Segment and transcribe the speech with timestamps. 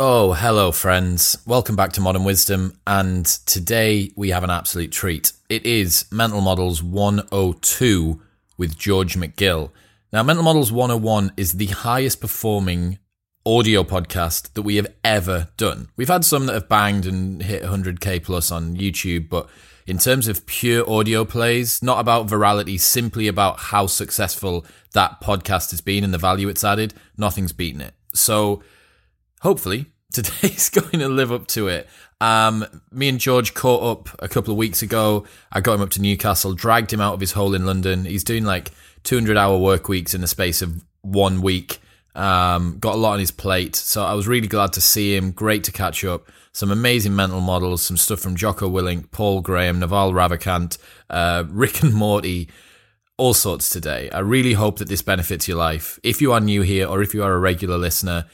[0.00, 1.36] Oh, hello, friends.
[1.44, 2.78] Welcome back to Modern Wisdom.
[2.86, 5.32] And today we have an absolute treat.
[5.48, 8.22] It is Mental Models 102
[8.56, 9.72] with George MacGill.
[10.12, 13.00] Now, Mental Models 101 is the highest performing
[13.44, 15.88] audio podcast that we have ever done.
[15.96, 19.48] We've had some that have banged and hit 100k plus on YouTube, but
[19.84, 25.72] in terms of pure audio plays, not about virality, simply about how successful that podcast
[25.72, 27.94] has been and the value it's added, nothing's beaten it.
[28.14, 28.62] So,
[29.40, 31.88] hopefully today's going to live up to it.
[32.20, 35.24] Um, me and George caught up a couple of weeks ago.
[35.52, 38.04] I got him up to Newcastle, dragged him out of his hole in London.
[38.04, 38.72] He's doing like
[39.04, 41.80] 200 hour work weeks in the space of one week.
[42.14, 43.76] Um, got a lot on his plate.
[43.76, 45.30] So I was really glad to see him.
[45.30, 46.28] Great to catch up.
[46.52, 50.78] Some amazing mental models, some stuff from Jocko Willink, Paul Graham, Naval Ravikant,
[51.08, 52.48] uh, Rick and Morty
[53.18, 54.08] all sorts today.
[54.10, 55.98] I really hope that this benefits your life.
[56.02, 58.26] If you are new here or if you are a regular listener,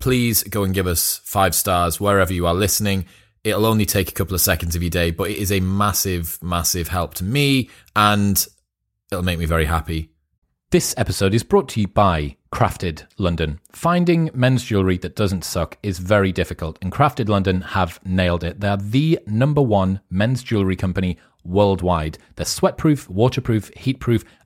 [0.00, 3.06] please go and give us five stars wherever you are listening.
[3.44, 6.38] It'll only take a couple of seconds of your day, but it is a massive,
[6.42, 8.44] massive help to me and
[9.12, 10.10] it'll make me very happy.
[10.70, 13.58] This episode is brought to you by Crafted London.
[13.72, 18.60] Finding men's jewellery that doesn't suck is very difficult, and Crafted London have nailed it.
[18.60, 22.18] They're the number one men's jewellery company worldwide.
[22.36, 24.24] They're sweatproof, waterproof, heatproof,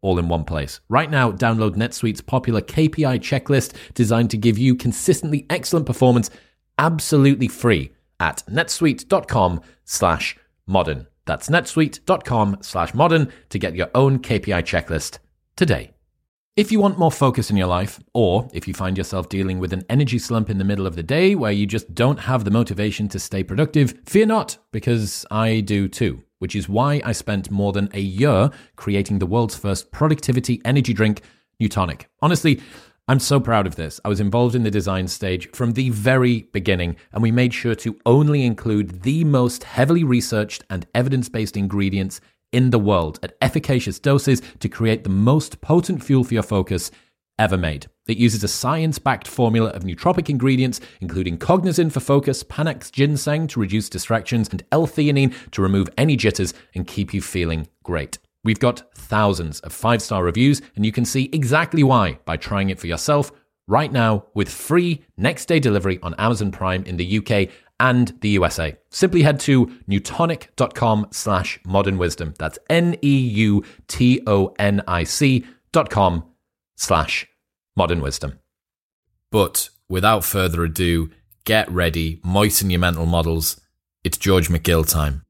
[0.00, 0.80] all in one place.
[0.88, 6.30] Right now, download NetSuite's popular KPI checklist designed to give you consistently excellent performance
[6.78, 11.06] absolutely free at netsuite.com slash modern.
[11.26, 15.18] That's netsuite.com slash modern to get your own KPI checklist
[15.56, 15.92] today.
[16.56, 19.72] If you want more focus in your life, or if you find yourself dealing with
[19.72, 22.50] an energy slump in the middle of the day where you just don't have the
[22.50, 27.50] motivation to stay productive, fear not, because I do too which is why I spent
[27.50, 31.22] more than a year creating the world's first productivity energy drink,
[31.60, 32.06] Neutonic.
[32.22, 32.60] Honestly,
[33.08, 34.00] I'm so proud of this.
[34.04, 37.74] I was involved in the design stage from the very beginning, and we made sure
[37.76, 42.20] to only include the most heavily researched and evidence based ingredients
[42.52, 46.90] in the world at efficacious doses to create the most potent fuel for your focus
[47.38, 47.86] ever made.
[48.08, 53.46] It uses a science backed formula of nootropic ingredients, including cognizin for focus, Panax ginseng
[53.48, 58.18] to reduce distractions, and L theanine to remove any jitters and keep you feeling great.
[58.44, 62.70] We've got thousands of five star reviews, and you can see exactly why by trying
[62.70, 63.30] it for yourself
[63.66, 68.30] right now with free next day delivery on Amazon Prime in the UK and the
[68.30, 68.76] USA.
[68.90, 72.34] Simply head to neutonic.com slash modern wisdom.
[72.38, 76.24] That's N E U T O N I C dot com
[76.76, 77.28] slash
[77.78, 78.40] modern wisdom.
[79.30, 81.10] But without further ado,
[81.44, 83.60] get ready, moisten your mental models.
[84.02, 85.22] It's George MacGill time.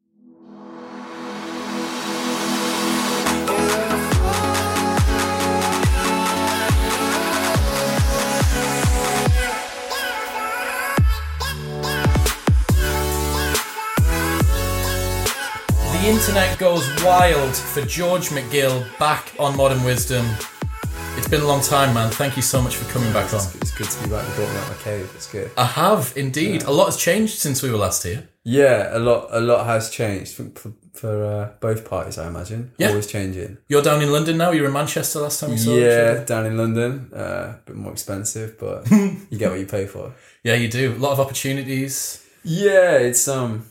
[15.93, 20.25] The internet goes wild for George MacGill back on Modern Wisdom
[21.19, 22.13] It's been a long time, man.
[22.13, 23.41] Thank you so much for coming back on.
[23.41, 24.27] It's, it's good to be back.
[24.29, 25.11] You brought me out of my cave.
[25.17, 25.51] It's good.
[25.57, 26.63] I have indeed.
[26.63, 28.29] A lot has changed since we were last here.
[28.45, 29.27] Yeah, a lot.
[29.33, 32.19] A lot has changed for, for, uh, both parties.
[32.19, 32.71] I imagine.
[32.79, 32.91] Yeah.
[32.91, 33.59] Always changing.
[33.67, 34.53] You're down in London now.
[34.53, 37.75] You were in Manchester last time we saw Yeah, down in London, uh, a bit
[37.75, 40.15] more expensive, but you get what you pay for.
[40.45, 40.95] Yeah, you do.
[40.95, 42.25] A lot of opportunities.
[42.45, 43.67] Yeah, it's um,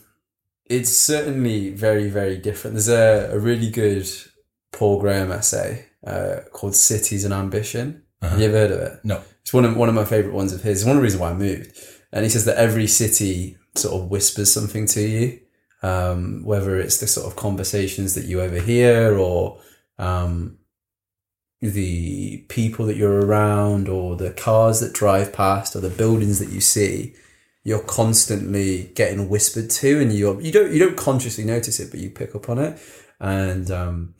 [0.66, 2.74] it's certainly very very different.
[2.74, 4.06] There's a, a really good
[4.70, 9.00] Paul Graham essay uh, called "Cities and Ambition." Have you ever heard of it?
[9.04, 9.22] No.
[9.42, 10.80] It's one of one of my favorite ones of his.
[10.80, 11.76] It's one of the reasons why I moved.
[12.12, 15.40] And he says that every city sort of whispers something to you,
[15.82, 19.60] um, whether it's the sort of conversations that you overhear or
[19.98, 20.58] um,
[21.60, 26.50] the people that you're around or the cars that drive past or the buildings that
[26.50, 27.14] you see.
[27.64, 32.00] You're constantly getting whispered to, and you you don't you don't consciously notice it, but
[32.00, 32.80] you pick up on it.
[33.20, 34.14] And um,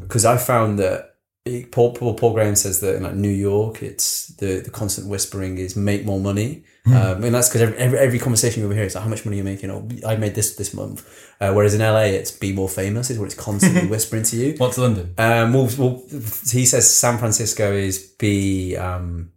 [0.00, 1.13] because I found that
[1.44, 5.08] it, Paul, Paul Paul Graham says that in like New York, it's the the constant
[5.08, 8.84] whispering is make more money, um, and that's because every, every every conversation you overhear
[8.84, 11.06] is like how much money you're making, or I made this this month.
[11.40, 14.54] Uh, whereas in LA, it's be more famous is what it's constantly whispering to you.
[14.56, 15.14] What's London?
[15.18, 19.30] Um, well, well, he says San Francisco is be um,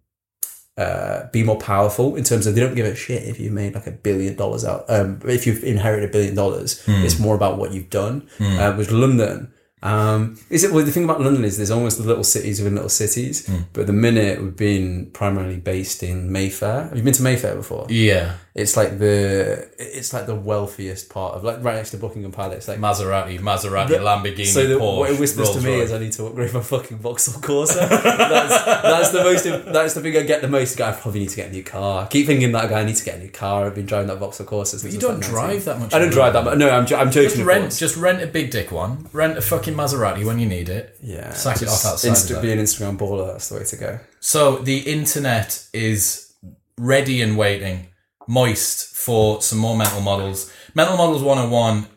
[0.78, 3.76] uh, be more powerful in terms of they don't give a shit if you made
[3.76, 4.86] like a billion dollars out.
[4.88, 8.30] Um, if you've inherited a billion dollars, it's more about what you've done.
[8.40, 9.52] Uh, with London,
[9.84, 10.72] um, is it?
[10.72, 13.48] Well, the thing about London is there's almost the little cities within little cities.
[13.74, 16.84] But at the minute we've been primarily based in Mayfair.
[16.88, 17.86] Have you been to Mayfair before?
[17.90, 18.34] Yeah.
[18.58, 22.68] It's like the it's like the wealthiest part of like right next to Buckingham Palace.
[22.68, 25.84] Like Maserati, Maserati, Lamborghini, so the, Porsche, what it whispers to me Royce.
[25.84, 27.88] is I need to upgrade my fucking Vauxhall Corsa.
[27.88, 29.44] that's, that's the most.
[29.72, 30.76] That's the thing I get the most.
[30.76, 32.06] Guy, I probably need to get a new car.
[32.06, 33.68] I keep thinking that guy I need to get a new car.
[33.68, 34.80] I've been driving that Vauxhall Corsa.
[34.80, 35.94] Since you don't drive that much.
[35.94, 36.58] I don't drive that much.
[36.58, 37.30] No, I'm, I'm joking.
[37.30, 39.08] Just rent, just rent a big dick one.
[39.14, 40.98] Rent a fucking Maserati when you need it.
[41.04, 43.34] yeah, sack it off outside Insta- be an Instagram baller.
[43.34, 44.00] That's the way to go.
[44.20, 46.34] So the internet is
[46.78, 47.88] ready and waiting,
[48.28, 50.52] moist for some more mental models.
[50.74, 51.88] Mental Models 101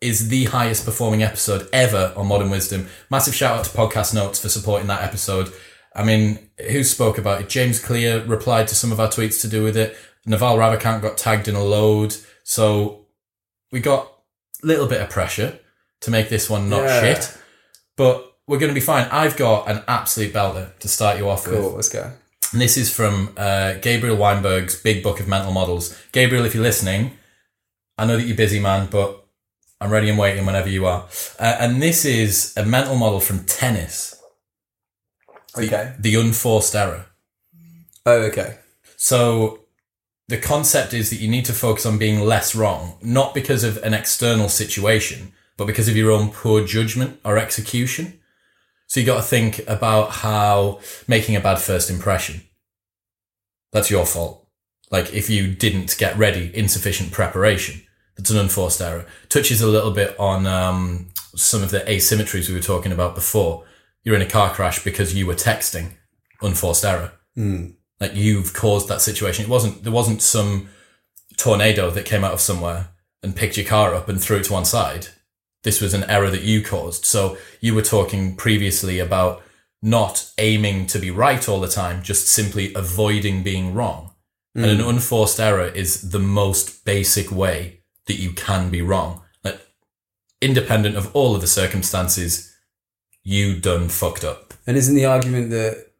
[0.00, 2.86] is the highest performing episode ever on Modern Wisdom.
[3.10, 5.52] Massive shout out to Podcast Notes for supporting that episode.
[5.96, 7.48] I mean, who spoke about it?
[7.48, 9.96] James Clear replied to some of our tweets to do with it.
[10.26, 12.14] Naval Ravikant got tagged in a load.
[12.44, 13.06] So
[13.72, 14.12] we got
[14.62, 15.58] a little bit of pressure
[16.02, 17.00] to make this one not Yeah.
[17.00, 17.36] shit.
[17.96, 19.08] But we're going to be fine.
[19.10, 21.58] I've got an absolute belter to start you off with.
[21.58, 21.72] Cool.
[21.72, 22.12] Let's go.
[22.52, 25.96] And this is from uh, Gabriel Weinberg's Big Book of Mental Models.
[26.12, 27.12] Gabriel, if you're listening,
[27.98, 29.26] I know that you're busy, man, but
[29.80, 31.06] I'm ready and waiting whenever you are.
[31.38, 34.14] Uh, and this is a mental model from tennis,
[35.56, 35.94] Okay.
[35.98, 37.06] the unforced error.
[38.06, 38.58] Oh, okay.
[38.96, 39.60] So
[40.28, 43.76] the concept is that you need to focus on being less wrong, not because of
[43.78, 48.20] an external situation, but because of your own poor judgment or execution.
[48.88, 52.42] So you got to think about how making a bad first impression.
[53.72, 54.46] That's your fault.
[54.90, 57.82] Like if you didn't get ready, insufficient preparation.
[58.16, 59.06] That's an unforced error.
[59.28, 63.64] Touches a little bit on um, some of the asymmetries we were talking about before.
[64.02, 65.92] You're in a car crash because you were texting.
[66.42, 67.12] Unforced error
[68.00, 69.44] like you've caused that situation.
[69.44, 70.68] It wasn't there wasn't some
[71.36, 72.88] tornado that came out of somewhere
[73.22, 75.08] and picked your car up and threw it to one side.
[75.68, 77.04] This was an error that you caused.
[77.04, 79.42] So you were talking previously about
[79.82, 84.14] not aiming to be right all the time, just simply avoiding being wrong.
[84.54, 84.88] And an hmm.
[84.88, 89.20] unforced error is the most basic way that you can be wrong.
[89.44, 89.60] Like
[90.40, 92.50] independent of all of the circumstances,
[93.22, 94.54] you done fucked up.
[94.66, 95.90] And isn't the argument that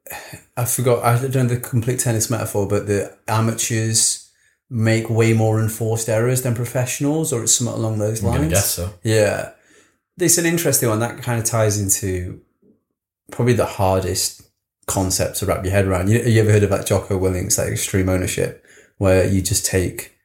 [0.56, 1.04] I forgot?
[1.04, 4.30] I don't know the complete tennis metaphor, but the amateurs
[4.70, 8.38] make way more enforced errors than professionals, or it's something along those lines.
[8.38, 8.94] gonna guess so.
[9.02, 9.52] Yeah,
[10.20, 11.00] it's an interesting one.
[11.00, 12.40] That kind of ties into
[13.30, 14.42] probably the hardest
[14.86, 16.08] concept to wrap your head around.
[16.08, 18.64] You, you ever heard of that Jocko Willink, like extreme ownership,
[18.96, 20.16] where you just take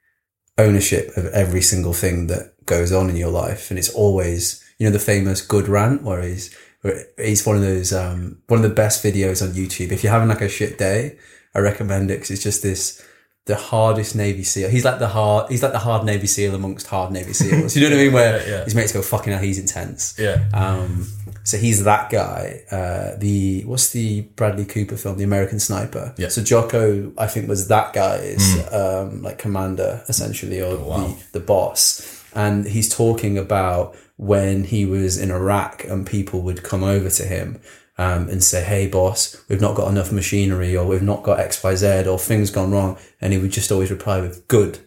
[0.58, 4.88] ownership of every single thing that goes on in your life, and it's always you
[4.88, 8.70] know the famous good rant where he's where he's one of those um one of
[8.70, 9.92] the best videos on YouTube.
[9.92, 11.18] If you're having like a shit day,
[11.54, 13.06] I recommend it because it's just this
[13.46, 14.70] the hardest Navy SEAL.
[14.70, 15.52] He's like the hard.
[15.52, 17.76] He's like the hard Navy SEAL amongst hard Navy SEAls.
[17.76, 18.14] You know what I mean?
[18.14, 18.64] Where Yeah, yeah.
[18.64, 20.46] his mates go, "Fucking hell, he's intense." Yeah.
[20.54, 21.08] Um,
[21.44, 22.62] so he's that guy.
[22.72, 26.14] Uh, the what's the Bradley Cooper film, The American Sniper?
[26.18, 26.30] Yeah.
[26.30, 31.08] So Jocko, I think, was that guy's um, like commander essentially, or wow.
[31.32, 32.24] the, the boss.
[32.34, 37.24] And he's talking about when he was in Iraq and people would come over to
[37.24, 37.60] him
[37.98, 41.64] um, and say, "Hey, boss, we've not got enough machinery, or we've not got X,
[41.64, 44.80] Y, Z, or things gone wrong," and he would just always reply with "good."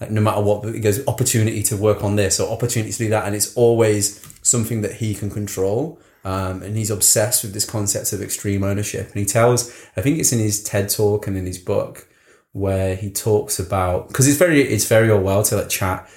[0.00, 3.08] Like no matter what, he goes opportunity to work on this or opportunity to do
[3.10, 6.00] that, and it's always something that he can control.
[6.24, 9.06] Um, and he's obsessed with this concept of extreme ownership.
[9.06, 12.08] And he tells, I think it's in his TED talk and in his book,
[12.52, 16.08] where he talks about because it's very it's very all well to like chat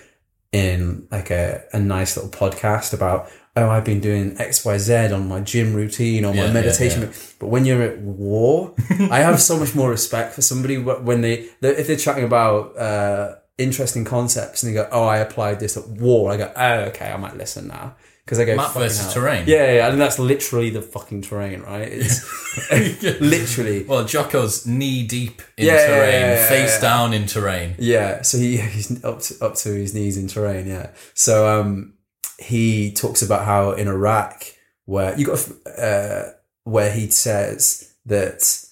[0.52, 5.12] in like a, a nice little podcast about oh I've been doing X Y Z
[5.12, 7.02] on my gym routine or my Yeah, yeah, meditation.
[7.04, 7.10] yeah.
[7.40, 8.74] But when you're at war,
[9.12, 12.78] I have so much more respect for somebody when they they- if they're chatting about
[12.78, 16.32] uh, interesting concepts and they go oh I applied this at war.
[16.32, 17.96] I go oh okay I might listen now.
[18.24, 19.44] Because I go Map "Fucking versus hell." terrain.
[19.48, 21.88] Yeah, yeah, yeah, and that's literally the fucking terrain, right?
[21.92, 22.22] It's
[23.20, 26.82] literally Well, Jocko's knee deep in Yeah, yeah, terrain, yeah, yeah, face yeah.
[26.82, 27.76] down in terrain.
[27.80, 30.68] Yeah, so he he's up to, up to his knees in terrain.
[30.68, 31.94] Yeah, so um,
[32.42, 34.46] he talks about how in Iraq,
[34.86, 36.24] where you got uh,
[36.64, 38.66] where he says that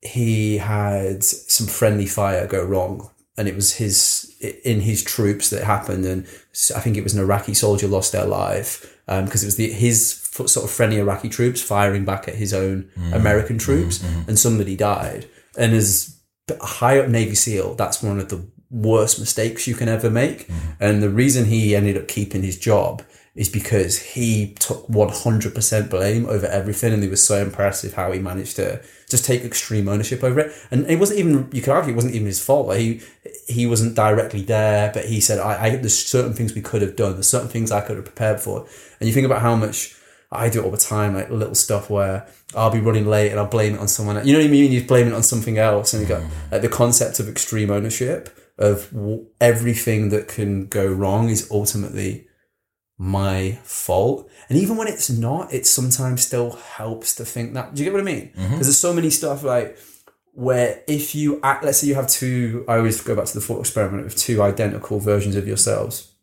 [0.00, 4.32] he had some friendly fire go wrong, and it was his
[4.64, 6.26] in his troops that happened, and
[6.74, 9.72] I think it was an Iraqi soldier lost their life um, because it was the
[9.72, 13.12] his sort of friendly Iraqi troops firing back at his own mm.
[13.12, 14.28] American troops, mm-hmm.
[14.28, 15.26] and somebody died,
[15.58, 16.16] and as
[16.48, 20.48] a high up Navy SEAL, that's one of the worst mistakes you can ever make.
[20.48, 20.70] Mm-hmm.
[20.80, 23.02] And the reason he ended up keeping his job
[23.34, 26.92] is because he took 100% blame over everything.
[26.92, 30.52] And it was so impressive how he managed to just take extreme ownership over it.
[30.70, 32.68] And it wasn't even, you could argue it wasn't even his fault.
[32.68, 33.00] Like he,
[33.48, 36.96] he wasn't directly there, but he said, I, I, there's certain things we could have
[36.96, 37.14] done.
[37.14, 38.66] There's certain things I could have prepared for.
[39.00, 39.96] And you think about how much
[40.30, 43.40] I do it all the time, like little stuff where I'll be running late and
[43.40, 44.16] I'll blame it on someone.
[44.16, 44.26] else.
[44.26, 44.70] You know what I mean?
[44.70, 46.52] You blame it on something else, and you go mm-hmm.
[46.52, 52.28] like the concept of extreme ownership of w- everything that can go wrong is ultimately
[52.96, 54.30] my fault.
[54.48, 57.74] And even when it's not, it sometimes still helps to think that.
[57.74, 58.32] Do you get what I mean?
[58.36, 58.50] Mm-hmm.
[58.50, 59.78] Because there's so many stuff like
[60.32, 62.64] where if you act, let's say you have two.
[62.68, 66.14] I always go back to the thought experiment of two identical versions of yourselves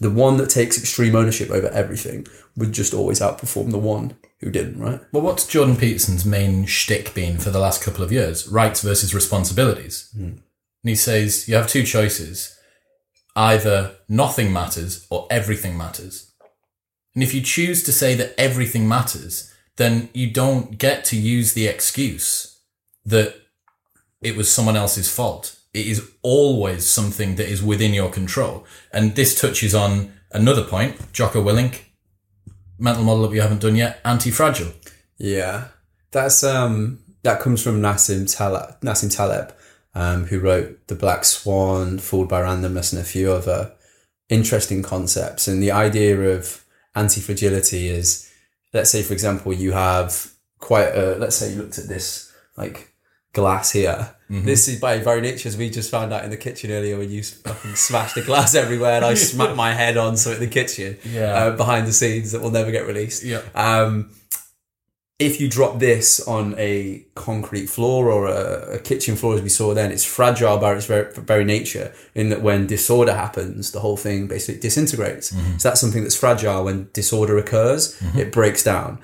[0.00, 4.50] the one that takes extreme ownership over everything would just always outperform the one who
[4.50, 5.00] didn't, right?
[5.12, 8.48] Well, what's Jordan Peterson's main shtick been for the last couple of years?
[8.48, 10.10] Rights versus responsibilities.
[10.16, 10.32] Hmm.
[10.84, 12.56] And he says you have two choices
[13.36, 16.30] either nothing matters or everything matters.
[17.14, 21.52] And if you choose to say that everything matters, then you don't get to use
[21.52, 22.60] the excuse
[23.04, 23.34] that
[24.20, 25.58] it was someone else's fault.
[25.72, 28.64] It is always something that is within your control.
[28.92, 31.80] And this touches on another point, Jocko Willink,
[32.78, 34.72] mental model that we haven't done yet, anti-fragile.
[35.18, 35.68] Yeah,
[36.12, 39.52] that's um that comes from Nassim Taleb, Nassim Taleb,
[39.94, 43.72] um, who wrote The Black Swan, Fooled by Randomness, and a few other
[44.28, 45.46] interesting concepts.
[45.48, 48.30] And the idea of anti-fragility is,
[48.72, 52.92] let's say, for example, you have quite a, let's say you looked at this like
[53.32, 54.10] glass here.
[54.30, 57.08] This is by very nature, as we just found out in the kitchen earlier when
[57.08, 60.48] you fucking smashed the glass everywhere and I smacked my head on so in the
[60.48, 61.26] kitchen Yeah.
[61.34, 63.22] uh, behind the scenes that will never get released.
[63.22, 63.42] Yeah.
[63.54, 64.10] Um,
[65.18, 69.48] if you drop this on a concrete floor or a, a kitchen floor, as we
[69.48, 71.92] saw then, it's fragile by its very, very nature.
[72.14, 75.32] In that, when disorder happens, the whole thing basically disintegrates.
[75.32, 75.58] Mm-hmm.
[75.58, 76.64] So that's something that's fragile.
[76.64, 78.18] When disorder occurs, mm-hmm.
[78.18, 79.00] it breaks down.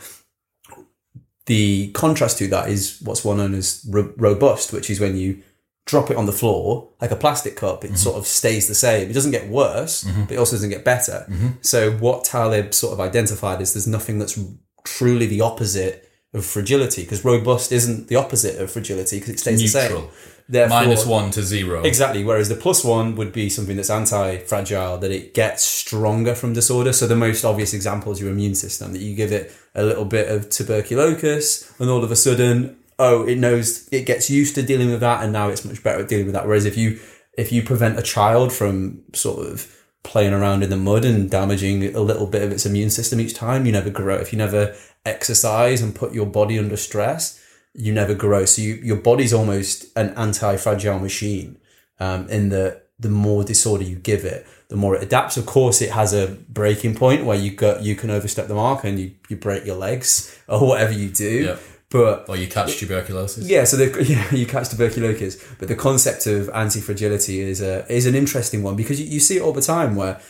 [1.47, 5.43] The contrast to that is what's one known as ro- robust, which is when you
[5.87, 7.97] drop it on the floor like a plastic cup, it mm-hmm.
[7.97, 9.11] sort of stays the same.
[9.11, 11.27] It doesn't get worse, but it also doesn't get better.
[11.63, 14.39] So what Taleb sort of identified is there's nothing that's
[14.85, 19.61] truly the opposite of fragility because robust isn't the opposite of fragility because it stays
[19.61, 19.91] the same.
[19.91, 20.11] Neutral.
[20.49, 21.83] Therefore, Minus one to zero.
[21.85, 22.25] Exactly.
[22.25, 26.93] Whereas the plus one would be something that's anti-fragile, that it gets stronger from disorder.
[26.93, 30.05] So the most obvious example is your immune system, that you give it a little
[30.05, 34.63] bit of tuberculosis and all of a sudden, oh, it knows, it gets used to
[34.63, 36.47] dealing with that and now it's much better at dealing with that.
[36.47, 36.99] Whereas if you,
[37.39, 41.95] if you prevent a child from sort of playing around in the mud and damaging
[41.95, 44.17] a little bit of its immune system each time, you never grow.
[44.17, 47.43] If you never exercise and put your body under stress,
[47.75, 48.45] you never grow.
[48.45, 51.59] So you, your body's almost an anti-fragile machine.
[51.99, 55.37] Um, in the the more disorder you give it, the more it adapts.
[55.37, 58.85] Of course, it has a breaking point where you go you can overstep the mark
[58.85, 61.45] and you, you break your legs or whatever you do.
[61.91, 63.49] But or you catch tuberculosis.
[63.49, 68.07] yeah, so the, yeah, you catch tuberculosis, but the concept of anti-fragility is a is
[68.07, 70.21] an interesting one because you, you see it all the time where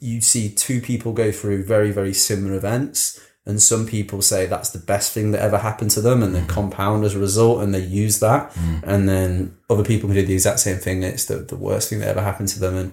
[0.00, 4.70] you see two people go through very very similar events, and some people say that's
[4.70, 7.72] the best thing that ever happened to them, and then compound as a result, and
[7.72, 8.52] they use that,
[8.82, 12.00] and then other people who did the exact same thing, it's the the worst thing
[12.00, 12.92] that ever happened to them, and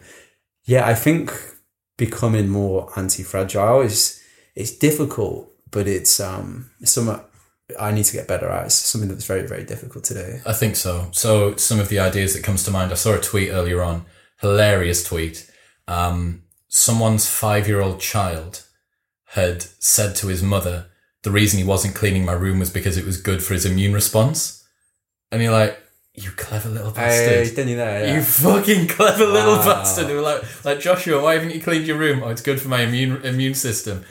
[0.66, 1.34] yeah, I think
[1.98, 4.22] becoming more anti-fragile is
[4.56, 7.20] it's difficult, but it's um it's something
[7.80, 8.66] I need to get better at.
[8.68, 10.40] It's something that's very very difficult to do.
[10.46, 11.08] I think so.
[11.12, 12.92] So some of the ideas that comes to mind.
[12.92, 14.06] I saw a tweet earlier on,
[14.40, 15.50] hilarious tweet.
[15.88, 18.64] Um, someone's five-year-old child
[19.26, 20.88] had said to his mother,
[21.24, 23.94] the reason he wasn't cleaning my room was because it was good for his immune
[23.94, 24.66] response.
[25.32, 25.78] And you're like,
[26.14, 27.48] you clever little bastard.
[27.48, 28.06] Hey, didn't you there?
[28.06, 28.16] Yeah.
[28.16, 29.66] You fucking clever little Wow.
[29.66, 30.08] bastard.
[30.08, 32.22] They were like, like Joshua, why haven't you cleaned your room?
[32.22, 34.04] Oh, it's good for my immune immune system.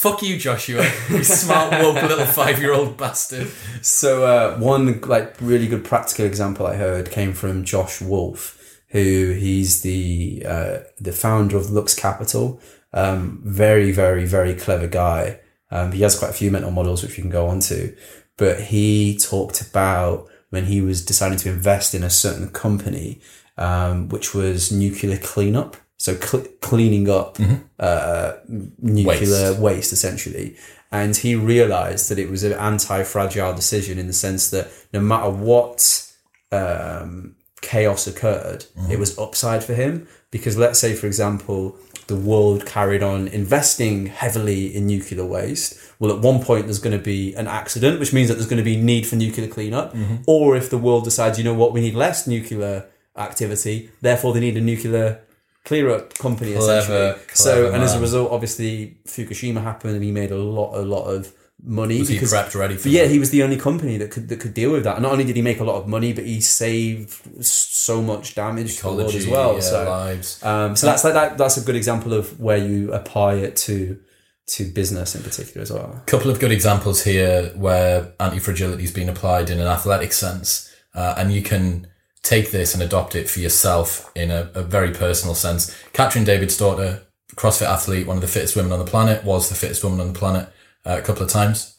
[0.00, 0.90] Fuck you, Joshua.
[1.10, 3.50] You smart woke little five year old bastard.
[3.82, 9.32] So uh, one like really good practical example I heard came from Josh Wolfe, who
[9.32, 12.62] he's the uh, the founder of Lux Capital.
[12.94, 15.40] Um, very very very clever guy.
[15.70, 17.94] Um, he has quite a few mental models which we can go on to,
[18.38, 23.20] but he talked about when he was deciding to invest in a certain company,
[23.58, 25.76] um, which was nuclear cleanup.
[26.00, 27.36] So cl- cleaning up
[27.78, 28.32] uh,
[28.78, 29.60] nuclear Waste.
[29.60, 29.92] waste.
[29.92, 30.56] essentially.
[30.90, 35.00] And he realized that it was an anti fragile decision in the sense that no
[35.00, 36.10] matter what
[36.52, 40.08] um, chaos occurred, it was upside for him.
[40.30, 41.76] Because let's say, for example,
[42.06, 45.78] the world carried on investing heavily in nuclear waste.
[45.98, 48.64] Well, at one point, there's going to be an accident, which means that there's going
[48.64, 49.94] to be need for nuclear cleanup.
[50.26, 54.40] Or if the world decides, you know what, we need less nuclear activity, therefore they
[54.40, 55.20] need a nuclear
[55.64, 57.26] clear up company Clever, essentially.
[57.34, 60.82] so, clever and as a result, obviously, Fukushima happened, and he made a lot, a
[60.82, 63.10] lot of money Was he because prepped ready for yeah, that?
[63.10, 64.94] he was the only company that could that could deal with that.
[64.96, 68.34] And not only did he make a lot of money, but he saved so much
[68.34, 69.54] damage to the world as well.
[69.54, 70.42] yeah, so, lives.
[70.42, 71.38] um, so that's like that.
[71.38, 74.00] That's a good example of where you apply it to
[74.46, 75.94] to business in particular as well.
[75.96, 80.74] A couple of good examples here where anti-fragility has been applied in an athletic sense
[80.94, 81.86] uh, and you can
[82.22, 85.76] take this and adopt it for yourself in a, a very personal sense.
[85.92, 87.02] Katrin Davidsdottir
[87.34, 90.12] CrossFit athlete one of the fittest women on the planet was the fittest woman on
[90.12, 90.48] the planet
[90.84, 91.76] uh, a couple of times.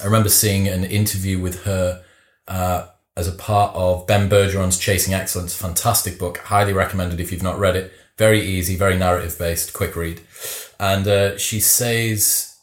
[0.00, 2.02] I remember seeing an interview with her
[2.48, 7.42] uh, as a part of Ben Bergeron's Chasing Excellence fantastic book highly recommended if you've
[7.42, 7.92] not read it.
[8.16, 10.20] Very easy very narrative based quick read.
[10.80, 12.56] And uh, she says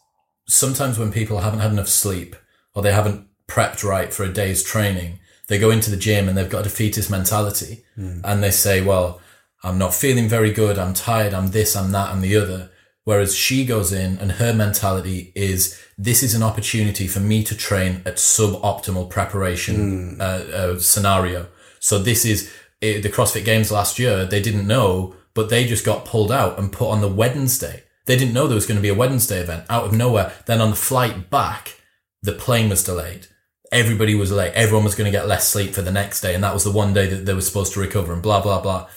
[0.48, 2.36] sometimes when people haven't had enough sleep
[2.74, 5.20] or they haven't prepped right for a day's training,
[5.50, 7.84] they go into the gym and they've got a defeatist mentality
[8.24, 9.20] and they say, well,
[9.64, 10.78] I'm not feeling very good.
[10.80, 11.34] I'm tired.
[11.34, 12.70] I'm this, I'm that, I'm the other.
[13.04, 17.56] Whereas she goes in and her mentality is this is an opportunity for me to
[17.58, 21.48] train at suboptimal preparation uh, uh, scenario.
[21.80, 24.26] So this is eh, the CrossFit Games last year.
[24.26, 27.84] They didn't know, but they just got pulled out and put on the Wednesday.
[28.06, 30.32] They didn't know there was going to be a Wednesday event out of nowhere.
[30.46, 31.80] Then on the flight back,
[32.22, 33.28] the plane was delayed.
[33.72, 34.54] Everybody was late.
[34.54, 36.34] Everyone was going to get less sleep for the next day.
[36.34, 38.62] And that was the one day that they were supposed to recover and blah, blah,
[38.62, 38.88] blah.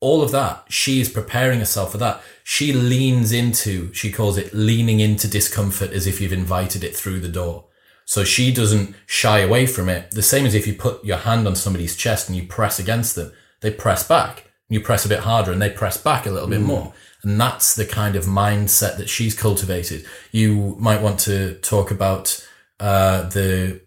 [0.00, 2.22] All of that, she is preparing herself for that.
[2.42, 7.20] She leans into, she calls it leaning into discomfort as if you've invited it through
[7.20, 7.66] the door.
[8.06, 10.10] So she doesn't shy away from it.
[10.12, 13.14] The same as if you put your hand on somebody's chest and you press against
[13.14, 14.50] them, they press back.
[14.68, 16.66] You press a bit harder and they press back a little bit mm.
[16.66, 16.94] more.
[17.22, 20.06] And that's the kind of mindset that she's cultivated.
[20.32, 22.48] You might want to talk about
[22.80, 23.82] uh, the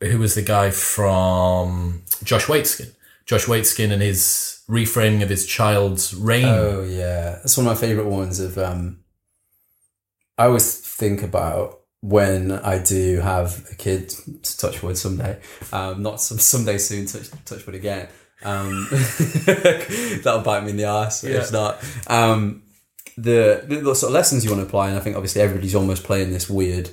[0.00, 2.94] who was the guy from Josh Waitzkin.
[3.26, 6.46] Josh Waitzkin and his reframing of his child's reign.
[6.46, 8.40] Oh yeah, that's one of my favorite ones.
[8.40, 9.00] Of um,
[10.36, 14.08] I always think about when I do have a kid.
[14.08, 15.38] To touch wood someday,
[15.72, 17.06] um, not some someday soon.
[17.06, 18.08] Touch touch wood again.
[18.42, 21.24] Um, that'll bite me in the ass.
[21.24, 21.38] Yeah.
[21.38, 21.84] It's not.
[22.06, 22.62] Um,
[23.16, 26.04] the the sort of lessons you want to apply, and I think obviously everybody's almost
[26.04, 26.88] playing this weird,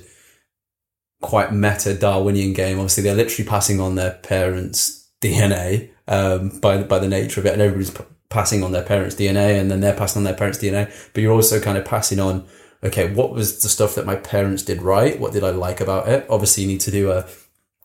[1.20, 2.78] quite meta Darwinian game.
[2.78, 7.52] Obviously, they're literally passing on their parents' DNA um, by by the nature of it,
[7.52, 10.58] and everybody's p- passing on their parents' DNA, and then they're passing on their parents'
[10.58, 10.90] DNA.
[11.12, 12.46] But you're also kind of passing on.
[12.84, 15.18] Okay, what was the stuff that my parents did right?
[15.18, 16.26] What did I like about it?
[16.28, 17.26] Obviously, you need to do a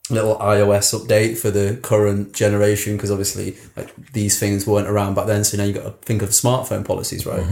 [0.10, 5.28] little iOS update for the current generation because obviously like these things weren't around back
[5.28, 5.46] then.
[5.46, 7.46] So now you've got to think of smartphone policies, right?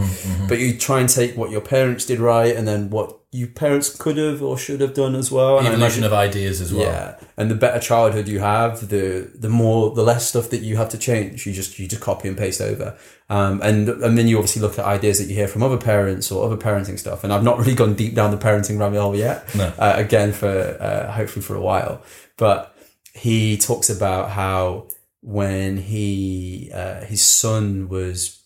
[0.48, 3.96] But you try and take what your parents did right, and then what you parents
[3.96, 5.58] could have or should have done as well.
[5.58, 6.82] And Evolution of ideas as well.
[6.82, 10.76] yeah, and the better childhood you have, the the more the less stuff that you
[10.76, 11.46] have to change.
[11.46, 14.78] You just you just copy and paste over, um, and and then you obviously look
[14.80, 17.22] at ideas that you hear from other parents or other parenting stuff.
[17.22, 19.54] And I've not really gone deep down the parenting rabbit hole yet.
[19.54, 19.72] No.
[19.78, 20.48] Uh, again, for
[20.80, 22.02] uh, hopefully for a while,
[22.36, 22.74] but
[23.14, 24.88] he talks about how
[25.22, 28.42] when he uh, his son was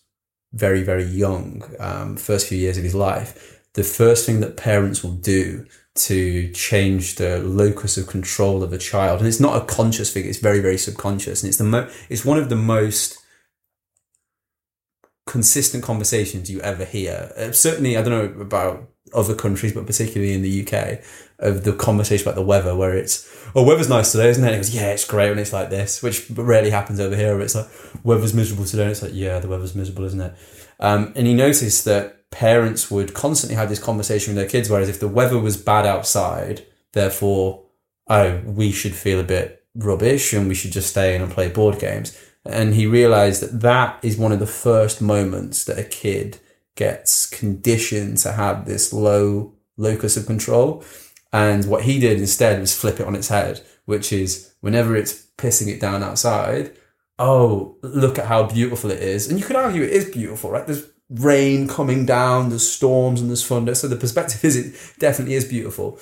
[0.53, 5.03] very very young, um, first few years of his life, the first thing that parents
[5.03, 9.65] will do to change the locus of control of a child, and it's not a
[9.65, 13.19] conscious thing; it's very very subconscious, and it's the mo- it's one of the most
[15.25, 17.31] consistent conversations you ever hear.
[17.37, 20.99] Uh, certainly, I don't know about other countries, but particularly in the UK,
[21.39, 24.47] of the conversation about the weather, where it's, oh, weather's nice today, isn't it?
[24.47, 27.33] And it goes, yeah, it's great when it's like this, which rarely happens over here.
[27.33, 27.67] Where it's like,
[28.03, 28.83] weather's miserable today.
[28.83, 30.33] And it's like, yeah, the weather's miserable, isn't it?
[30.79, 34.69] Um, and you notice that parents would constantly have this conversation with their kids.
[34.69, 37.63] Whereas if the weather was bad outside, therefore,
[38.07, 41.47] oh, we should feel a bit rubbish and we should just stay in and play
[41.47, 42.19] board games.
[42.43, 46.39] And he realized that that is one of the first moments that a kid
[46.75, 50.83] gets conditioned to have this low locus of control.
[51.31, 55.25] And what he did instead was flip it on its head, which is whenever it's
[55.37, 56.75] pissing it down outside,
[57.17, 59.29] oh, look at how beautiful it is.
[59.29, 60.67] And you could argue it is beautiful, right?
[60.67, 63.75] There's rain coming down, there's storms and there's thunder.
[63.75, 65.99] So the perspective is it definitely is beautiful.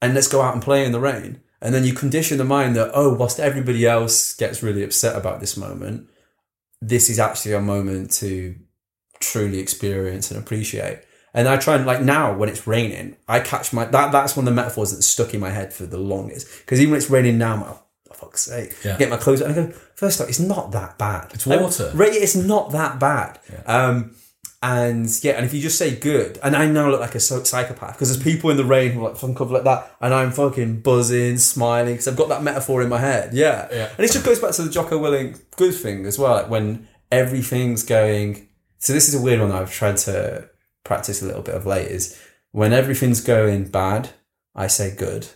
[0.00, 1.40] And let's go out and play in the rain.
[1.60, 5.40] And then you condition the mind that, oh, whilst everybody else gets really upset about
[5.40, 6.08] this moment,
[6.80, 8.54] this is actually a moment to
[9.18, 11.00] truly experience and appreciate.
[11.34, 14.46] And I try and like now when it's raining, I catch my that that's one
[14.46, 16.48] of the metaphors that's stuck in my head for the longest.
[16.60, 17.84] Because even when it's raining now,
[18.20, 18.96] Like, fuck's sake, Yeah.
[18.98, 19.50] get my clothes on.
[19.52, 21.30] And I go, first off, it's not that bad.
[21.34, 21.90] It's water.
[21.94, 23.38] right, it's not that bad.
[23.66, 24.14] Um,
[24.60, 27.92] and yeah, and if you just say good, and I now look like a psychopath
[27.92, 30.32] because there's people in the rain who are like fucking covered like that, and I'm
[30.32, 33.34] fucking buzzing, smiling because I've got that metaphor in my head.
[33.34, 33.88] Yeah, Yeah.
[33.96, 36.34] and it just goes back to the Jocko Willink good thing as well.
[36.34, 38.48] Like when everything's going.
[38.78, 40.48] So this is a weird one that I've tried to
[40.84, 41.88] practice a little bit of late.
[41.88, 42.18] Is
[42.50, 44.08] when everything's going bad,
[44.56, 45.28] I say good,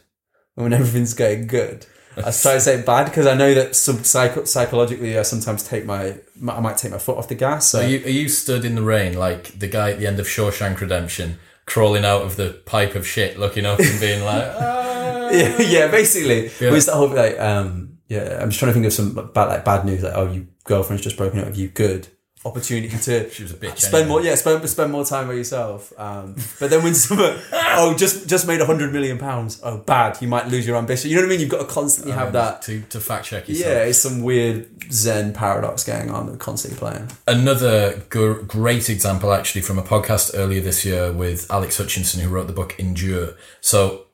[0.56, 1.86] and when everything's going good.
[2.16, 5.84] I try to say bad because I know that sub- psycho- psychologically I sometimes take
[5.86, 7.68] my I might take my foot off the gas.
[7.68, 10.20] So Are you, are you stood in the rain like the guy at the end
[10.20, 14.44] of Shawshank Redemption, crawling out of the pipe of shit, looking up and being like,
[14.58, 15.30] ah.
[15.30, 16.50] yeah, yeah, basically.
[16.60, 16.70] Yeah.
[16.70, 19.64] Was the whole like um yeah, I'm just trying to think of some bad like
[19.64, 22.08] bad news like oh your girlfriend's just broken up with you, good.
[22.44, 24.08] Opportunity to She was a bitch spend anyway.
[24.08, 25.92] more yeah, spend spend more time by yourself.
[25.96, 30.20] Um but then when someone oh just just made a hundred million pounds, oh bad,
[30.20, 31.10] you might lose your ambition.
[31.10, 31.40] You know what I mean?
[31.40, 33.72] You've got to constantly have that to, to fact check yourself.
[33.72, 37.08] Yeah, it's some weird Zen paradox going on that we're constantly playing.
[37.26, 42.28] Another gr- great example, actually, from a podcast earlier this year with Alex Hutchinson, who
[42.28, 43.34] wrote the book Endure.
[43.60, 44.06] So,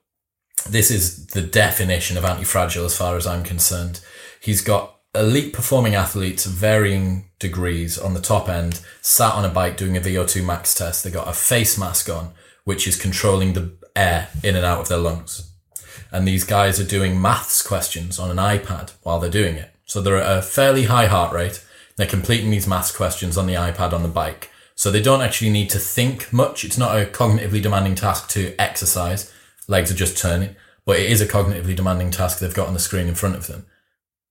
[0.69, 4.01] this is the definition of anti fragile as far as I'm concerned.
[4.41, 9.49] He's got elite performing athletes of varying degrees on the top end, sat on a
[9.49, 11.05] bike doing a VO2 max test.
[11.05, 12.33] They got a face mask on,
[12.65, 15.51] which is controlling the air in and out of their lungs.
[16.11, 19.75] And these guys are doing maths questions on an iPad while they're doing it.
[19.85, 21.65] So they're at a fairly high heart rate.
[21.97, 24.51] They're completing these maths questions on the iPad on the bike.
[24.75, 26.65] So they don't actually need to think much.
[26.65, 29.33] It's not a cognitively demanding task to exercise.
[29.67, 32.81] Legs are just turning, but it is a cognitively demanding task they've got on the
[32.81, 33.67] screen in front of them.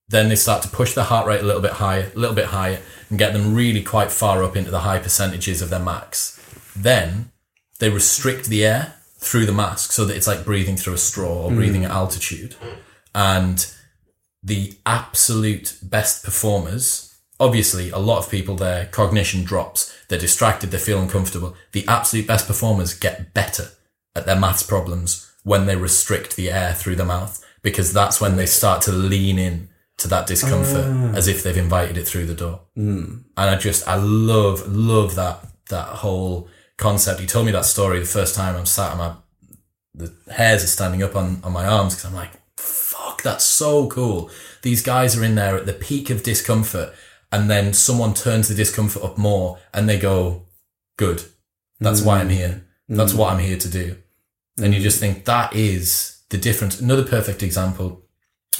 [0.09, 2.47] Then they start to push their heart rate a little bit higher, a little bit
[2.47, 6.41] higher, and get them really quite far up into the high percentages of their max.
[6.75, 7.31] Then
[7.79, 11.43] they restrict the air through the mask so that it's like breathing through a straw
[11.43, 11.57] or hmm.
[11.57, 12.55] breathing at altitude.
[13.13, 13.69] And
[14.41, 20.77] the absolute best performers, obviously, a lot of people, their cognition drops, they're distracted, they
[20.77, 21.55] feel uncomfortable.
[21.73, 23.69] The absolute best performers get better
[24.15, 28.37] at their maths problems when they restrict the air through the mouth because that's when
[28.37, 31.13] they start to lean in to that discomfort ah.
[31.15, 32.61] as if they've invited it through the door.
[32.75, 33.19] Hmm.
[33.35, 37.19] And I just, I love, love that, that whole concept.
[37.19, 39.13] He told me that story the first time I'm sat on my,
[39.95, 43.87] the hairs are standing up on, on my arms because I'm like, fuck, that's so
[43.87, 44.29] cool.
[44.61, 46.93] These guys are in there at the peak of discomfort
[47.31, 50.45] and then someone turns the discomfort up more and they go,
[50.97, 51.23] good.
[51.79, 52.33] That's why I'm hmm.
[52.33, 52.67] here.
[52.87, 53.17] That's hmm.
[53.17, 53.97] what I'm here to do.
[54.61, 56.79] And you just think that is the difference.
[56.79, 58.06] Another perfect example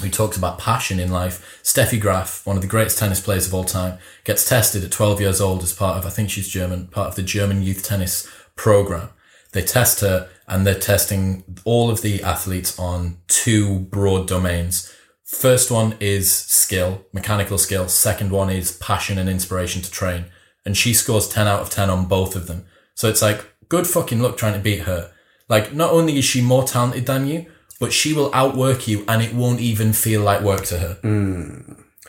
[0.01, 1.61] who talks about passion in life.
[1.63, 5.21] Steffi Graf, one of the greatest tennis players of all time, gets tested at 12
[5.21, 8.29] years old as part of, I think she's German, part of the German youth tennis
[8.55, 9.09] program.
[9.53, 14.93] They test her and they're testing all of the athletes on two broad domains.
[15.23, 17.87] First one is skill, mechanical skill.
[17.87, 20.25] Second one is passion and inspiration to train.
[20.65, 22.65] And she scores 10 out of 10 on both of them.
[22.93, 25.11] So it's like, good fucking luck trying to beat her.
[25.49, 27.45] Like, not only is she more talented than you,
[27.79, 30.93] but she will outwork you and it won't even feel like work to her.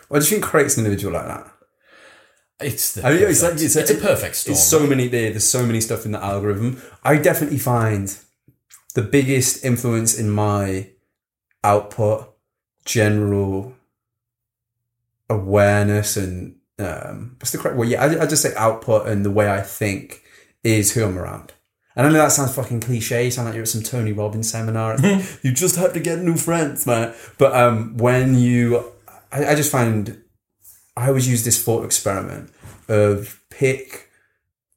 [0.09, 1.52] What do you think creates an individual like that?
[2.61, 4.52] It's the I mean, it's, like, it's, it's a perfect storm.
[4.54, 5.31] It's so many there.
[5.31, 6.83] There's so many stuff in the algorithm.
[7.04, 8.16] I definitely find
[8.94, 10.90] the biggest influence in my
[11.62, 12.35] output,
[12.85, 13.76] general
[15.31, 17.88] awareness, and um, what's the correct word?
[17.88, 20.22] Yeah, I, I just say output and the way I think
[20.64, 21.52] is who I'm around.
[21.98, 23.26] And I know that sounds fucking cliche.
[23.26, 24.96] You sound like you're at some Tony Robbins seminar.
[25.42, 27.12] You just have to get new friends, man.
[27.37, 28.92] But um, when you,
[29.30, 30.22] I, I just find
[30.98, 32.50] I always use this thought experiment
[32.88, 34.08] of pick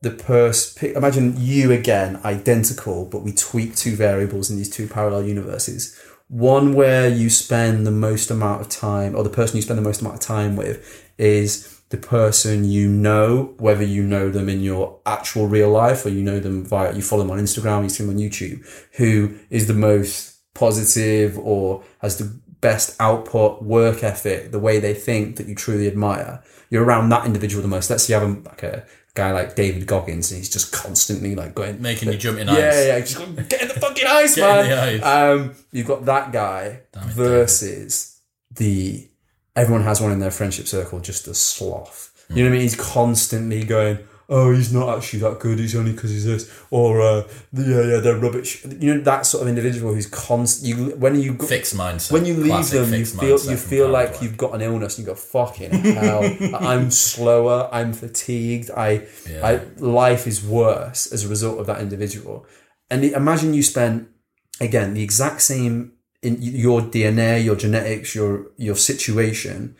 [0.01, 0.79] the person.
[0.79, 5.99] Pick, imagine you again, identical, but we tweak two variables in these two parallel universes.
[6.27, 9.83] One where you spend the most amount of time, or the person you spend the
[9.83, 14.61] most amount of time with, is the person you know, whether you know them in
[14.61, 17.89] your actual real life or you know them via, you follow them on Instagram, you
[17.89, 24.03] see them on YouTube, who is the most positive or has the best output, work
[24.03, 26.41] ethic, the way they think that you truly admire.
[26.69, 27.89] You're around that individual the most.
[27.89, 31.35] Let's say you have a, like a guy like David Goggins and he's just constantly
[31.35, 32.59] like going, Making you jump in yeah, ice.
[32.59, 34.63] yeah, yeah, just going, get in the fucking ice, Get man.
[34.63, 35.39] in the ice.
[35.39, 39.09] Um, you've got that guy it, versus the
[39.61, 41.99] everyone has one in their friendship circle, just a sloth.
[42.29, 42.61] You know what I mean?
[42.61, 43.97] He's constantly going,
[44.29, 45.57] "Oh, he's not actually that good.
[45.59, 46.43] He's only because he's this,"
[46.77, 50.63] or uh, "Yeah, yeah, they're rubbish." You know that sort of individual who's constant.
[50.69, 52.11] You when you go- Fixed mindset.
[52.15, 54.21] when you leave them, you feel you feel like Black.
[54.21, 54.97] you've got an illness.
[54.97, 56.23] and You go fucking hell.
[56.71, 57.59] I'm slower.
[57.77, 58.69] I'm fatigued.
[58.87, 58.89] I,
[59.29, 59.45] Yeah.
[59.49, 59.51] I
[60.03, 62.45] life is worse as a result of that individual.
[62.89, 64.07] And imagine you spent
[64.61, 65.75] again the exact same
[66.23, 69.75] in your DNA, your genetics, your your situation.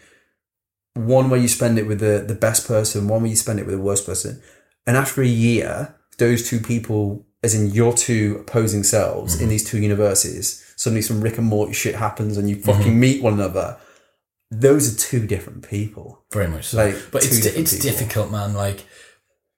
[0.94, 3.66] One where you spend it with the the best person, one where you spend it
[3.66, 4.42] with the worst person,
[4.86, 9.44] and after a year, those two people, as in your two opposing selves Mm-hmm.
[9.44, 12.72] in these two universes, suddenly some Rick and Morty shit happens, and you Mm-hmm.
[12.72, 13.78] fucking meet one another.
[14.54, 16.26] Those are two different people.
[16.34, 16.78] Very much so.
[16.78, 17.84] Like, but it's it's people.
[17.90, 18.54] difficult, man.
[18.54, 18.84] Like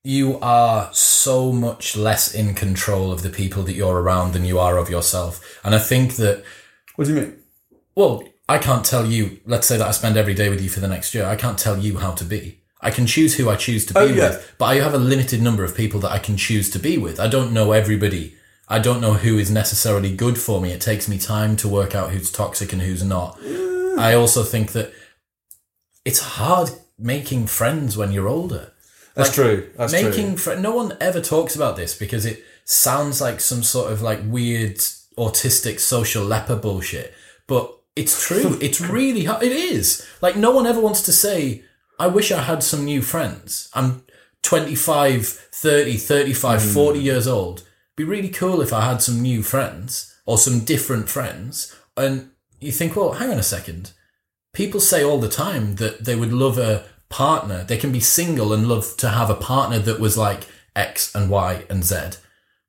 [0.03, 4.59] you are so much less in control of the people that you're around than you
[4.59, 5.41] are of yourself.
[5.63, 6.43] And I think that
[6.95, 7.37] What do you mean?
[7.95, 9.39] well, I can't tell you.
[9.45, 11.25] Let's say that I spend every day with you for the next year.
[11.25, 12.59] I can't tell you how to be.
[12.81, 14.29] I can choose who I choose to be Oh, yeah.
[14.31, 16.97] with, but I have a limited number of people that I can choose to be
[16.97, 17.19] with.
[17.19, 18.35] I don't know everybody.
[18.67, 20.71] I don't know who is necessarily good for me.
[20.71, 23.39] It takes me time to work out who's toxic and who's not.
[23.97, 24.91] I also think that
[26.03, 28.73] it's hard making friends when you're older.
[29.15, 29.69] That's Like, true.
[29.77, 30.55] That's making true.
[30.55, 34.19] fr- no one ever talks about this because it sounds like some sort of like
[34.25, 34.79] weird
[35.17, 37.13] autistic social leper bullshit.
[37.47, 38.57] But it's true.
[38.61, 40.05] It's really hard it is.
[40.21, 41.63] Like no one ever wants to say
[41.99, 43.69] i wish i had some new friends.
[43.73, 44.03] I'm
[44.41, 46.67] 25 30 35 Hmm.
[46.69, 47.63] 40 years old.
[47.95, 51.75] Be really cool if i had some new friends or some different friends.
[51.95, 53.91] And you think well hang on a second.
[54.53, 57.63] People say all the time that they would love a partner.
[57.63, 61.29] They can be single and love to have a partner that was like X and
[61.29, 61.95] Y and Z.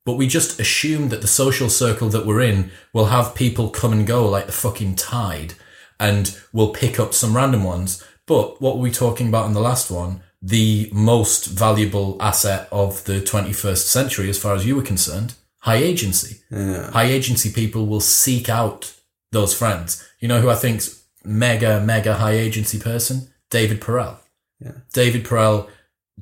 [0.05, 3.91] But we just assume that the social circle that we're in will have people come
[3.91, 5.55] and go like the fucking tide
[5.99, 8.03] and we'll pick up some random ones.
[8.27, 10.21] But what were we talking about in the last one?
[10.41, 15.77] The most valuable asset of the 21st century, as far as you were concerned, high
[15.77, 16.41] agency.
[16.51, 18.93] High agency people will seek out
[19.31, 20.07] those friends.
[20.19, 23.29] You know who I think's mega, mega high agency person?
[23.49, 24.17] David Perell.
[24.59, 24.73] Yeah.
[24.93, 25.69] David Perell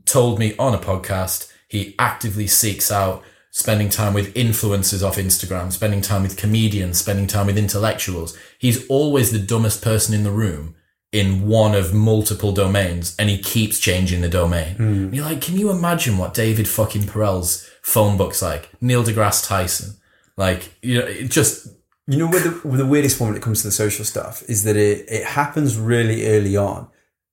[0.05, 3.23] told me on a podcast he actively seeks out
[3.55, 8.35] spending time with influencers off Instagram, spending time with comedians, spending time with intellectuals.
[8.57, 10.75] He's always the dumbest person in the room
[11.11, 14.75] in one of multiple domains and he keeps changing the domain.
[14.75, 15.13] Hmm.
[15.13, 18.69] You're like, can you imagine what David fucking Perell's phone book's like?
[18.81, 19.97] Neil deGrasse Tyson.
[20.35, 21.67] Like, you know, it just
[22.07, 24.41] You know, with the, with the weirdest one when it comes to the social stuff
[24.49, 26.87] is that it, it happens really early on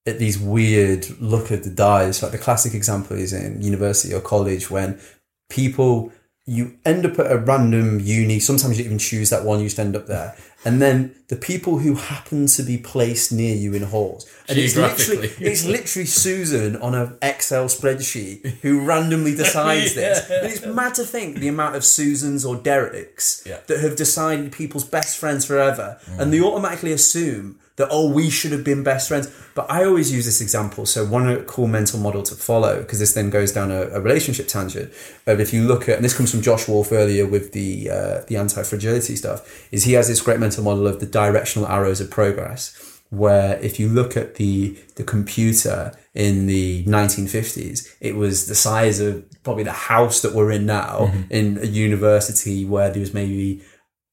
[0.06, 2.22] at these weird look at the dice.
[2.22, 5.00] Like the classic example is in university or college when
[5.50, 6.12] people,
[6.46, 8.40] you end up at a random uni.
[8.40, 10.36] Sometimes you even choose that one, you just end up there.
[10.64, 14.26] And then the people who happen to be placed near you in halls.
[14.48, 20.28] And it's literally, it's literally Susan on an Excel spreadsheet who randomly decides this.
[20.28, 23.60] And it's mad to think the amount of Susans or Derricks Yeah.
[23.68, 25.98] that have decided people's best friends forever.
[26.18, 29.28] And they automatically assume that, oh, we should have been best friends.
[29.54, 30.86] But I always use this example.
[30.86, 34.46] So, one cool mental model to follow, because this then goes down a, a relationship
[34.46, 34.92] tangent.
[35.24, 38.20] But if you look at, and this comes from Josh Wolfe earlier with the, uh,
[38.28, 42.00] the anti fragility stuff, is he has this great mental model of the directional arrows
[42.00, 48.46] of progress where if you look at the the computer in the 1950s it was
[48.46, 53.00] the size of probably the house that we're in now in a university where there
[53.00, 53.60] was maybe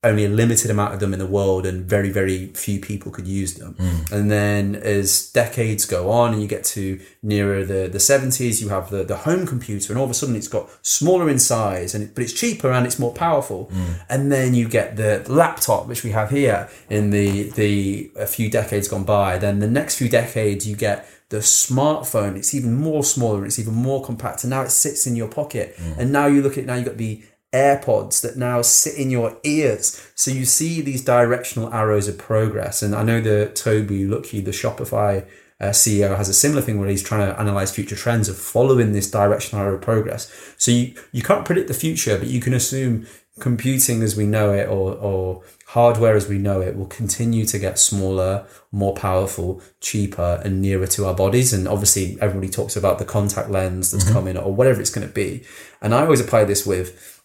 [0.04, 3.28] only a limited amount of them in the world and very very few people could
[3.28, 3.74] use them.
[3.74, 4.14] Hmm.
[4.14, 8.70] And then as decades go on and you get to nearer the the 70s you
[8.70, 11.96] have the the home computer and all of a sudden it's got smaller in size
[11.96, 13.66] and it, but it's cheaper and it's more powerful.
[13.66, 13.94] Hmm.
[14.08, 18.52] And then you get the laptop which we have here in the the a few
[18.52, 19.40] decades gone by.
[19.40, 22.38] Then the next few decades you get the smartphone.
[22.38, 24.44] It's even more smaller it's even more compact.
[24.44, 25.76] And now it sits in your pocket.
[25.76, 26.00] Hmm.
[26.02, 29.38] And now you look at now you've got the AirPods that now sit in your
[29.44, 30.12] ears.
[30.16, 32.82] So you see these directional arrows of progress.
[32.82, 35.28] And I know that Tobi Lutke, the Shopify
[35.60, 38.92] uh, CEO, has a similar thing where he's trying to analyze future trends of following
[38.92, 40.32] this directional arrow of progress.
[40.58, 43.08] So you, you can't predict the future, but you can assume
[43.40, 47.60] computing as we know it or, or hardware as we know it will continue to
[47.60, 51.54] get smaller, more powerful, cheaper, and nearer to our bodies.
[51.54, 55.14] And obviously, everybody talks about the contact lens that's coming or whatever it's going to
[55.14, 55.44] be.
[55.82, 57.17] And I always apply this with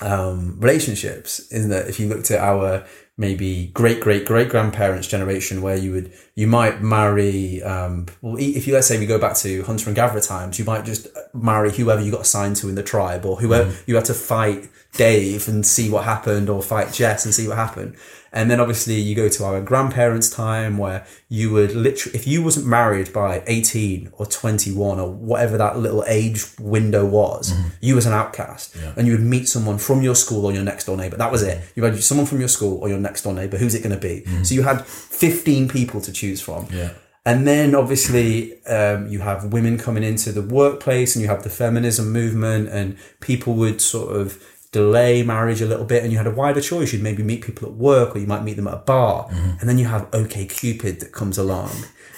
[0.00, 2.84] um, relationships, in that if you looked at our
[3.18, 8.66] maybe great great great grandparents generation where you would you might marry um well if
[8.66, 11.72] you let's say we go back to hunter and gatherer times you might just marry
[11.72, 15.48] whoever you got assigned to in the tribe or whoever you had to fight dave
[15.48, 17.96] and see what happened or fight jess and see what happened
[18.36, 22.42] and then obviously you go to our grandparents time where you would literally if you
[22.42, 27.68] wasn't married by 18 or 21 or whatever that little age window was mm-hmm.
[27.80, 28.76] you was an outcast.
[28.96, 31.16] And you would meet someone from your school or your next door neighbor.
[31.16, 31.58] That was it.
[31.58, 31.70] Mm-hmm.
[31.76, 33.56] You had someone from your school or your next door neighbor.
[33.56, 34.42] Who's it going to be mm-hmm.
[34.44, 36.68] so you had 15 people to choose from.
[36.70, 36.90] Yeah.
[37.24, 41.50] and then obviously um, you have women coming into the workplace and you have the
[41.50, 46.26] feminism movement and people would sort of delay marriage a little bit and you had
[46.26, 46.92] a wider choice.
[46.92, 49.28] You'd maybe meet people at work or you might meet them at a bar.
[49.60, 51.70] And then you have OK Cupid that comes along.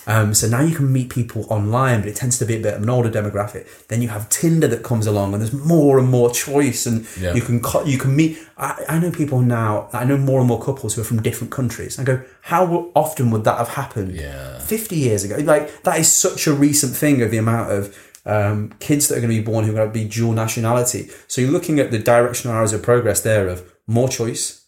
[0.06, 2.72] Um, so now you can meet people online, but it tends to be a bit
[2.72, 3.66] of an older demographic.
[3.88, 7.34] Then you have Tinder that comes along, and there's more and more choice, and Yeah.
[7.34, 8.38] you can you can meet.
[8.56, 9.90] I, I know people now.
[9.92, 11.98] I know more and more couples who are from different countries.
[11.98, 14.12] I go, how often would that have happened?
[14.16, 14.58] Yeah.
[14.60, 15.36] 50 years ago.
[15.44, 17.94] Like that is such a recent thing of the amount of
[18.28, 21.08] um, kids that are going to be born who are going to be dual nationality.
[21.26, 24.66] So you're looking at the directional arrows of progress there of more choice,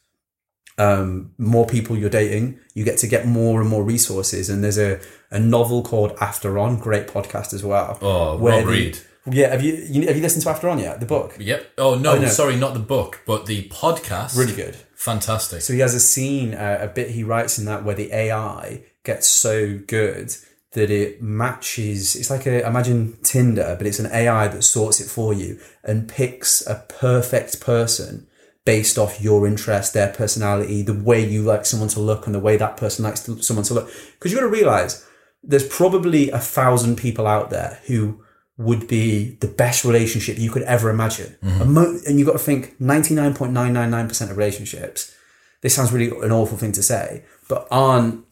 [0.79, 2.59] um, more people you're dating.
[2.75, 4.49] You get to get more and more resources.
[4.49, 4.99] And there's a,
[5.31, 7.99] a novel called After On, great podcast as well.
[8.01, 8.99] Oh, where Rob Reid.
[9.31, 10.99] Yeah, have you, you have you listened to After On yet?
[10.99, 11.73] The book, Yep.
[11.77, 12.27] Oh no, no.
[12.29, 14.37] sorry, not the book, but the podcast.
[14.37, 14.77] really good.
[14.95, 15.61] Fantastic.
[15.61, 18.83] So he has a scene, uh, a bit he writes in that where the AI
[19.05, 20.35] gets so good
[20.73, 22.15] that it matches.
[22.15, 26.09] It's like a imagine Tinder, but it's an AI that sorts it for you and
[26.09, 28.27] picks a perfect person
[28.65, 32.41] based off your interest, their personality, the way you like someone to look, and the
[32.41, 33.91] way that person likes to, someone to look.
[34.13, 35.07] Because you've got to realize
[35.43, 38.23] there's probably a thousand people out there who
[38.59, 41.37] would be the best relationship you could ever imagine.
[41.43, 41.63] Mm-hmm.
[41.63, 45.17] And, mo- and you've got to think 99.999% of relationships,
[45.63, 48.25] this sounds really an awful thing to say, but aren't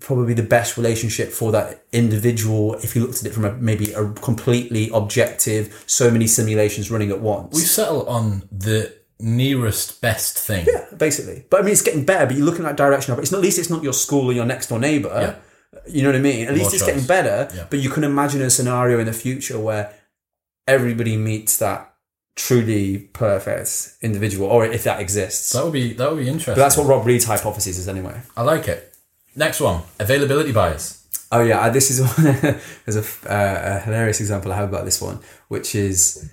[0.00, 3.92] probably the best relationship for that individual if you looked at it from a maybe
[3.92, 7.54] a completely objective, so many simulations running at once.
[7.54, 10.66] we settle on the nearest best thing.
[10.66, 11.44] Yeah, basically.
[11.50, 12.26] But I mean, it's getting better.
[12.26, 13.22] But you're looking at direction of it.
[13.22, 15.08] It's not, at least it's not your school or your next door neighbor.
[15.08, 15.82] Yeah.
[15.86, 16.46] You know what I mean?
[16.46, 16.92] At least it's choice.
[16.92, 17.54] getting better.
[17.54, 17.66] Yeah.
[17.68, 19.92] But you can imagine a scenario in the future where
[20.66, 21.94] everybody meets that
[22.36, 25.52] truly perfect individual, or if that exists.
[25.52, 26.54] That would be that would be interesting.
[26.54, 28.20] but that's what Rob Reid's hypothesis is, anyway.
[28.36, 28.93] I like it.
[29.36, 31.00] Next one, availability bias.
[31.32, 32.32] Oh yeah, I- this is one.
[32.84, 35.18] there's a, uh, a hilarious example I have about this one,
[35.48, 36.30] which is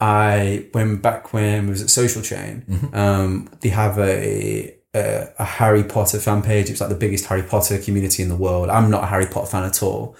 [0.00, 5.44] I when back when I was at Social Chain, um, they have a, a a
[5.44, 6.70] Harry Potter fan page.
[6.70, 8.70] It's like the biggest Harry Potter community in the world.
[8.70, 10.16] I'm not a Harry Potter fan at all,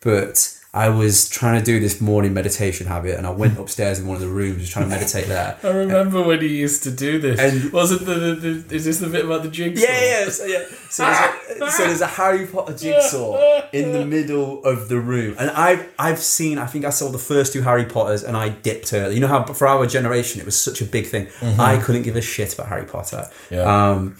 [0.00, 4.08] but I was trying to do this morning meditation habit, and I went upstairs in
[4.08, 5.56] one of the rooms, was trying to meditate there.
[5.62, 7.38] I remember when he used to do this.
[7.38, 9.86] And- wasn't the, the, the is this the bit about the jigsaw?
[9.86, 10.64] Yeah, yeah, so, yeah.
[10.90, 15.36] So there's, a, so there's a Harry Potter jigsaw in the middle of the room,
[15.38, 16.58] and I've I've seen.
[16.58, 19.14] I think I saw the first two Harry Potters, and I dipped early.
[19.14, 21.28] You know how for our generation it was such a big thing.
[21.40, 23.28] I couldn't give a shit about Harry Potter.
[23.48, 23.62] Yeah.
[23.62, 24.16] Um,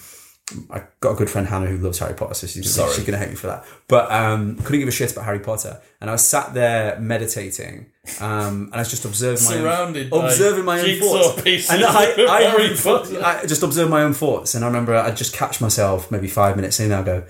[0.71, 2.93] I got a good friend Hannah who loves Harry Potter, so she's, Sorry.
[2.93, 3.65] she's gonna hate me for that.
[3.89, 7.87] But um, couldn't give a shit about Harry Potter, and I was sat there meditating,
[8.21, 11.83] um, and I was just observing my Surrounded own, observing my own thoughts, pieces and
[11.83, 13.23] I, I, Harry Potter.
[13.25, 16.57] I just observed my own thoughts, and I remember I just catch myself maybe five
[16.57, 17.25] minutes in, and I go.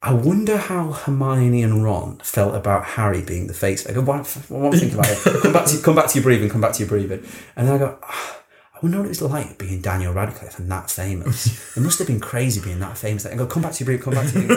[0.00, 3.84] I wonder how Hermione and Ron felt about Harry being the face.
[3.84, 5.42] I go, what, what think about it?
[5.42, 6.48] Come back to come back to your breathing.
[6.48, 7.26] Come back to your breathing.
[7.56, 8.36] And then I go, "Ah,
[8.78, 11.66] I wonder what it was like being Daniel Radcliffe and that famous.
[11.76, 13.26] It must have been crazy being that famous.
[13.26, 14.04] I go, come back to your breathing.
[14.04, 14.52] Come back to your.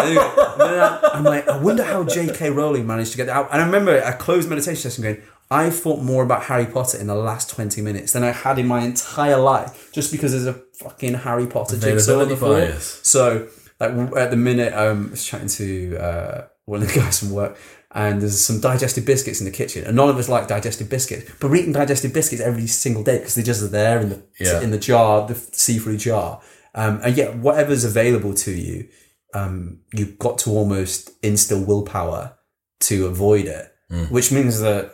[0.00, 2.50] And I, am like, I wonder how J.K.
[2.50, 3.48] Rowling managed to get that out.
[3.52, 5.22] And I remember I closed meditation session going.
[5.52, 8.66] I thought more about Harry Potter in the last 20 minutes than I had in
[8.66, 12.54] my entire life just because there's a fucking Harry Potter jigsaw on the floor.
[12.54, 13.00] bias.
[13.02, 13.48] So,
[13.80, 17.30] like at the minute, um, I was chatting to uh, one of the guys from
[17.30, 17.58] work,
[17.92, 21.30] and there's some digestive biscuits in the kitchen, and none of us like digestive biscuits,
[21.40, 24.22] but we're eating digestive biscuits every single day because they just are there in the
[24.38, 24.60] Yeah.
[24.60, 26.40] in the jar, the see-through jar,
[26.74, 28.86] um, and yet whatever's available to you,
[29.34, 32.36] um, you've got to almost instill willpower
[32.80, 33.66] to avoid it,
[34.10, 34.92] which means that.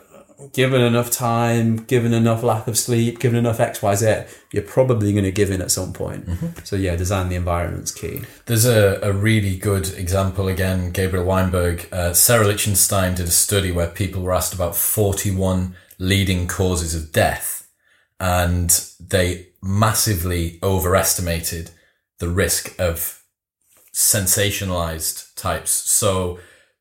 [0.53, 5.11] Given enough time, given enough lack of sleep, given enough X, Y, Z, you're probably
[5.11, 6.27] going to give in at some point.
[6.63, 8.21] So yeah, design the environment's key.
[8.45, 11.87] There's a, a really good example again, Gabriel Weinberg.
[11.91, 17.11] Uh, Sarah Lichtenstein did a study where people were asked about 41 leading causes of
[17.11, 17.67] death.
[18.19, 21.71] And they massively overestimated
[22.19, 23.23] the risk of
[23.93, 25.71] sensationalized types.
[25.71, 26.39] So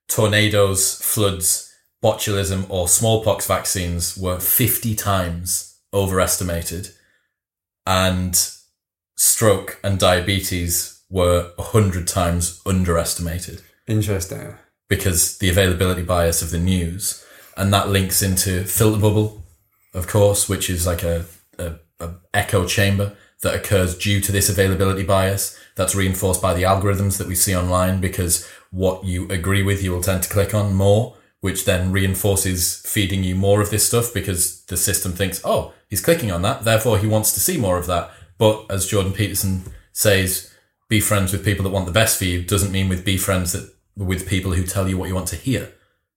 [0.08, 1.65] tornadoes, floods,
[2.06, 6.90] botulism, or smallpox vaccines were 50 times overestimated,
[7.84, 8.50] and
[9.16, 14.54] stroke and diabetes were 100 times underestimated Interesting.
[14.88, 17.24] because the availability bias of the news.
[17.56, 19.42] And that links into filter bubble,
[19.94, 21.24] of course, which is like a,
[21.58, 25.58] a, a echo chamber that occurs due to this availability bias.
[25.74, 29.92] That's reinforced by the algorithms that we see online because what you agree with, you
[29.92, 31.15] will tend to click on more,
[31.46, 36.00] which then reinforces feeding you more of this stuff because the system thinks, oh, he's
[36.00, 36.64] clicking on that.
[36.64, 38.10] Therefore, he wants to see more of that.
[38.36, 40.52] But as Jordan Peterson says,
[40.88, 43.52] be friends with people that want the best for you doesn't mean with be friends
[43.52, 45.72] that with people who tell you what you want to hear.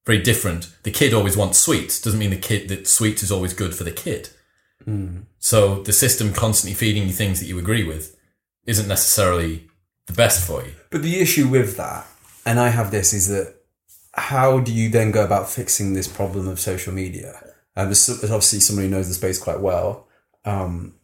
[0.08, 0.74] Very different.
[0.82, 2.02] The kid always wants sweets.
[2.02, 4.30] Doesn't mean the kid that sweets is always good for the kid.
[4.84, 5.20] Hmm.
[5.38, 8.18] So the system constantly feeding you things that you agree with
[8.66, 9.70] isn't necessarily
[10.08, 10.74] the best for you.
[10.90, 12.08] But the issue with that,
[12.48, 13.59] and I have this, is that
[14.20, 17.42] how do you then go about fixing this problem of social media?
[17.76, 20.08] There's obviously somebody who knows the space quite well.
[20.46, 20.96] Um,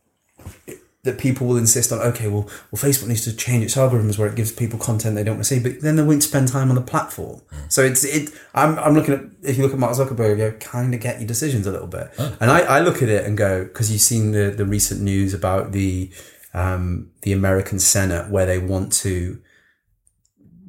[0.67, 4.17] it- that people will insist on, okay, well, well, Facebook needs to change its algorithms
[4.17, 6.47] where it gives people content they don't want to see, but then they won't spend
[6.47, 7.39] time on the platform.
[7.69, 8.31] So it's it.
[8.55, 11.27] I'm, I'm looking at if you look at Mark Zuckerberg, you kind of get your
[11.27, 14.31] decisions a little bit, and I, I look at it and go because you've seen
[14.31, 16.11] the the recent news about the
[16.55, 19.39] um, the American Senate where they want to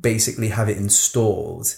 [0.00, 1.76] basically have it installed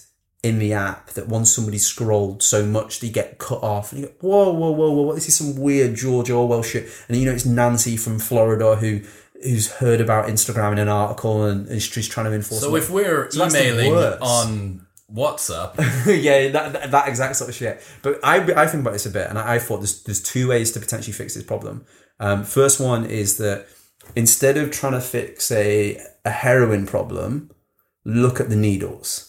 [0.49, 4.07] in the app that once somebody scrolled so much they get cut off and you
[4.07, 7.33] go whoa whoa whoa whoa this is some weird George Orwell shit and you know
[7.33, 9.03] it's Nancy from Florida who
[9.43, 13.31] who's heard about Instagram in an article and just trying to enforce So if we're
[13.31, 15.77] So emailing on WhatsApp,
[16.23, 17.83] yeah, that, that, that exact sort of shit.
[18.03, 20.49] But I, I think about this a bit, and I, I thought there's there's two
[20.49, 21.87] ways to potentially fix this problem.
[22.21, 23.67] Um, first one is that
[24.17, 27.51] instead of trying to fix a a heroin problem,
[28.05, 29.28] look at the needles.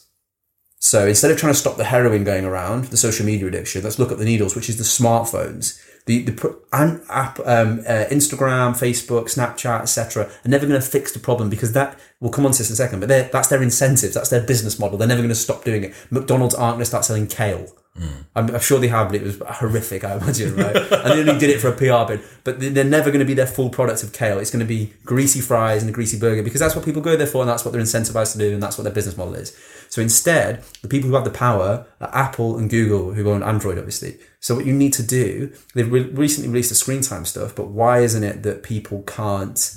[0.79, 3.99] So instead of trying to stop the heroin going around, the social media addiction, let's
[3.99, 5.81] look at the needles, which is the smartphones.
[6.05, 10.23] The, the um, uh, Instagram, Facebook, Snapchat, etc.
[10.23, 12.73] are never going to fix the problem because that we'll come on to this in
[12.73, 13.01] a second.
[13.01, 14.97] But that's their incentives, that's their business model.
[14.97, 15.93] They're never going to stop doing it.
[16.09, 17.67] McDonald's aren't going to start selling kale.
[17.97, 18.25] Mm.
[18.35, 20.75] I'm, I'm sure they have, but it was horrific, I imagine, right?
[20.75, 22.21] and they only did it for a PR bid.
[22.43, 24.39] But they- they're never going to be their full product of kale.
[24.39, 27.17] It's going to be greasy fries and a greasy burger because that's what people go
[27.17, 29.33] there for, and that's what they're incentivized to do, and that's what their business model
[29.35, 29.57] is.
[29.89, 33.77] So instead, the people who have the power are Apple and Google, who own Android,
[33.79, 34.17] obviously.
[34.39, 37.69] So what you need to do, they've re- recently released the screen time stuff, but
[37.69, 39.75] why isn't it that people can't?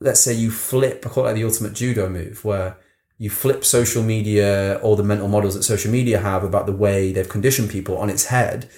[0.00, 2.76] Let's say you flip, I call it like the ultimate judo move, where
[3.22, 7.12] you flip social media or the mental models that social media have about the way
[7.12, 8.68] they've conditioned people on its head.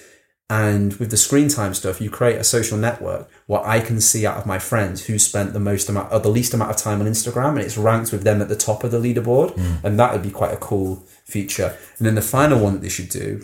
[0.51, 4.23] And with the screen time stuff, you create a social network what I can see
[4.23, 7.01] out of my friends who spent the most amount or the least amount of time
[7.01, 9.57] on Instagram and it's ranked with them at the top of the leaderboard.
[9.83, 11.75] And that would be quite a cool feature.
[11.97, 13.43] And then the final one that they should do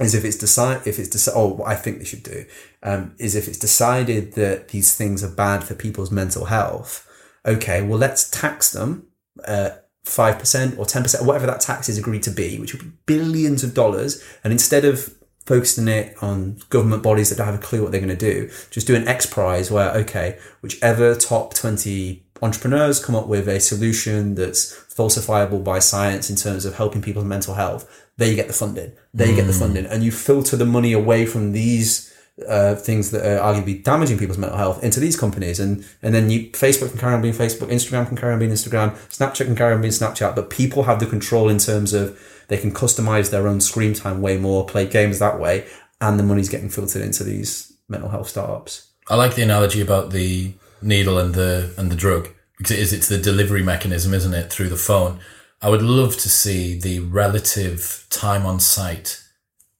[0.00, 2.44] is if it's decide if it's decided oh what I think they should do
[2.82, 7.08] um, is if it's decided that these things are bad for people's mental health.
[7.46, 9.06] Okay, well let's tax them
[9.48, 9.70] uh,
[10.04, 12.92] five percent or ten percent, whatever that tax is agreed to be, which would be
[13.06, 14.22] billions of dollars.
[14.42, 15.14] And instead of
[15.46, 18.50] focusing it on government bodies that don't have a clue what they're going to do,
[18.70, 23.60] just do an X prize where okay, whichever top twenty entrepreneurs come up with a
[23.60, 28.48] solution that's falsifiable by science in terms of helping people's mental health, there you get
[28.48, 28.92] the funding.
[29.14, 29.60] There you get the hmm.
[29.60, 32.11] funding, and you filter the money away from these
[32.48, 36.30] uh, things that are arguably damaging people's mental health into these companies, and and then
[36.30, 39.56] you Facebook can carry on being Facebook, Instagram can carry on being Instagram, Snapchat can
[39.56, 42.18] carry on being Snapchat, but people have the control in terms of
[42.48, 45.66] they can customize their own screen time way more, play games that way,
[46.00, 48.88] and the money's getting filtered into these mental health startups.
[49.08, 52.92] I like the analogy about the needle and the and the drug because it is
[52.92, 55.20] it's the delivery mechanism, isn't it, through the phone.
[55.60, 59.22] I would love to see the relative time on site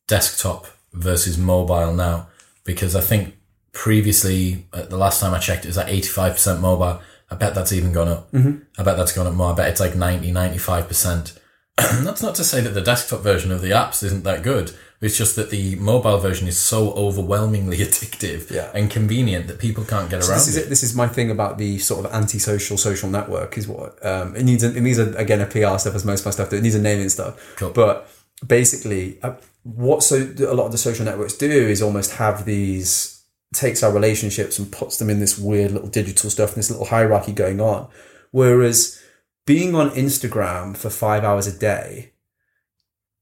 [0.06, 2.28] desktop versus mobile now
[2.64, 3.34] because I think
[3.72, 7.00] previously uh, the last time I checked it was at 85% mobile.
[7.30, 8.30] I bet that's even gone up.
[8.32, 8.62] Mm-hmm.
[8.78, 9.52] I bet that's gone up more.
[9.52, 11.38] I bet it's like 90, 95%.
[11.76, 14.72] that's not to say that the desktop version of the apps isn't that good.
[15.00, 18.70] It's just that the mobile version is so overwhelmingly addictive Yeah.
[18.74, 20.66] and convenient that people can't get around This is it.
[20.66, 20.68] it.
[20.68, 23.56] This is my thing about the sort of anti-social social network.
[23.58, 24.62] Is what um, it needs.
[24.62, 26.50] A, it needs a, again a PR stuff as most of my stuff.
[26.50, 26.56] do.
[26.56, 27.54] It needs a naming stuff.
[27.56, 27.70] Cool.
[27.70, 28.08] But
[28.46, 33.24] basically, uh, what so a lot of the social networks do is almost have these
[33.54, 36.86] takes our relationships and puts them in this weird little digital stuff and this little
[36.86, 37.88] hierarchy going on.
[38.30, 39.02] Whereas
[39.46, 42.12] being on Instagram for five hours a day,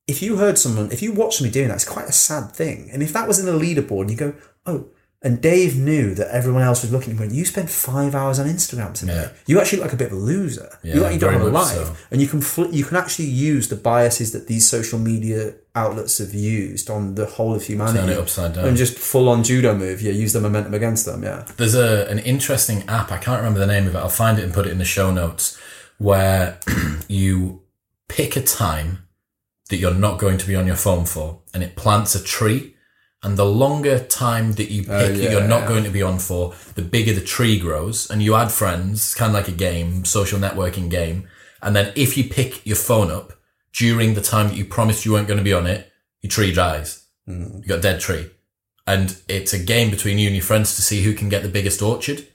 [0.06, 2.90] if you heard someone, if you watch me doing that, it's quite a sad thing.
[2.92, 4.34] And if that was in a leaderboard, and you go,
[4.66, 4.88] oh,
[5.22, 8.38] And Dave knew that everyone else was looking at him and you spend five hours
[8.38, 9.12] on Instagram today.
[9.14, 9.28] Yeah.
[9.46, 10.78] You actually look like a bit of a loser.
[10.82, 11.74] you look like you don't have a life.
[11.74, 11.94] so.
[12.10, 16.16] And you can fl- you can actually use the biases that these social media outlets
[16.18, 17.98] have used on the whole of humanity.
[17.98, 18.64] Turn it upside down.
[18.64, 20.00] And just full on judo move.
[20.00, 21.22] Yeah, use the momentum against them.
[21.22, 21.44] Yeah.
[21.58, 23.12] There's a an interesting app.
[23.12, 23.98] I can't remember the name of it.
[23.98, 25.58] I'll find it and put it in the show notes.
[25.98, 26.58] Where
[27.08, 27.60] you
[28.08, 29.06] pick a time
[29.68, 32.74] that you're not going to be on your phone for, and it plants a tree.
[33.22, 35.68] And the longer time that you pick that yeah, you're not yeah.
[35.68, 38.10] going to be on for, the bigger the tree grows.
[38.10, 39.14] And you add friends.
[39.14, 41.28] Kind of like a game, social networking game.
[41.62, 43.34] And then if you pick your phone up
[43.74, 45.92] during the time that you promised you weren't going to be on it,
[46.22, 47.04] your tree dies.
[47.26, 48.30] You got a dead tree.
[48.86, 51.48] And it's a game between you and your friends to see who can get the
[51.48, 52.26] biggest orchard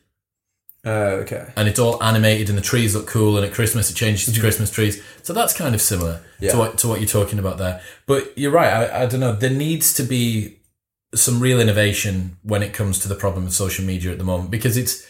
[0.85, 1.51] Uh, okay.
[1.57, 4.39] and it's all animated and the trees look cool and at Christmas it changes to
[4.39, 5.01] Christmas trees.
[5.23, 6.51] So that's kind of similar Yeah.
[6.51, 7.81] to what to what you're talking about there.
[8.05, 8.71] But you're right.
[8.71, 9.33] I, I don't know.
[9.35, 10.59] There needs to be
[11.15, 14.51] some real innovation when it comes to the problem of social media at the moment
[14.51, 15.05] because it's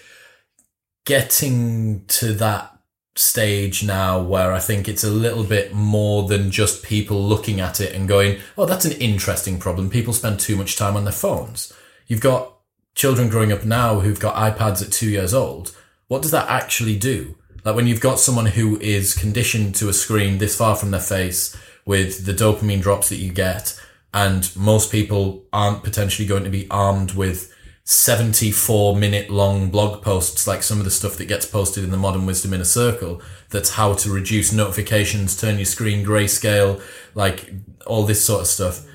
[1.06, 2.72] getting to that
[3.16, 7.80] stage now where I think it's a little bit more than just people looking at
[7.80, 11.14] it and going, "Oh, that's an interesting problem." People spend too much time on their
[11.14, 11.72] phones.
[12.08, 12.54] You've got
[12.94, 15.72] children growing up now who've got iPads at two years old.
[16.08, 17.36] What does that actually do?
[17.64, 21.00] Like when you've got someone who is conditioned to a screen this far from their
[21.00, 23.80] face with the dopamine drops that you get,
[24.16, 27.54] and most people aren't potentially going to be armed with
[27.84, 31.98] 74 minute long blog posts like some of the stuff that gets posted in the
[31.98, 33.22] Modern Wisdom Inner Circle.
[33.52, 36.82] That's how to reduce notifications, turn your screen grayscale,
[37.14, 37.54] like
[37.86, 38.88] all this sort of stuff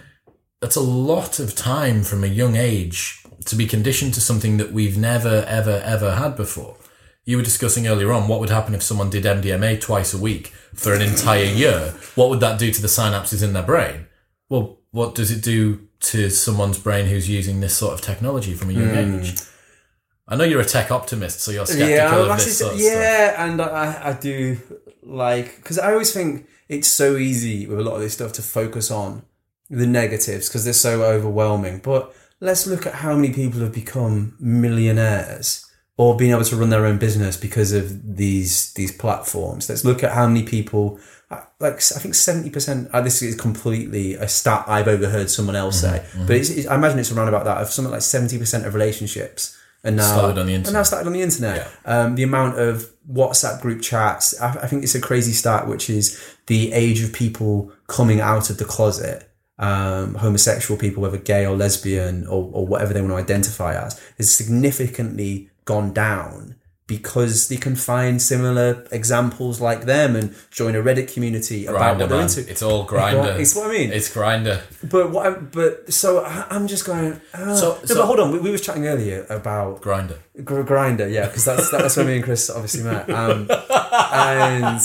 [0.61, 4.73] that's a lot of time from a young age to be conditioned to something that
[4.73, 6.77] we've never, ever, ever had before.
[7.25, 10.49] You were discussing earlier on what would happen if someone did MDMA twice a week
[10.75, 11.95] for an entire year.
[12.15, 14.07] What would that do to the synapses in their brain?
[14.51, 18.71] Well, what does it do to someone's brain who's using this sort of technology from
[18.71, 19.21] a young hmm.
[19.21, 19.35] age?
[20.31, 22.93] I know you're a tech optimist, so you're skeptical yeah, of this sort of stuff.
[22.93, 24.59] yeah, and I, I do
[25.03, 28.43] like because I always think it's so easy with a lot of this stuff to
[28.43, 29.25] focus on
[29.69, 31.81] the negatives because they're so overwhelming.
[31.81, 35.67] But let's look at how many people have become millionaires
[35.97, 39.69] or being able to run their own business because of these these platforms.
[39.69, 41.01] Let's look at how many people.
[41.31, 42.89] Uh, Like I think seventy percent.
[42.93, 46.75] uh, This is completely a stat I've overheard someone else say, but it's, it's, I
[46.75, 50.39] imagine it's around about that of something like seventy percent of relationships and now Started
[50.41, 50.67] on the internet.
[50.69, 51.71] and now started on the internet.
[51.87, 55.89] Um, the amount of WhatsApp group chats, I, I think it's a crazy stat, which
[55.89, 61.47] is the age of people coming out of the closet, um, homosexual people, whether gay
[61.47, 66.57] or lesbian or, or whatever they want to identify as, has significantly gone down
[66.91, 72.09] because they can find similar examples like them and join a Reddit community about what
[72.09, 72.27] they're man.
[72.29, 72.51] into.
[72.51, 73.39] It's all Grindr.
[73.39, 73.93] It's what I mean.
[73.93, 74.61] It's Grindr.
[74.91, 75.27] But what?
[75.27, 77.21] I, but so I, I'm just going.
[77.33, 78.33] Uh, So- no, so- but hold on.
[78.33, 80.19] We, we were chatting earlier about Grindr.
[80.45, 83.09] Gr- Grindr, yeah, because that's that's where me and Chris obviously met.
[83.09, 83.49] Um,
[84.13, 84.81] and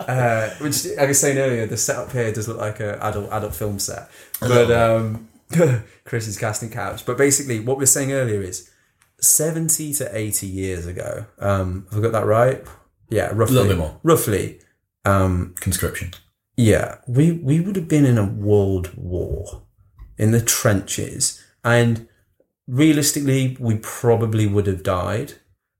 [0.00, 3.28] uh, which, like I was saying earlier, the setup here does look like an adult
[3.30, 4.08] adult film set.
[4.40, 5.28] But um,
[6.04, 7.04] Chris is casting couch.
[7.04, 8.70] But basically, what we're saying earlier is
[9.22, 11.26] seventy to eighty years ago.
[11.38, 12.64] Um, have I got that right?
[13.08, 13.56] Yeah, roughly.
[13.56, 14.00] little bit more.
[14.02, 14.60] Roughly.
[15.04, 16.12] Um, Conscription.
[16.56, 19.62] yeah, we we would have been in a world war
[20.18, 22.08] in the trenches, and
[22.68, 25.34] realistically, we probably would have died,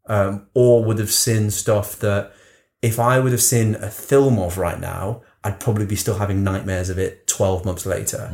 [0.09, 2.32] um, or would have seen stuff that
[2.80, 6.43] if I would have seen a film of right now, I'd probably be still having
[6.43, 8.32] nightmares of it twelve months later.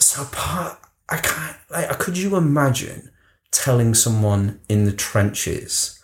[0.00, 1.98] So part, I can't like.
[2.00, 3.10] Could you imagine
[3.54, 6.00] telling someone in the trenches?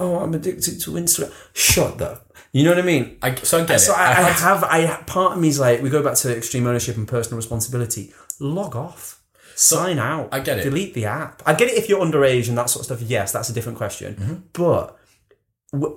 [0.00, 1.32] Oh, I'm addicted to Instagram.
[1.52, 2.24] Shut up.
[2.52, 3.18] You know what I mean?
[3.20, 3.98] I, so I get So it.
[3.98, 6.66] I, I, had- have, I part of me is like we go back to extreme
[6.66, 8.12] ownership and personal responsibility.
[8.40, 9.20] Log off,
[9.54, 10.28] sign out.
[10.32, 10.64] I get it.
[10.64, 11.42] Delete the app.
[11.44, 13.02] I get it if you're underage and that sort of stuff.
[13.10, 14.14] Yes, that's a different question.
[14.14, 14.34] Mm-hmm.
[14.52, 14.96] But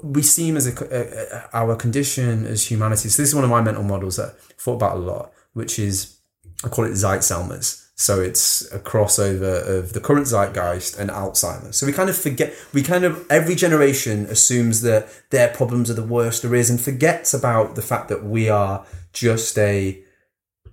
[0.03, 0.73] we seem as a,
[1.35, 3.07] uh, our condition as humanity.
[3.09, 5.79] So this is one of my mental models that I thought about a lot, which
[5.79, 6.17] is
[6.65, 7.87] I call it Zeitzalmers.
[8.01, 11.77] So it's a crossover of the current zeitgeist and Alzheimer's.
[11.77, 15.93] So we kind of forget, we kind of, every generation assumes that their problems are
[15.93, 20.03] the worst there is and forgets about the fact that we are just a,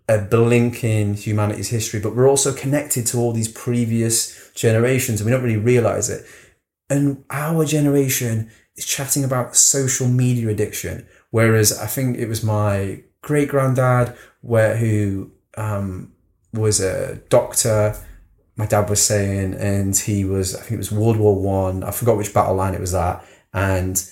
[0.08, 5.26] a blink in humanity's history, but we're also connected to all these previous generations and
[5.26, 6.24] we don't really realize it.
[6.88, 13.02] And our generation is chatting about social media addiction, whereas I think it was my
[13.20, 16.12] great granddad where who um,
[16.52, 17.96] was a doctor.
[18.56, 21.84] My dad was saying, and he was I think it was World War One.
[21.84, 21.90] I.
[21.90, 24.02] forgot which battle line it was at, and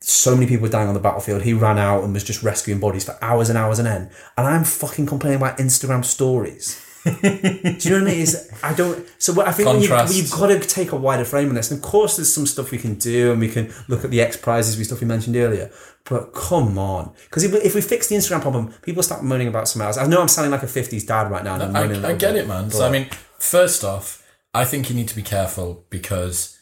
[0.00, 1.42] so many people were dying on the battlefield.
[1.42, 4.10] He ran out and was just rescuing bodies for hours and hours and end.
[4.36, 6.84] And I'm fucking complaining about Instagram stories.
[7.04, 8.20] Do you know what I mean?
[8.20, 9.06] Is I don't.
[9.18, 10.14] So what I think when you, Contrast.
[10.16, 11.70] you've got to take a wider frame on this.
[11.70, 14.20] And of course, there's some stuff we can do, and we can look at the
[14.20, 15.70] X prizes, we stuff we mentioned earlier.
[16.04, 19.48] But come on, because if, we- if we fix the Instagram problem, people start moaning
[19.48, 19.96] about something else.
[19.98, 21.54] I know I'm sounding like a '50s dad right now.
[21.54, 22.70] And I'm moaning a I, I get bit, it, man.
[22.70, 24.22] So I mean, first off,
[24.52, 26.58] I think you need to be careful because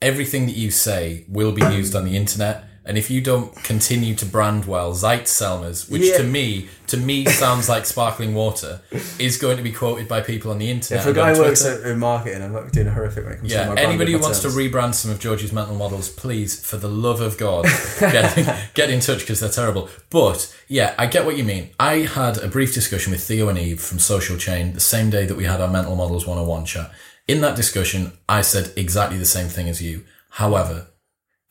[0.00, 2.64] everything that you say will be used on the internet.
[2.84, 6.16] And if you don't continue to brand well, Zeitselmers, which Yeah.
[6.18, 8.80] to me, to me sounds like sparkling water,
[9.20, 11.04] is going to be quoted by people on the internet.
[11.06, 11.92] If a guy works Twitter.
[11.92, 14.18] in marketing, I'm not doing a horrific when it comes to Yeah, my anybody who
[14.18, 17.66] wants to rebrand some of Georgie's mental models, please, for the love of God,
[18.00, 19.88] get, get in touch because they're terrible.
[20.10, 21.70] But yeah, I get what you mean.
[21.78, 25.24] I had a brief discussion with Theo and Eve from Social Chain the same day
[25.26, 26.90] that we had our Mental Models 101 chat.
[27.28, 30.04] In that discussion, I said exactly the same thing as you.
[30.30, 30.88] However,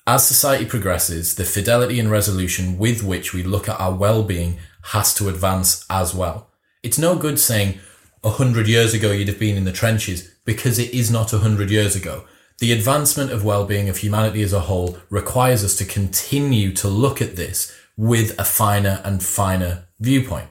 [0.08, 5.14] as society progresses, the fidelity and resolution with which we look at our well-being has
[5.16, 6.50] to advance as well.
[6.84, 7.80] It's no good saying
[8.24, 11.40] a hundred years ago you'd have been in the trenches because it is not a
[11.40, 12.26] hundred years ago.
[12.60, 17.22] The advancement of well-being of humanity as a whole requires us to continue to look
[17.22, 20.48] at this with a finer and finer viewpoint.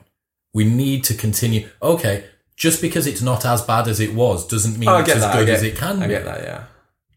[0.53, 1.69] We need to continue.
[1.81, 2.25] Okay,
[2.57, 5.33] just because it's not as bad as it was doesn't mean Oh, it's as that.
[5.35, 6.13] Good as it can I be.
[6.13, 6.43] get that.
[6.43, 6.63] Yeah.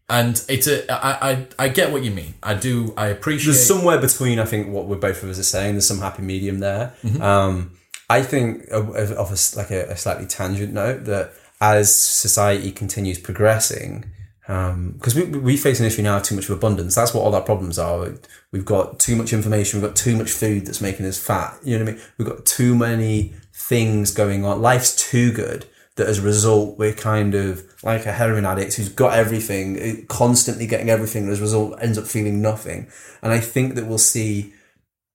[0.07, 2.35] And it's a, I, I, I get what you mean.
[2.43, 3.53] I do, I appreciate.
[3.53, 5.73] There's somewhere between, I think, what we're both of us are saying.
[5.73, 6.93] There's some happy medium there.
[7.03, 7.21] Mm-hmm.
[7.21, 7.71] Um,
[8.07, 13.17] I think of, of a, like a, a slightly tangent note that as society continues
[13.17, 14.11] progressing,
[14.45, 16.93] because we, we face an issue now of too much of abundance.
[16.93, 18.07] That's what all our problems are.
[18.51, 19.81] We've got too much information.
[19.81, 21.57] We've got too much food that's making us fat.
[21.63, 22.03] You know what I mean?
[22.19, 24.61] We've got too many things going on.
[24.61, 28.89] Life's too good that as a result we're kind of like a heroin addict who's
[28.89, 31.23] got everything, eh, constantly getting everything.
[31.23, 32.87] and As a result, ends up feeling nothing.
[33.21, 34.53] And I think that we'll see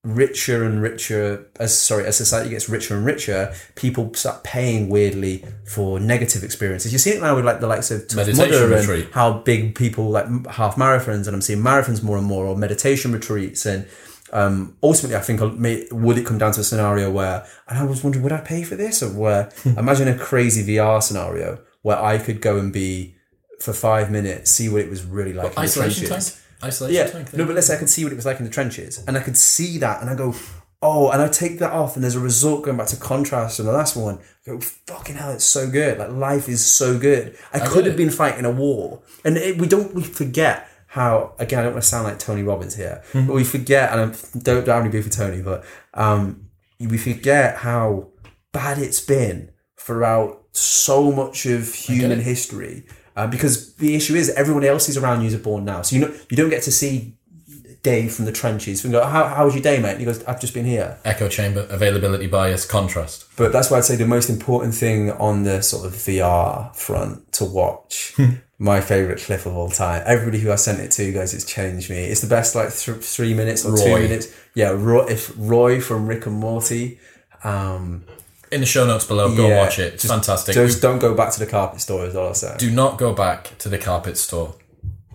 [0.03, 5.45] richer and richer as sorry as society gets richer and richer people start paying weirdly
[5.67, 9.07] for negative experiences you see it now with like the likes of Meditation retreat.
[9.11, 13.11] how big people like half marathons and i'm seeing marathons more and more or meditation
[13.11, 13.85] retreats and
[14.33, 17.77] um, ultimately, I think I'll- may, would it come down to a scenario where, and
[17.77, 21.59] I was wondering, would I pay for this, or where imagine a crazy VR scenario
[21.81, 23.15] where I could go and be
[23.59, 26.23] for five minutes, see what it was really like in the isolation tank.
[26.63, 27.33] Isolation Yeah, tank.
[27.33, 29.17] no, but let's say I could see what it was like in the trenches, and
[29.17, 30.33] I could see that, and I go,
[30.81, 33.67] oh, and I take that off, and there's a result going back to contrast and
[33.67, 34.17] the last one.
[34.47, 35.99] I go, fucking hell, it's so good.
[35.99, 37.37] Like life is so good.
[37.53, 37.97] I, could have it.
[37.97, 41.33] been fighting a war, and it, we don't we forget how.
[41.39, 43.27] Again, I don't want to sound like Tony Robbins here, Hmm.
[43.27, 45.63] but we forget, and I don't don't have any beef with Tony, but
[45.93, 46.47] um,
[46.79, 48.07] we forget how
[48.51, 52.85] bad it's been throughout so much of human history.
[53.15, 56.01] Uh, because the issue is everyone else is around you are born now, so you
[56.01, 57.13] know you don't get to see
[57.83, 58.83] Dave from the trenches.
[58.85, 59.91] And go, how, how was your day, mate?
[59.91, 60.99] And he goes, I've just been here.
[61.03, 63.25] Echo chamber, availability bias, contrast.
[63.35, 67.31] But that's why I'd say the most important thing on the sort of VR front
[67.33, 68.15] to watch.
[68.61, 70.03] my favorite clip of all time.
[70.05, 72.05] Everybody who I sent it to goes, it's changed me.
[72.05, 74.27] It's the best like th- three minutes or two minutes.
[74.53, 76.99] Yeah, Roy, if Roy from Rick and Morty.
[77.43, 78.05] Um,
[78.51, 79.93] In the show notes below, go Yeah, watch it.
[79.93, 80.53] It's fantastic.
[80.53, 82.05] just don't go back to the carpet store.
[82.05, 82.55] Is all I'll say.
[82.57, 84.55] Do not go back to the carpet store.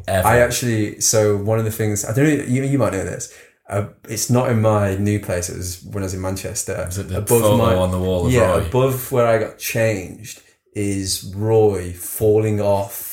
[0.09, 0.26] Ever.
[0.26, 3.34] I actually, so one of the things I don't know, you, you might know this.
[3.68, 5.49] Uh, it's not in my new place.
[5.51, 6.87] It was when I was in Manchester.
[6.89, 8.66] Is it the photo on the wall of yeah, Roy?
[8.66, 13.05] above where I got changed is Roy falling off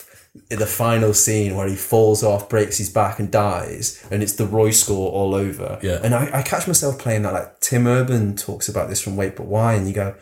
[0.49, 4.47] the final scene where he falls off, breaks his back, and dies, and it's the
[4.47, 5.79] Roy score all over.
[5.81, 5.99] Yeah.
[6.03, 7.33] and I, I catch myself playing that.
[7.33, 10.15] Like Tim Urban talks about this from Wait But Why, and you go,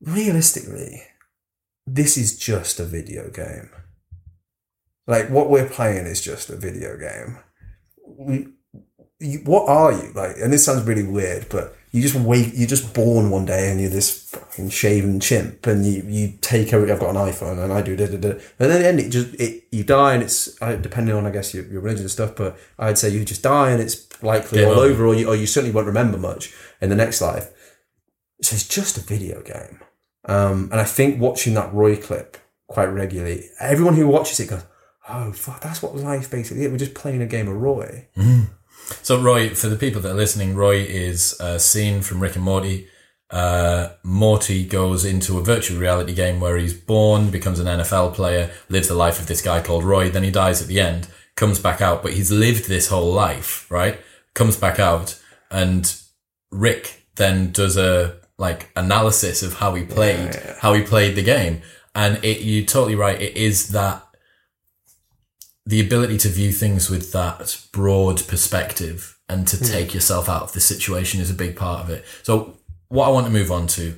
[0.00, 1.02] realistically,
[1.86, 3.70] this is just a video game.
[5.06, 7.38] Like what we're playing is just a video game.
[8.06, 8.48] We,
[9.18, 10.36] you, what are you like?
[10.42, 13.78] And this sounds really weird, but you just wake, you're just born one day and
[13.78, 16.90] you're this fucking shaven chimp, and you you take every.
[16.90, 19.10] I've got an iPhone and I do da da da, and then the end it
[19.10, 22.34] just it you die and it's depending on I guess your, your religion and stuff,
[22.34, 24.92] but I'd say you just die and it's likely Game all over.
[24.94, 27.50] over, or you or you certainly won't remember much in the next life.
[28.40, 29.80] So it's just a video game.
[30.24, 32.38] Um, and I think watching that Roy clip
[32.68, 34.64] quite regularly, everyone who watches it goes,
[35.08, 36.70] "Oh fuck, that's what life basically is.
[36.70, 38.08] We're just playing a game of Roy."
[39.02, 42.44] So, Roy, for the people that are listening, Roy is a scene from Rick and
[42.44, 42.88] Morty.
[43.30, 48.50] Uh, Morty goes into a virtual reality game where he's born, becomes an NFL player,
[48.68, 50.10] lives the life of this guy called Roy.
[50.10, 53.70] Then he dies at the end, comes back out, but he's lived this whole life,
[53.70, 53.98] right?
[54.34, 55.18] Comes back out,
[55.50, 55.94] and
[56.50, 61.62] Rick then does a like analysis of how he played, how he played the game,
[61.94, 62.42] and it.
[62.42, 63.20] You're totally right.
[63.20, 64.06] It is that
[65.64, 70.52] the ability to view things with that broad perspective and to take yourself out of
[70.52, 72.04] the situation is a big part of it.
[72.22, 72.58] So
[72.88, 73.94] what I want to move on to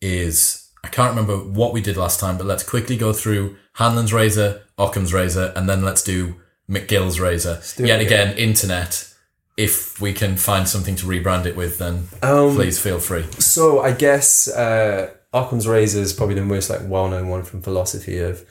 [0.00, 4.12] is I can't remember what we did last time, but let's quickly go through Hanlon's
[4.12, 6.36] razor, Occam's razor, and then let's do
[6.68, 7.60] MacGill's razor.
[7.60, 8.28] it Yet again.
[8.30, 9.08] again, internet.
[9.56, 13.26] If we can find something to rebrand it with, then Um, please feel free.
[13.38, 18.18] So I guess uh, Occam's razor is probably the most like well-known one from philosophy
[18.18, 18.44] of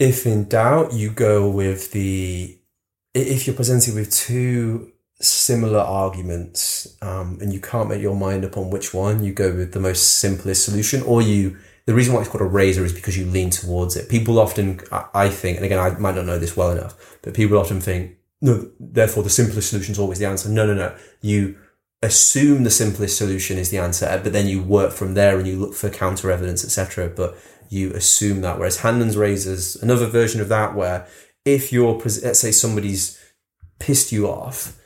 [0.00, 2.58] if in doubt you go with the
[3.14, 4.90] if you're presented with two
[5.20, 9.54] similar arguments um, and you can't make your mind up on which one you go
[9.54, 12.92] with the most simplest solution or you the reason why it's called a razor is
[12.92, 14.08] because you lean towards it.
[14.08, 17.58] People often I- think and again i might not know this well enough but people
[17.58, 20.48] often think no therefore the simplest solution is always the answer.
[20.48, 20.96] No no no.
[21.20, 21.58] You
[22.02, 25.58] assume the simplest solution is the answer, but then you work from there and you
[25.58, 27.12] look for counter evidence, etc.
[27.14, 27.36] But
[27.70, 28.58] you assume that.
[28.58, 31.06] Whereas Hanlon's razors, another version of that, where
[31.44, 33.18] if you're, let's say somebody's
[33.78, 34.76] pissed you off,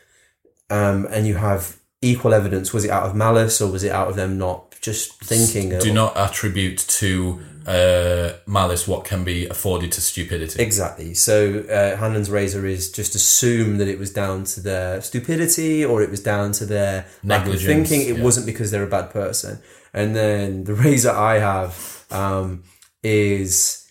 [0.70, 4.09] um, and you have equal evidence, was it out of malice or was it out
[4.09, 5.70] of them not just thinking?
[5.78, 10.62] Do or- not attribute to uh, malice what can be afforded to stupidity.
[10.62, 11.14] Exactly.
[11.14, 16.03] So uh, Hanlon's razor is just assume that it was down to their stupidity or
[16.03, 18.09] it was down to their lack of Negligence, thinking.
[18.09, 18.24] It yeah.
[18.24, 19.61] wasn't because they're a bad person.
[19.95, 22.64] And then the razor I have um,
[23.05, 23.89] is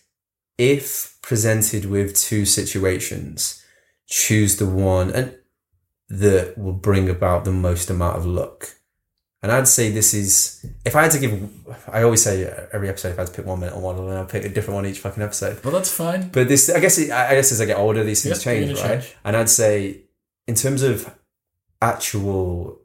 [0.57, 3.63] if presented with two situations,
[4.07, 5.37] choose the one and
[6.09, 8.67] that will bring about the most amount of luck.
[9.41, 11.49] And I'd say this is, if I had to give,
[11.91, 14.25] I always say every episode, if I had to pick one mental model, and I'll
[14.25, 15.61] pick a different one each fucking episode.
[15.63, 16.29] Well, that's fine.
[16.29, 18.79] But this, I guess, it, I guess as I get older, these things Yep, change,
[18.79, 19.01] right?
[19.01, 19.15] change.
[19.25, 20.03] And I'd say,
[20.47, 21.13] in terms of
[21.81, 22.79] actual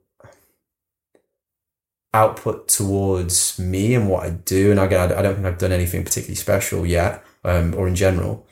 [2.15, 6.05] output towards me and what I do, and again, I don't think I've done anything
[6.05, 8.47] particularly special yet, um, or in general.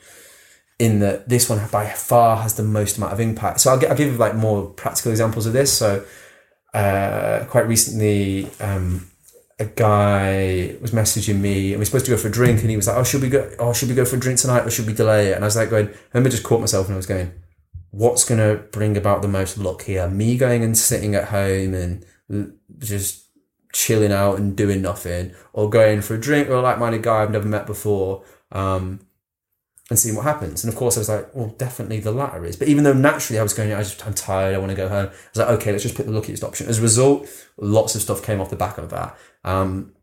[0.79, 3.61] In that this one by far has the most amount of impact.
[3.61, 5.75] So I'll, I'll give like more practical examples of this.
[5.75, 6.05] So
[6.71, 9.09] uh, quite recently, um,
[9.59, 12.69] a guy was messaging me and we are supposed to go for a drink and
[12.69, 14.65] he was like, Oh, should we go oh should we go for a drink tonight
[14.65, 15.35] or should we delay it?
[15.35, 17.31] And I was like going, I remember just caught myself and I was going,
[17.89, 20.07] What's gonna bring about the most luck here?
[20.09, 22.05] Me going and sitting at home and
[22.77, 23.26] just
[23.73, 27.23] chilling out and doing nothing, or going for a drink with a like minded guy
[27.23, 29.01] I've never met before, um,
[29.89, 30.63] and seeing what happens.
[30.63, 32.55] And of course I was like, Well, definitely the latter is.
[32.55, 34.89] But even though naturally I was going, I just I'm tired, I want to go
[34.89, 35.07] home.
[35.07, 36.67] I was like, okay, let's just pick the luckiest option.
[36.67, 39.17] As a result, lots of stuff came off the back of that.
[39.43, 39.93] Um,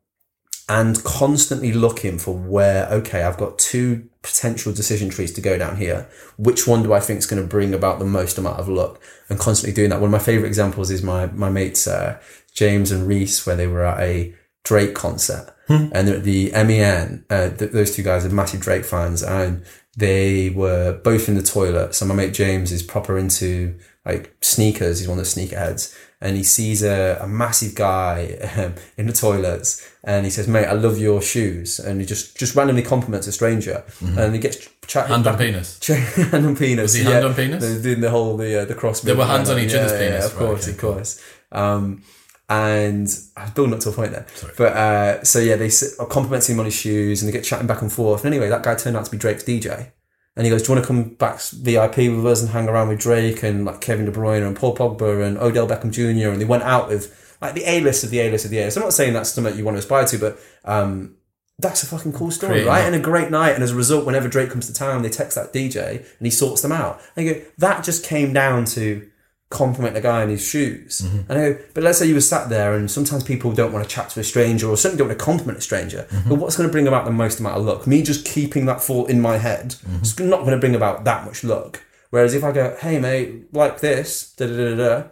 [0.69, 5.77] and constantly looking for where, okay, I've got two potential decision trees to go down
[5.77, 6.09] here.
[6.39, 8.99] Which one do I think is going to bring about the most amount of luck?
[9.29, 10.01] And constantly doing that.
[10.01, 12.19] One of my favorite examples is my, my mates, uh,
[12.55, 14.35] James and Reese, where they were at a
[14.65, 15.51] Drake concert.
[15.67, 19.65] And the, the MEN, uh, th- those two guys are massive Drake fans and
[19.97, 21.95] they were both in the toilet.
[21.95, 24.99] So my mate James is proper into like sneakers.
[24.99, 29.15] He's one of the sneakerheads and he sees a, a massive guy um, in the
[29.15, 31.79] toilets and he says, mate, I love your shoes.
[31.79, 35.13] And he just, just randomly compliments a stranger and he gets chatting.
[35.15, 35.87] Hand on penis.
[36.31, 36.83] hand on penis.
[36.83, 37.65] Was he hand on penis?
[37.65, 39.01] They're doing the whole, the, uh, the cross.
[39.01, 39.81] There were hands on each that.
[39.87, 40.27] other's Yeah, yeah, penis.
[40.27, 40.93] Of Right, course, okay, of cool.
[40.95, 41.23] course.
[41.53, 42.03] Um,
[42.49, 44.27] and I've building up to a point there.
[44.59, 47.67] But uh, so yeah, they are complimenting him on his shoes and they get chatting
[47.67, 48.25] back and forth.
[48.25, 49.93] And anyway, that guy turned out to be Drake's DJ.
[50.37, 52.89] And he goes, "Do you want to come back VIP with us and hang around
[52.89, 56.31] with Drake and like Kevin De Bruyne and Paul Pogba and Odell Beckham Jr.
[56.31, 58.59] And they went out with like the A list of the A list of the
[58.59, 58.77] A list.
[58.77, 61.17] I'm not saying that's something you want to aspire to, but um,
[61.59, 62.85] that's a fucking cool story, Creating right?
[62.85, 63.53] And a great night.
[63.53, 66.31] And as a result, whenever Drake comes to town, they text that DJ and he
[66.31, 67.01] sorts them out.
[67.17, 69.09] And you go, that just came down to
[69.55, 71.01] compliment the guy in his shoes.
[71.01, 71.33] Mm-hmm.
[71.33, 73.95] I go, but let's say you were sat there and sometimes people don't want to
[73.95, 76.07] chat to a stranger or certainly don't want to compliment a stranger.
[76.11, 76.29] Mm-hmm.
[76.29, 77.87] But what's going to bring about the most amount of luck?
[77.87, 80.03] Me just keeping that thought in my head Mm-hmm.
[80.03, 81.83] is not going to bring about that much luck.
[82.11, 85.09] Whereas if I go, hey mate, like this, da da da da,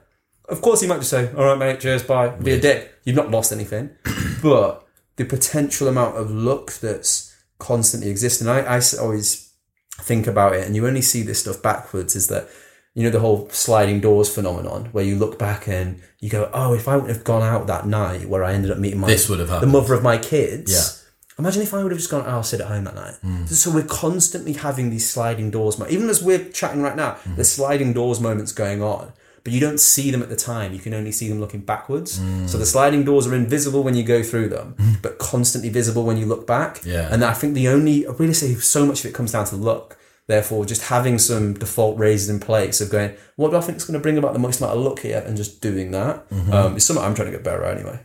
[0.49, 2.95] of course he might just say, all right mate, cheers, bye, be a dick.
[3.05, 3.91] You've not lost anything.
[4.43, 4.87] but
[5.17, 9.53] the potential amount of luck that's constantly existing, I always
[10.01, 12.49] think about it, and you only see this stuff backwards, is that
[12.95, 16.75] you know the whole sliding doors phenomenon, where you look back and you go, "Oh,
[16.75, 19.29] if I wouldn't have gone out that night where I ended up meeting my This
[19.29, 19.73] would have happened.
[19.73, 20.99] the mother of my kids." Yeah.
[21.39, 23.15] Imagine if I would have just gone, oh, I'll sit at home that night.
[23.23, 23.47] Hmm.
[23.47, 25.81] So we're constantly having these sliding doors.
[25.89, 27.37] Even as we're chatting right now, Hmm.
[27.37, 29.13] there's sliding doors moments going on,
[29.43, 30.75] but you don't see them at the time.
[30.75, 32.19] You can only see them looking backwards.
[32.19, 32.47] Hmm.
[32.47, 36.19] So the sliding doors are invisible when you go through them, but constantly visible when
[36.19, 36.83] you look back.
[36.85, 37.09] Yeah.
[37.11, 39.57] And I think the only, I really say so much of it comes down to
[39.57, 39.97] luck.
[40.29, 43.85] Therefore, just having some default raises in place of going, what do I think is
[43.85, 46.53] going to bring about the most amount of luck here, and just doing that Mm-hmm.
[46.53, 48.01] um, is something I'm trying to get better at anyway.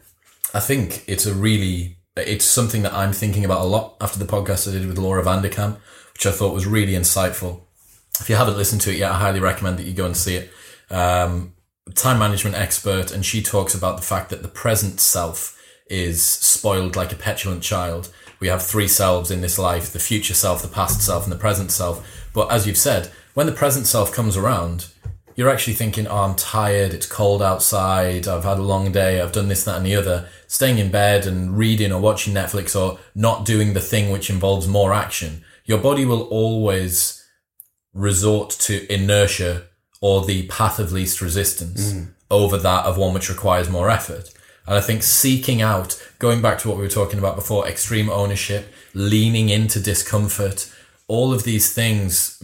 [0.54, 4.26] I think it's a really, it's something that I'm thinking about a lot after the
[4.26, 5.78] podcast I did with Laura Vanderkam,
[6.14, 7.62] which I thought was really insightful.
[8.20, 10.36] If you haven't listened to it yet, I highly recommend that you go and see
[10.38, 10.52] it.
[10.90, 11.54] Um,
[11.94, 15.54] time management expert, and she talks about the fact that the present self
[15.90, 18.12] is spoiled like a petulant child.
[18.40, 21.38] We have three selves in this life the future self, the past self, and the
[21.38, 22.06] present self.
[22.34, 24.88] But as you've said, when the present self comes around,
[25.36, 29.32] you're actually thinking, oh, I'm tired, it's cold outside, I've had a long day, I've
[29.32, 30.28] done this, that, and the other.
[30.48, 34.68] Staying in bed and reading or watching Netflix or not doing the thing which involves
[34.68, 35.44] more action.
[35.66, 37.24] Your body will always
[37.94, 39.68] resort to inertia
[40.02, 42.08] or the path of least resistance mm.
[42.32, 44.32] over that of one which requires more effort.
[44.68, 48.10] And I think seeking out, going back to what we were talking about before, extreme
[48.10, 50.72] ownership, leaning into discomfort,
[51.08, 52.42] all of these things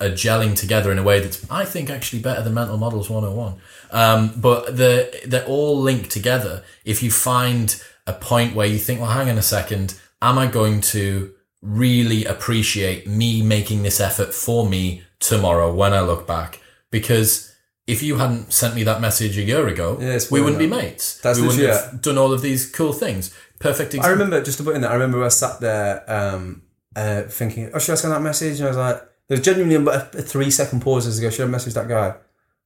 [0.00, 3.60] are gelling together in a way that's, I think, actually better than Mental Models 101.
[3.90, 6.64] Um, but the, they're all linked together.
[6.86, 10.46] If you find a point where you think, well, hang on a second, am I
[10.46, 16.60] going to really appreciate me making this effort for me tomorrow when I look back?
[16.90, 17.53] Because
[17.86, 21.20] if you hadn't sent me that message a year ago, Yeah, we wouldn't be mates.
[21.20, 23.34] That's we wouldn't have done all of these cool things.
[23.58, 24.90] Perfect I remember just to put in that.
[24.90, 26.62] I remember I sat there um,
[26.96, 29.96] uh, thinking, "Oh, should I send that message?" And I was like, there's genuinely a,
[29.96, 32.14] a three second pauses go, Should I message that guy?" I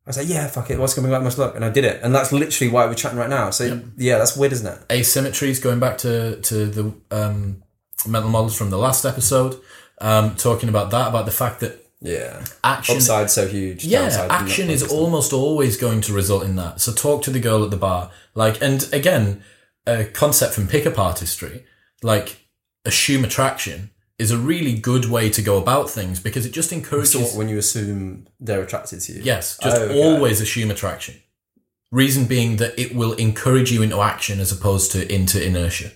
[0.07, 0.79] was like, "Yeah, fuck it.
[0.79, 2.01] What's coming back must look," and I did it.
[2.03, 3.51] And that's literally why we're chatting right now.
[3.51, 4.89] So yeah, that's weird, isn't it?
[4.89, 7.63] asymmetries going back to to the um,
[8.07, 9.61] mental models from the last episode
[10.01, 13.85] um, talking about that about the fact that Yeah, action upside so huge.
[13.85, 17.65] yeah action is almost always going to result in that so talk to the girl
[17.65, 19.43] at the bar like and again
[19.85, 21.65] a concept from pickup artistry
[22.05, 22.47] like
[22.85, 27.33] assume attraction is a really good way to go about things because it just encourages
[27.33, 29.23] So when you assume they're attracted to you.
[29.23, 30.01] yes just Oh, okay.
[30.01, 31.17] always assume attraction
[31.91, 35.91] reason being that it will encourage you into action as opposed to into inertia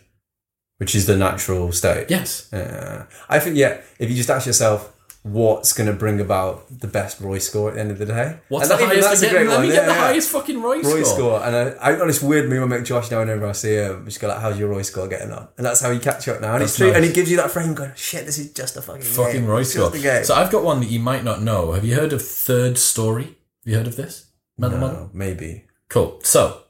[0.78, 2.07] which is the natural state.
[2.11, 3.05] yes Yeah.
[3.28, 4.92] I think yeah, if you just ask yourself
[5.23, 8.39] what's going to bring about the best Roy score at the end of the day,
[8.49, 9.45] What's And the that- highest that's a again?
[9.47, 9.99] great Let me get Yeah, the yeah.
[10.01, 11.05] highest fucking Roy, Roy score.
[11.05, 11.43] score.
[11.45, 12.62] And I, I got this weird move.
[12.62, 14.05] I make Josh now whenever I see him.
[14.05, 16.41] Just go like, "How's your Roy score getting on?" And that's how you catch up
[16.41, 16.55] now.
[16.55, 16.89] And it's true.
[16.89, 16.97] nice.
[16.97, 19.47] And he gives you that frame, going, "Shit, this is just a fucking Fucking game.
[19.47, 19.91] Roy score.
[19.91, 21.73] Just game." So I've got one that you might not know.
[21.73, 23.25] Have you heard of Third Story?
[23.25, 24.27] Have you heard of this?
[24.59, 24.79] Model?
[24.81, 25.64] no, maybe.
[25.89, 26.18] Cool.
[26.25, 26.62] So,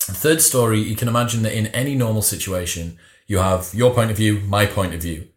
[0.00, 4.16] third story, you can imagine that in any normal situation, you have your point of
[4.16, 5.28] view, my point of view.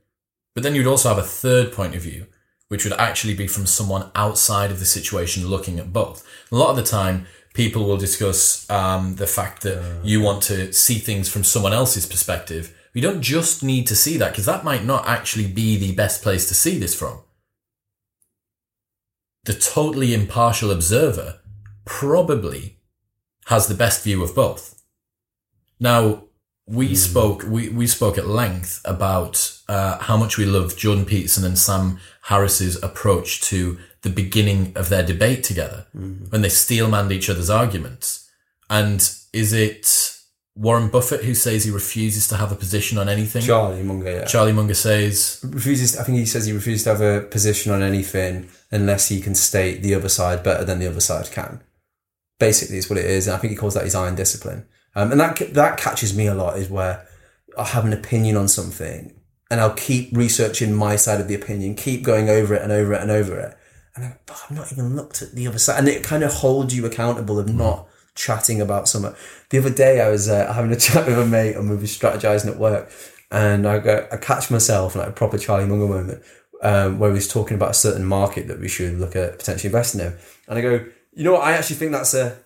[0.54, 2.28] But then you'd also have a third point of view,
[2.70, 6.26] which would actually be from someone outside of the situation looking at both.
[6.52, 10.72] A lot of the time, people will discuss um, the fact that you want to
[10.72, 12.76] see things from someone else's perspective.
[12.94, 16.22] You don't just need to see that because that might not actually be the best
[16.24, 17.20] place to see this from.
[19.46, 21.40] The totally impartial observer
[21.86, 22.78] probably
[23.48, 24.82] has the best view of both.
[25.80, 26.26] Now,
[26.70, 31.44] we spoke we, we spoke at length about uh, how much we love Jordan Peterson
[31.44, 35.88] and Sam Harris's approach to the beginning of their debate together
[36.30, 38.30] when they steelmanned each other's arguments.
[38.70, 38.98] And
[39.34, 40.16] is it
[40.56, 43.42] Warren Buffett who says he refuses to have a position on anything?
[43.42, 44.26] Charlie Munger, yeah.
[44.26, 45.98] Charlie Munger says, refuses.
[45.98, 49.36] I think he says he refuses to have a position on anything unless he can
[49.36, 51.62] state the other side better than the other side can.
[52.40, 54.66] Basically, is what it is, and I think he calls that his iron discipline.
[55.00, 57.08] Um, and that that catches me a lot is where
[57.58, 59.14] I have an opinion on something,
[59.50, 62.92] and I'll keep researching my side of the opinion, keep going over it and over
[62.92, 63.58] it and over it,
[63.96, 66.34] and I, but I've not even looked at the other side, and it kind of
[66.34, 69.16] holds you accountable of not chatting about something.
[69.52, 71.84] The other day, I was uh, having a chat with a mate, and we were
[71.84, 72.92] strategizing at work,
[73.32, 76.24] and I go, I catch myself like a proper Charlie Munger moment,
[76.62, 80.02] um, where he's talking about a certain market that we should look at potentially investing
[80.02, 80.18] in,
[80.50, 81.44] and I go, you know what?
[81.44, 82.38] I actually think that's a.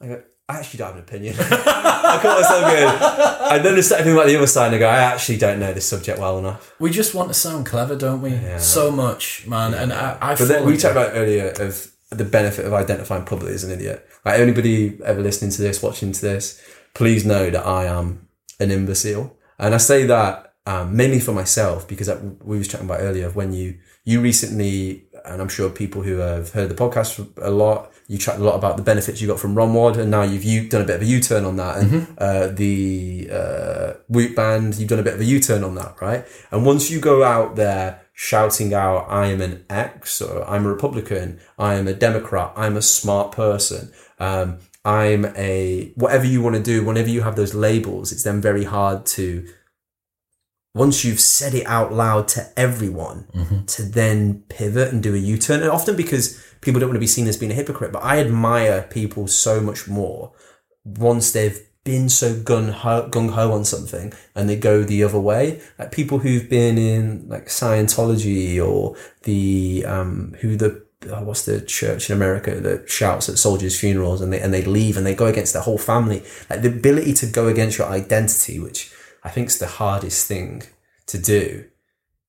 [0.00, 1.36] I go, I actually don't have an opinion.
[1.40, 3.52] I caught myself good.
[3.52, 5.72] And then I thinking about the other side, and I go, I actually don't know
[5.72, 6.74] this subject well enough.
[6.78, 8.38] we just want to sound clever, don't we?
[8.58, 9.74] So much, man.
[9.74, 13.54] And I, I But then we talked about earlier of the benefit of identifying publicly
[13.54, 14.06] as an idiot.
[14.24, 16.60] Like anybody ever listening to this, watching to this,
[16.94, 18.28] please know that I am
[18.58, 22.86] an imbecile, and I say that um, mainly for myself because that, we was chatting
[22.86, 26.74] about earlier of when you you recently, and I'm sure people who have heard the
[26.74, 30.10] podcast a lot, you chatted a lot about the benefits you got from ROMWOD, and
[30.10, 33.28] now you've you done a bit of a U turn on that, and uh, the
[33.30, 36.26] uh, WHOOP band, you've done a bit of a U turn on that, right?
[36.50, 40.68] And once you go out there shouting out, I am an X, or I'm a
[40.68, 46.56] Republican, I am a Democrat, I'm a smart person, um, I'm a whatever you want
[46.56, 49.46] to do, whenever you have those labels, it's then very hard to
[50.74, 53.26] once you've said it out loud to everyone
[53.66, 55.60] to then pivot and do a U-turn.
[55.60, 58.18] And often because people don't want to be seen as being a hypocrite, but I
[58.18, 60.32] admire people so much more
[60.84, 65.18] once they've been so gun ho, gung ho on something and they go the other
[65.18, 65.60] way.
[65.78, 71.60] Like people who've been in like Scientology or the um, who the oh, what's the
[71.62, 75.14] church in America that shouts at soldiers' funerals and they and they leave and they
[75.14, 76.22] go against their whole family.
[76.48, 78.92] Like the ability to go against your identity, which
[79.22, 80.62] I think is the hardest thing
[81.06, 81.64] to do,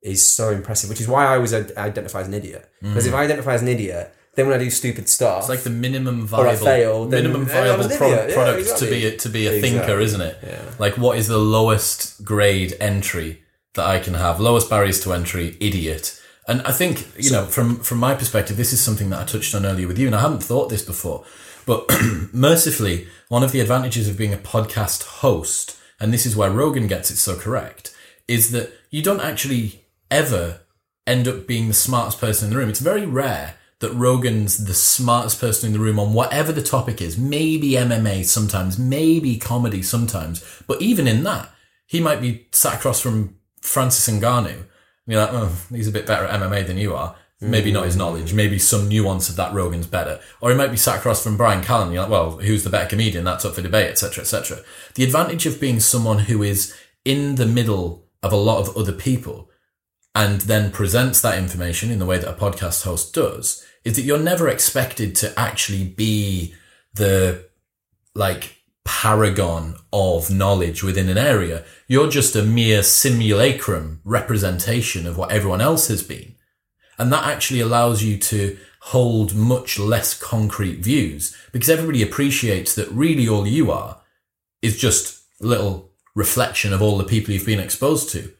[0.01, 0.89] is so impressive.
[0.89, 2.69] Which is why I always identify as an idiot.
[2.81, 3.17] Because if mm.
[3.17, 6.25] I identify as an idiot, then when I do stupid stuff, It's like the minimum
[6.25, 8.29] viable, fail, minimum viable pro- idiot.
[8.29, 8.87] Yeah, product exactly.
[8.87, 9.79] to be a, to be a Exactly.
[9.79, 10.37] thinker, isn't it?
[10.45, 10.61] Yeah.
[10.79, 14.39] Like, what is the lowest grade entry that I can have?
[14.39, 16.17] Lowest barriers to entry, idiot.
[16.47, 19.53] And I think you know, from from my perspective, this is something that I touched
[19.53, 21.23] on earlier with you, and I hadn't thought this before.
[21.65, 21.85] But
[22.33, 26.87] mercifully, one of the advantages of being a podcast host, and this is where Rogan
[26.87, 27.95] gets it so correct,
[28.27, 30.61] is that you don't actually ever
[31.07, 32.69] end up being the smartest person in the room.
[32.69, 37.01] It's very rare that Rogan's the smartest person in the room on whatever the topic
[37.01, 37.17] is.
[37.17, 40.43] Maybe MMA sometimes, maybe comedy sometimes.
[40.67, 41.49] But even in that,
[41.87, 44.53] he might be sat across from Francis Ngannou.
[44.55, 44.67] And
[45.07, 47.15] you're like, oh, he's a bit better at MMA than you are.
[47.41, 47.85] Maybe not hmm.
[47.87, 48.33] his knowledge.
[48.33, 50.19] Maybe some nuance of that Rogan's better.
[50.41, 51.91] Or he might be sat across from Bryan Callen.
[51.91, 53.23] You're like, well, who's the better comedian?
[53.23, 54.59] That's up for debate, etc., etc.
[54.93, 58.91] The advantage of being someone who is in the middle of a lot of other
[58.91, 59.49] people
[60.13, 64.03] and then presents that information in the way that a podcast host does is that
[64.03, 66.53] you're never expected to actually be
[66.93, 67.49] the
[68.13, 71.63] like paragon of knowledge within an area.
[71.87, 76.30] You're just a mere simulacrum representation of what everyone else has been.
[77.01, 82.91] And that actually allows you to hold much less concrete views because everybody appreciates that
[82.91, 84.01] really all you are
[84.61, 88.31] is just a little reflection of all the people you've been exposed to.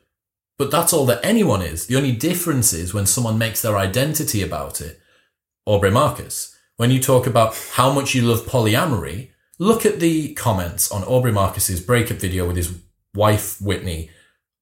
[0.60, 1.88] But that's all that anyone is.
[1.88, 5.02] The only difference is when someone makes their identity about it.
[5.66, 10.92] Aubrey Marcus, when you talk about how much you love polyamory, look at the comments
[10.92, 12.80] on Aubrey Marcus's breakup video with his
[13.16, 14.12] wife, Whitney,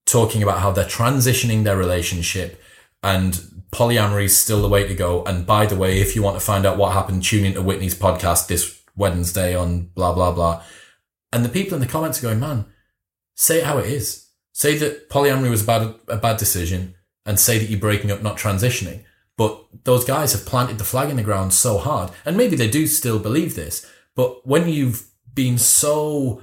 [0.06, 2.64] talking about how they're transitioning their relationship
[3.04, 3.34] and
[3.72, 5.24] polyamory is still the way to go.
[5.24, 7.96] And by the way, if you want to find out what happened, tune into Whitney's
[7.96, 10.64] podcast this Wednesday on blah, blah, blah.
[11.32, 12.66] And the people in the comments are going, man,
[13.36, 14.28] say how it is.
[14.52, 16.96] Say that polyamory was a bad, a bad decision
[17.26, 19.04] and say that you're breaking up, not transitioning.
[19.38, 22.12] But those guys have planted the flag in the ground so hard.
[22.26, 23.90] And maybe they do still believe this.
[24.16, 26.42] But when you've been so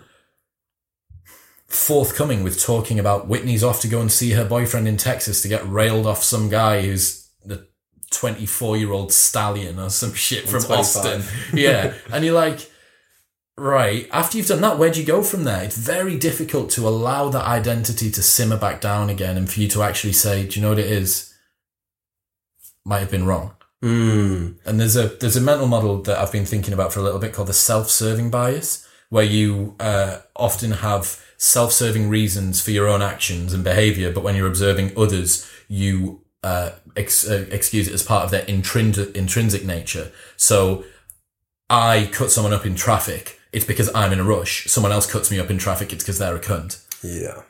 [1.69, 5.49] forthcoming with talking about Whitney's off to go and see her boyfriend in Texas to
[5.49, 7.67] get railed off some guy who's the
[8.11, 10.79] 24 year old stallion or some shit from 25.
[10.79, 11.23] Austin.
[11.59, 11.95] Yeah.
[12.13, 12.71] and you're like,
[13.57, 15.65] right, after you've done that, where'd you go from there?
[15.65, 19.69] It's very difficult to allow that identity to simmer back down again and for you
[19.69, 21.35] to actually say, do you know what it is?
[22.85, 23.57] Might have been wrong.
[23.83, 24.57] Mm.
[24.65, 27.19] And there's a there's a mental model that I've been thinking about for a little
[27.19, 33.03] bit called the self-serving bias, where you uh, often have self-serving reasons for your own
[33.03, 38.03] actions and behavior, but when you're observing others, you uh, ex- uh, excuse it as
[38.03, 40.13] part of their intrinsic intrinsic nature.
[40.37, 40.85] So,
[41.69, 43.41] I cut someone up in traffic.
[43.53, 44.67] It's because I'm in a rush.
[44.67, 45.93] Someone else cuts me up in traffic.
[45.93, 46.85] It's because they're a cunt.
[47.03, 47.43] Yeah.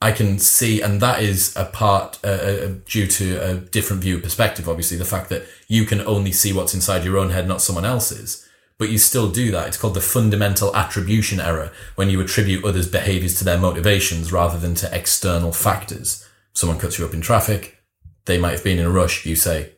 [0.00, 4.18] I can see, and that is a part uh, uh, due to a different view
[4.18, 4.68] perspective.
[4.68, 7.84] Obviously, the fact that you can only see what's inside your own head, not someone
[7.84, 8.45] else's.
[8.78, 9.68] But you still do that.
[9.68, 14.58] It's called the fundamental attribution error when you attribute others' behaviors to their motivations rather
[14.58, 16.28] than to external factors.
[16.52, 17.78] Someone cuts you up in traffic.
[18.26, 19.24] They might have been in a rush.
[19.24, 19.72] You say,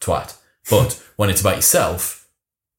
[0.00, 0.36] twat.
[0.68, 2.28] But when it's about yourself,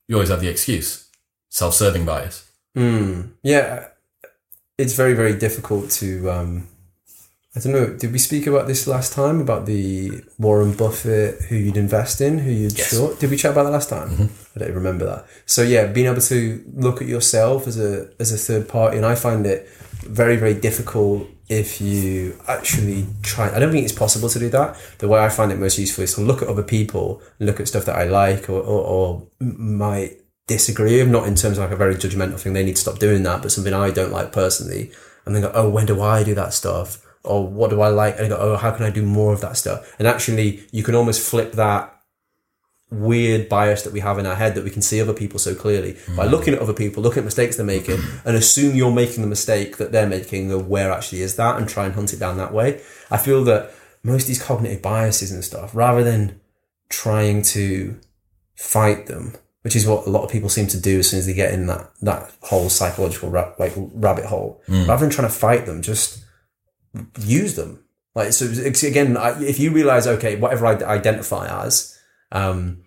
[0.07, 1.09] you always have the excuse.
[1.49, 2.47] Self-serving bias.
[2.77, 3.31] Mm.
[3.41, 3.87] Yeah.
[4.77, 6.29] It's very, very difficult to.
[6.29, 6.67] Um,
[7.59, 7.87] I don't know.
[7.87, 12.39] Did we speak about this last time about the Warren Buffett who you'd invest in,
[12.39, 12.95] who you'd Yes.
[12.95, 13.19] short?
[13.19, 14.09] Did we chat about that last time?
[14.11, 14.23] Mm-hmm.
[14.55, 15.25] I don't even remember that.
[15.45, 19.05] So yeah, being able to look at yourself as a as a third party, and
[19.05, 19.67] I find it
[20.03, 23.53] very, very difficult if you actually try.
[23.53, 24.77] I don't think it's possible to do that.
[24.99, 27.67] The way I find it most useful is to look at other people, look at
[27.67, 30.11] stuff that I like or or, or might
[30.47, 32.53] disagree with, not in terms of like a very judgmental thing.
[32.53, 34.91] They need to stop doing that, but something I don't like personally,
[35.25, 37.05] and then go, oh, when do I do that stuff?
[37.29, 38.15] Or what do I like?
[38.17, 39.95] And I go, oh, how can I do more of that stuff?
[39.99, 41.95] And actually, you can almost flip that
[42.91, 45.53] weird bias that we have in our head that we can see other people so
[45.53, 46.31] clearly by mm.
[46.31, 49.77] looking at other people, looking at mistakes they're making, and assume you're making the mistake
[49.77, 50.51] that they're making.
[50.51, 52.81] Or where actually is that, and try and hunt it down that way.
[53.11, 53.71] I feel that
[54.03, 56.39] most of these cognitive biases and stuff, rather than
[56.89, 57.99] trying to
[58.55, 61.25] fight them, which is what a lot of people seem to do as soon as
[61.25, 64.61] they get in that that whole psychological ra- like rabbit hole.
[64.67, 64.87] Mm.
[64.87, 66.23] Rather than trying to fight them, just
[67.19, 67.83] use them.
[68.15, 68.45] Like so,
[68.87, 71.97] again, I- if you realize, okay, whatever I identify as,
[72.31, 72.83] um,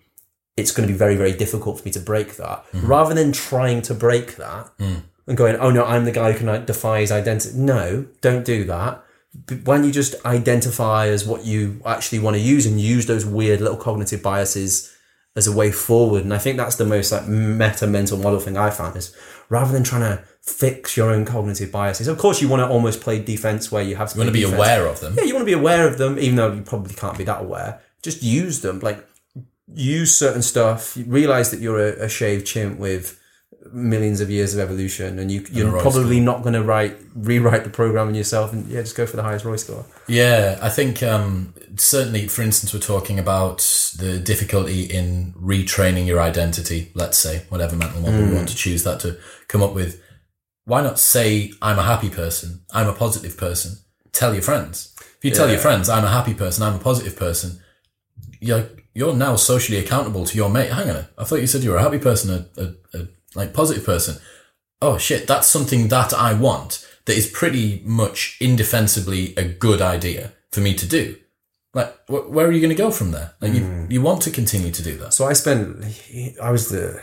[0.57, 2.63] it's going to be very, very difficult for me to break that.
[2.73, 6.65] Rather than trying to break that and going, oh no, I'm the guy who can
[6.65, 7.57] defy his identity.
[7.57, 9.03] No, don't do that.
[9.63, 13.61] why you just identify as what you actually want to use and use those weird
[13.61, 14.93] little cognitive biases
[15.35, 16.23] as a way forward?
[16.23, 19.15] And I think that's the most like meta mental model thing I found is
[19.53, 22.07] rather than trying to fix your own cognitive biases.
[22.07, 24.47] Of course, you want to almost play defense where you have to You want to
[24.47, 25.13] be aware of them.
[25.17, 27.41] yeah, you want to be aware of them, even though you probably can't be that
[27.41, 27.79] aware.
[28.01, 28.79] Just use them.
[28.79, 28.99] Like,
[29.73, 30.97] use certain stuff.
[31.07, 33.19] Realize that you're a, a shaved chimp with
[33.71, 37.63] millions of years of evolution, and you, you're Roy probably not going to write rewrite
[37.63, 39.85] the program in yourself, and yeah, just go for the highest Roy score.
[40.07, 43.59] Yeah, I think um, certainly, for instance, we're talking about
[43.97, 48.83] the difficulty in retraining your identity, let's say, whatever mental model you want to choose
[48.83, 50.01] that to come up with.
[50.65, 53.77] Why not say, I'm a happy person, I'm a positive person?
[54.11, 54.95] Tell your friends.
[54.99, 57.59] If you tell your friends, I'm a happy person, I'm a positive person,
[58.39, 60.71] you're, you're now socially accountable to your mate.
[60.71, 63.53] Hang on, I thought you said you were a happy person, a, a, a like
[63.53, 64.17] positive person
[64.83, 70.33] oh shit, that's something that I want that is pretty much indefensibly a good idea
[70.51, 71.15] for me to do.
[71.73, 73.33] Like, wh- where are you going to go from there?
[73.41, 73.91] Like, you, hmm.
[73.91, 75.13] you want to continue to do that.
[75.13, 75.83] So I spent,
[76.41, 77.01] I was the,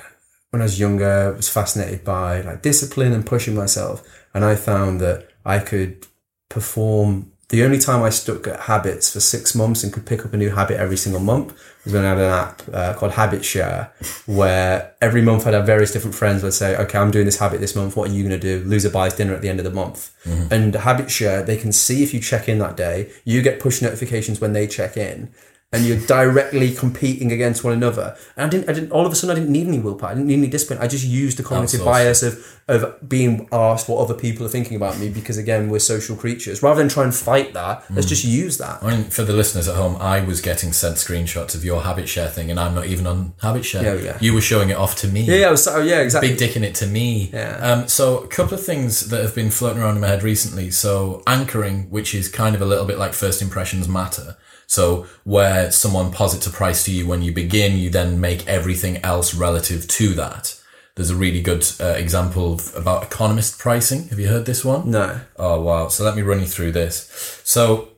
[0.51, 4.07] when I was younger, I was fascinated by like discipline and pushing myself.
[4.35, 6.07] And I found that I could
[6.49, 10.35] perform, the only time I stuck at habits for six months and could pick up
[10.35, 13.93] a new habit every single month when I had an app uh, called Habit Share,
[14.27, 17.61] where every month I'd have various different friends would say, okay, I'm doing this habit
[17.61, 17.97] this month.
[17.97, 18.69] What are you going to do?
[18.69, 20.15] Loser buys dinner at the end of the month.
[20.53, 23.11] And Habit Share, they can see if you check in that day.
[23.25, 25.33] You get push notifications when they check in
[25.73, 28.17] and you're directly competing against one another.
[28.37, 30.11] And I didn't, I didn't, all of a sudden, I didn't need any willpower.
[30.11, 30.81] I didn't need any discipline.
[30.81, 34.77] I just used the cognitive bias of, of being asked what other people are thinking
[34.77, 36.61] about me because, again, we're social creatures.
[36.61, 38.83] Rather than try and fight that, let's just use that.
[38.83, 42.09] I mean, for the listeners at home, I was getting sent screenshots of your habit
[42.09, 43.85] share thing, and I'm not even on habit share.
[43.85, 44.19] Yeah, yeah.
[44.21, 45.23] You were showing it off to me.
[45.23, 46.31] Yeah, yeah, so, yeah, exactly.
[46.31, 47.31] Big dicking it to me.
[47.33, 47.57] Yeah.
[47.59, 50.73] Um, so a couple of things that have been floating around in my head recently.
[50.73, 54.37] So anchoring, which is kind of a little bit like first impressions matter.
[54.71, 58.99] So where someone posits a price to you when you begin, you then make everything
[58.99, 60.57] else relative to that.
[60.95, 64.07] There's a really good uh, example of, about economist pricing.
[64.11, 64.89] Have you heard this one?
[64.89, 65.23] No.
[65.37, 65.89] Oh wow!
[65.89, 67.41] So let me run you through this.
[67.43, 67.89] So,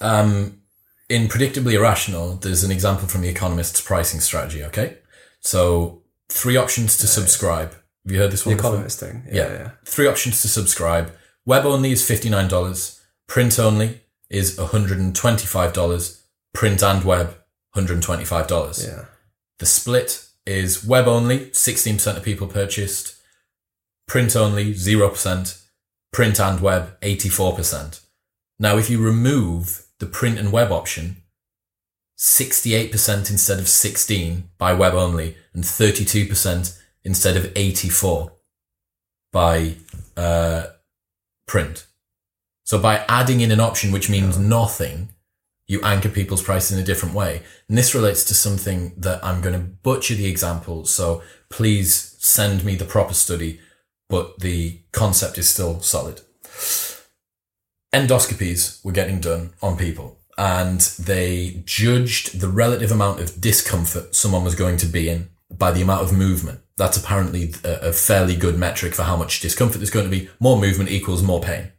[0.00, 0.62] um,
[1.10, 4.64] in predictably irrational, there's an example from the Economist's pricing strategy.
[4.64, 4.96] Okay,
[5.40, 7.70] so three options to subscribe.
[8.04, 8.56] Have you heard this The one?
[8.56, 8.70] before?
[8.72, 9.24] economist thing.
[9.26, 9.52] Yeah, Yeah.
[9.52, 9.70] yeah.
[9.84, 11.12] Three options to subscribe.
[11.44, 13.00] Web only is fifty nine dollars.
[13.26, 14.01] Print only
[14.32, 16.22] is one hundred and twenty five dollars.
[16.54, 17.36] Print and web, one
[17.74, 18.84] hundred and twenty five dollars.
[18.84, 19.04] Yeah.
[19.58, 23.14] The split is web only, 16% of people purchased,
[24.08, 25.62] print only, 0%,
[26.12, 28.00] print and web, 84%.
[28.58, 31.22] Now, if you remove the print and web option,
[32.18, 38.32] 68% instead of 16 by web only and 32% instead of 84
[39.32, 39.76] by
[40.16, 40.66] uh,
[41.46, 41.86] print.
[42.72, 45.10] So by adding in an option which means nothing,
[45.66, 47.42] you anchor people's price in a different way.
[47.68, 50.86] And this relates to something that I'm going to butcher the example.
[50.86, 53.60] So please send me the proper study,
[54.08, 56.22] but the concept is still solid.
[57.92, 64.44] Endoscopies were getting done on people and they judged the relative amount of discomfort someone
[64.44, 66.60] was going to be in by the amount of movement.
[66.78, 70.30] That's apparently a, a fairly good metric for how much discomfort there's going to be.
[70.40, 71.72] More movement equals more pain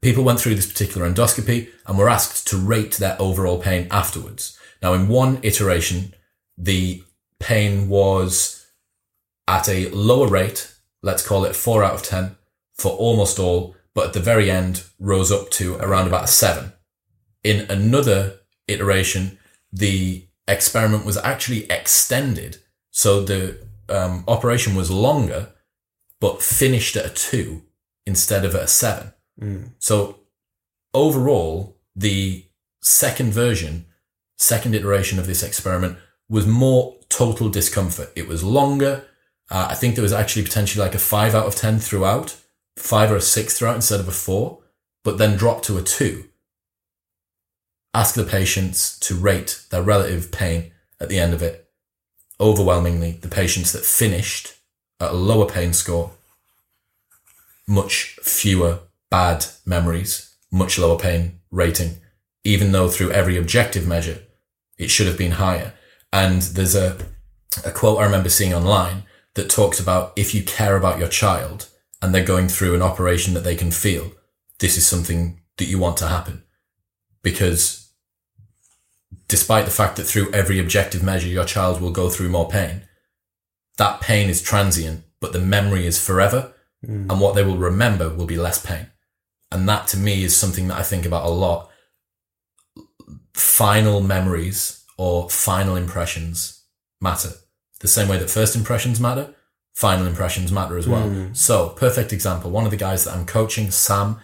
[0.00, 4.58] people went through this particular endoscopy and were asked to rate their overall pain afterwards.
[4.82, 6.14] Now, in one iteration,
[6.58, 7.02] the
[7.38, 8.66] pain was
[9.48, 12.36] at a lower rate, let's call it four out of 10
[12.74, 16.72] for almost all, but at the very end rose up to around about a seven.
[17.44, 19.38] In another iteration,
[19.72, 22.58] the experiment was actually extended.
[22.90, 25.52] So the um, operation was longer,
[26.20, 27.62] but finished at a two
[28.06, 29.12] instead of at a seven.
[29.78, 30.20] So
[30.94, 32.46] overall, the
[32.80, 33.86] second version,
[34.38, 38.10] second iteration of this experiment was more total discomfort.
[38.16, 39.04] It was longer.
[39.50, 42.36] Uh, I think there was actually potentially like a five out of 10 throughout,
[42.76, 44.60] five or a six throughout instead of a four,
[45.04, 46.24] but then dropped to a two.
[47.94, 51.68] Ask the patients to rate their relative pain at the end of it.
[52.40, 54.54] Overwhelmingly, the patients that finished
[54.98, 56.12] at a lower pain score,
[57.66, 58.80] much fewer
[59.12, 61.98] bad memories, much lower pain rating,
[62.44, 64.22] even though through every objective measure,
[64.78, 65.74] it should have been higher.
[66.14, 66.96] And there's a,
[67.62, 69.02] a quote I remember seeing online
[69.34, 71.68] that talks about if you care about your child
[72.00, 74.12] and they're going through an operation that they can feel,
[74.60, 76.42] this is something that you want to happen.
[77.22, 77.92] Because
[79.28, 82.82] despite the fact that through every objective measure, your child will go through more pain,
[83.76, 86.54] that pain is transient, but the memory is forever.
[86.84, 87.10] Hmm.
[87.10, 88.86] And what they will remember will be less pain.
[89.52, 91.70] And that to me is something that I think about a lot.
[93.34, 96.64] Final memories or final impressions
[97.00, 97.30] matter.
[97.80, 99.34] The same way that first impressions matter,
[99.74, 101.08] final impressions matter as well.
[101.08, 101.32] Hmm.
[101.32, 102.50] So, perfect example.
[102.50, 104.20] One of the guys that I'm coaching, Sam,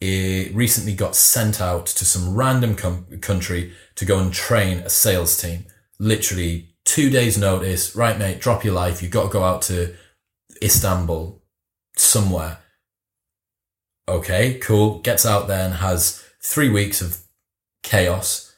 [0.00, 5.40] recently got sent out to some random com- country to go and train a sales
[5.40, 5.66] team.
[5.98, 7.94] Literally two days notice.
[7.96, 9.02] Right, mate, drop your life.
[9.02, 9.94] You've got to go out to
[10.62, 11.42] Istanbul
[11.96, 12.58] somewhere.
[14.08, 15.00] Okay, cool.
[15.00, 17.18] Gets out there and has three weeks of
[17.82, 18.54] chaos.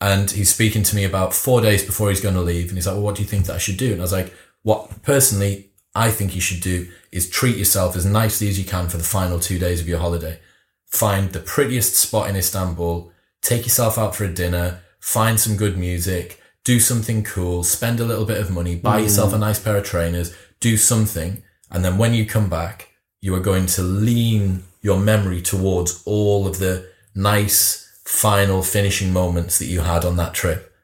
[0.00, 2.68] And he's speaking to me about four days before he's going to leave.
[2.68, 3.92] And he's like, well, what do you think that I should do?
[3.92, 8.06] And I was like, what personally I think you should do is treat yourself as
[8.06, 10.40] nicely as you can for the final two days of your holiday.
[10.86, 13.12] Find the prettiest spot in Istanbul,
[13.42, 18.04] take yourself out for a dinner, find some good music, do something cool, spend a
[18.04, 19.04] little bit of money, buy mm.
[19.04, 21.42] yourself a nice pair of trainers, do something.
[21.70, 26.46] And then when you come back, you are going to lean your memory towards all
[26.46, 30.74] of the nice final finishing moments that you had on that trip.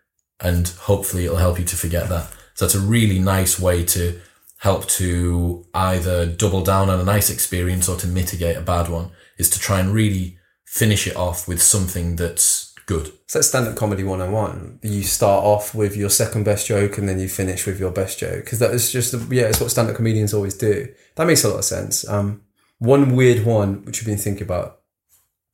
[0.40, 2.30] And hopefully it'll help you to forget that.
[2.54, 4.20] So that's a really nice way to
[4.58, 9.10] help to either double down on a nice experience or to mitigate a bad one
[9.36, 13.12] is to try and really finish it off with something that's good.
[13.24, 14.80] It's like stand up comedy 101.
[14.82, 18.18] You start off with your second best joke and then you finish with your best
[18.18, 18.44] joke.
[18.44, 20.92] Because that is just, yeah, it's what stand up comedians always do.
[21.14, 22.08] That makes a lot of sense.
[22.08, 22.42] Um,
[22.78, 24.80] one weird one, which I've been thinking about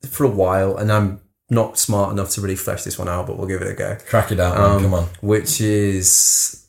[0.09, 3.37] for a while, and I'm not smart enough to really flesh this one out, but
[3.37, 3.97] we'll give it a go.
[4.07, 4.81] Crack it out, man.
[4.81, 5.07] Come on.
[5.21, 6.67] Which is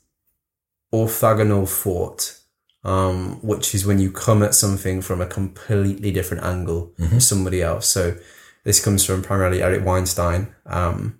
[0.92, 2.38] orthogonal thought,
[2.84, 7.62] um, which is when you come at something from a completely different angle from somebody
[7.62, 7.88] else.
[7.88, 8.16] So
[8.64, 11.18] this comes from primarily Eric Weinstein, um,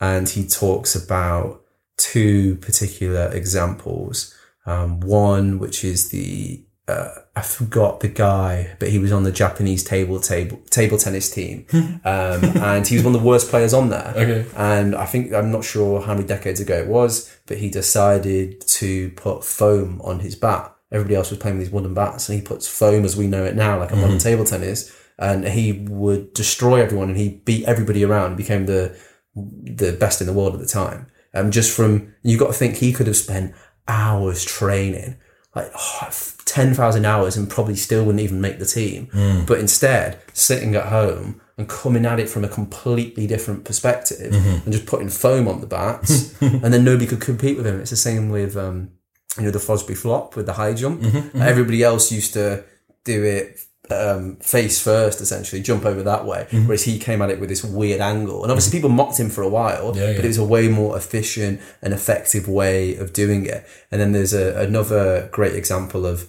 [0.00, 1.62] and he talks about
[1.96, 4.34] two particular examples.
[4.66, 9.32] Um, one, which is the uh, I forgot the guy, but he was on the
[9.32, 13.74] Japanese table table table tennis team, um, and he was one of the worst players
[13.74, 14.12] on there.
[14.16, 14.46] Okay.
[14.56, 18.60] And I think I'm not sure how many decades ago it was, but he decided
[18.60, 20.72] to put foam on his bat.
[20.92, 23.44] Everybody else was playing with these wooden bats, and he puts foam as we know
[23.44, 27.64] it now, like a modern table tennis, and he would destroy everyone, and he beat
[27.64, 28.96] everybody around, became the
[29.34, 31.08] the best in the world at the time.
[31.34, 33.54] Um, just from you've got to think he could have spent
[33.88, 35.16] hours training,
[35.56, 36.10] like oh,
[36.44, 39.08] ten thousand hours, and probably still wouldn't even make the team.
[39.12, 39.44] Hmm.
[39.46, 44.64] But instead, sitting at home and coming at it from a completely different perspective, mm-hmm.
[44.64, 47.80] and just putting foam on the bats, and then nobody could compete with him.
[47.80, 48.90] It's the same with um,
[49.38, 51.00] you know the Fosbury flop with the high jump.
[51.00, 51.42] Mm-hmm.
[51.42, 52.62] Everybody else used to
[53.04, 56.46] do it um, face first, essentially, jump over that way.
[56.50, 58.42] Whereas he came at it with this weird angle.
[58.42, 60.16] And obviously, people mocked him for a while, Yeah, yeah.
[60.16, 63.66] but it was a way more efficient and effective way of doing it.
[63.90, 66.28] And then there's a, another great example of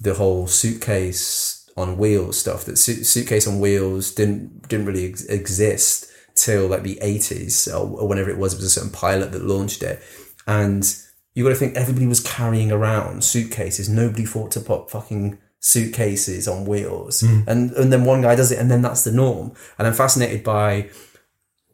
[0.00, 2.64] the whole suitcase on wheels stuff.
[2.64, 8.00] That su- suitcase on wheels didn't didn't really ex- exist till like the 80s or,
[8.00, 8.52] or whenever it was.
[8.52, 10.00] It was a certain pilot that launched it,
[10.46, 10.84] and
[11.34, 13.88] you got to think everybody was carrying around suitcases.
[13.88, 17.22] Nobody thought to put fucking suitcases on wheels.
[17.22, 19.52] And and then one guy does it and then that's the norm.
[19.78, 20.90] And I'm fascinated by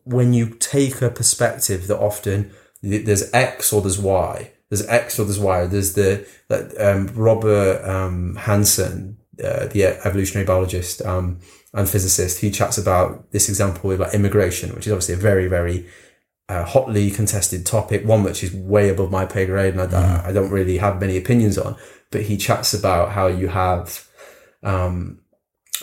[0.04, 2.50] when you take a perspective that often
[2.82, 4.50] there's X or there's Y.
[4.70, 5.66] There's X or there's Y.
[5.66, 11.38] There's the that um, Robert um, Hanson, uh, the evolutionary biologist um,
[11.72, 15.48] and physicist, he chats about this example with like immigration, which is obviously a very
[15.48, 15.86] very
[16.48, 20.26] uh, hotly contested topic, one which is way above my pay grade, and I, don't-
[20.26, 21.76] I don't really have many opinions on.
[22.14, 24.08] But he chats about how you have
[24.62, 25.20] um,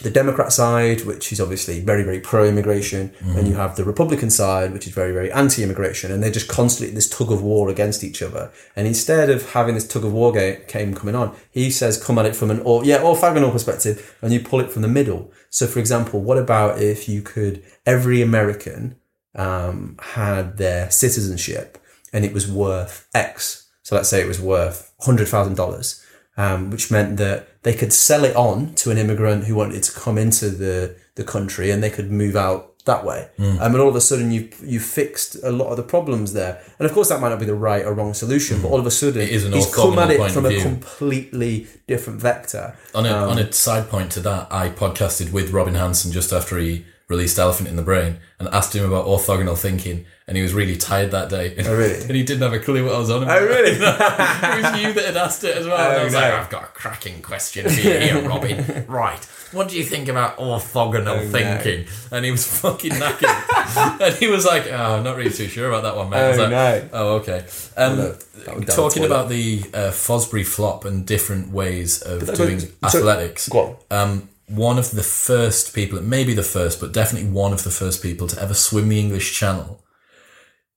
[0.01, 4.29] the Democrat side, which is obviously very, very pro immigration, and you have the Republican
[4.29, 7.69] side, which is very, very anti immigration, and they're just constantly this tug of war
[7.69, 8.51] against each other.
[8.75, 12.17] And instead of having this tug of war ga- game coming on, he says, come
[12.17, 15.31] at it from an or yeah orthogonal perspective, and you pull it from the middle.
[15.49, 18.95] So, for example, what about if you could every American
[19.35, 21.77] um, had their citizenship
[22.13, 23.69] and it was worth X.
[23.83, 26.05] So let's say it was worth hundred thousand dollars,
[26.37, 29.91] um, which meant that they could sell it on to an immigrant who wanted to
[29.91, 33.29] come into the the country, and they could move out that way.
[33.59, 36.61] Um, and all of a sudden, you you fixed a lot of the problems there.
[36.79, 38.85] And of course, that might not be the right or wrong solution, but all of
[38.87, 39.21] a sudden,
[39.53, 42.75] he's come at it from a completely different vector.
[42.95, 46.57] On a, on a side point to that, I podcasted with Robin Hanson just after
[46.57, 50.53] he released Elephant in the Brain and asked him about orthogonal thinking, and he was
[50.53, 51.53] really tired that day.
[51.63, 52.01] Oh, really?
[52.07, 53.39] and he didn't have a clue what I was on about.
[53.41, 53.71] Oh, really?
[53.75, 55.75] it was you that had asked it as well.
[55.77, 56.19] and I Oh, was no.
[56.21, 58.85] like, I've got a cracking question for you here, Robin.
[58.87, 59.23] right.
[59.51, 61.29] What do you think about orthogonal Oh, no.
[61.29, 61.85] thinking?
[62.09, 63.99] And he was fucking knackered.
[64.01, 66.17] and he was like, oh, I'm not really too sure about that one, mate.
[66.23, 66.89] I was Oh, like, no.
[66.93, 67.45] Oh, okay.
[67.75, 73.49] Um, no, talking about the uh, Fosbury flop and different ways of doing athletics.
[73.49, 73.97] Go on.
[74.09, 78.03] Um, one of the first people, maybe the first, but definitely one of the first
[78.03, 79.83] people to ever swim the English Channel.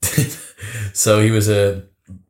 [0.92, 1.82] so he was a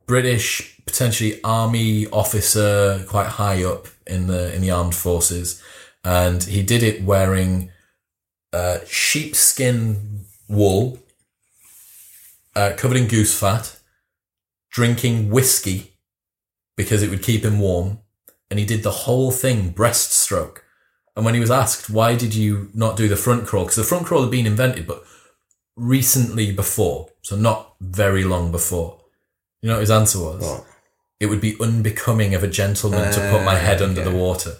[0.06, 5.62] British, potentially army officer, quite high up in the in the armed forces,
[6.02, 7.70] and he did it wearing
[8.52, 10.98] uh, sheepskin wool,
[12.56, 13.78] uh, covered in goose fat,
[14.70, 15.94] drinking whiskey
[16.76, 18.00] because it would keep him warm,
[18.50, 20.58] and he did the whole thing breaststroke.
[21.16, 23.64] And when he was asked, why did you not do the front crawl?
[23.64, 25.04] Because the front crawl had been invented, but
[25.76, 29.00] recently before, so not very long before.
[29.62, 30.42] You know what his answer was?
[30.42, 30.66] What?
[31.20, 34.10] It would be unbecoming of a gentleman to put my head ah, under okay.
[34.10, 34.56] the water.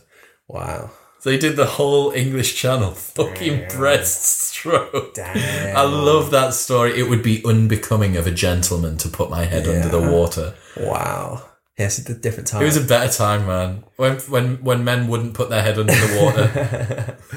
[0.48, 0.90] Wow.
[1.18, 5.14] So he did the whole English Channel fucking breaststroke.
[5.14, 5.76] Damn.
[5.76, 6.98] I love that story.
[6.98, 10.54] It would be unbecoming of a gentleman to put my head under the water.
[10.76, 11.42] Wow.
[11.78, 12.62] Yes, it's a different time.
[12.62, 13.84] It was a better time, man.
[13.96, 17.18] When when when men wouldn't put their head under the water.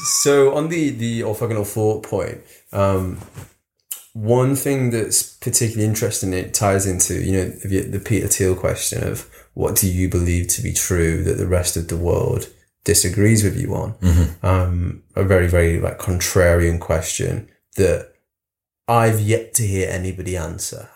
[0.00, 2.40] So on the the orthogonal thought point,
[2.72, 3.18] um,
[4.12, 9.02] one thing that's particularly interesting it ties into you know the, the Peter Thiel question
[9.02, 12.48] of what do you believe to be true that the rest of the world
[12.84, 13.94] disagrees with you on.
[14.42, 18.12] Um, a very very like contrarian question that
[18.86, 20.88] I've yet to hear anybody answer.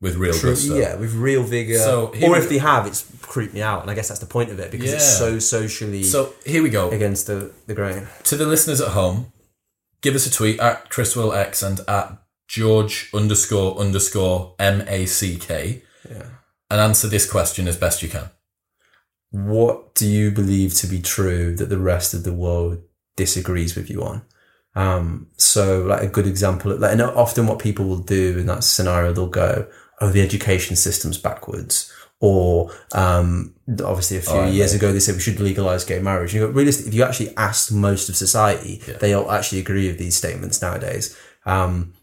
[0.00, 0.76] With real True, gusto.
[0.78, 1.78] yeah, with real vigor.
[1.78, 4.50] So or if they have, it's creeped me out, and I guess that's the point
[4.50, 6.90] of it because it's so socially So here we go.
[6.90, 8.06] against the the grain.
[8.24, 9.32] To the listeners at home,
[10.00, 12.18] give us a tweet at ChrisWillX and at
[12.48, 16.22] George underscore underscore M A C K Yeah.
[16.70, 18.30] and answer this question as best you can.
[19.30, 22.82] what do you believe to be true that the rest of the world
[23.16, 24.22] disagrees with you on?
[24.74, 28.64] Um, so like a good example, like, and often what people will do in that
[28.64, 29.68] scenario, they'll go,
[30.00, 31.92] oh, the education system's backwards.
[32.22, 34.78] Or, um, obviously a few Oh, years know.
[34.78, 36.34] ago, they said we should legalize gay marriage.
[36.34, 39.96] You know, realistically, if you actually ask most of society, they all actually agree with
[39.98, 41.16] these statements nowadays.
[41.46, 41.94] Um,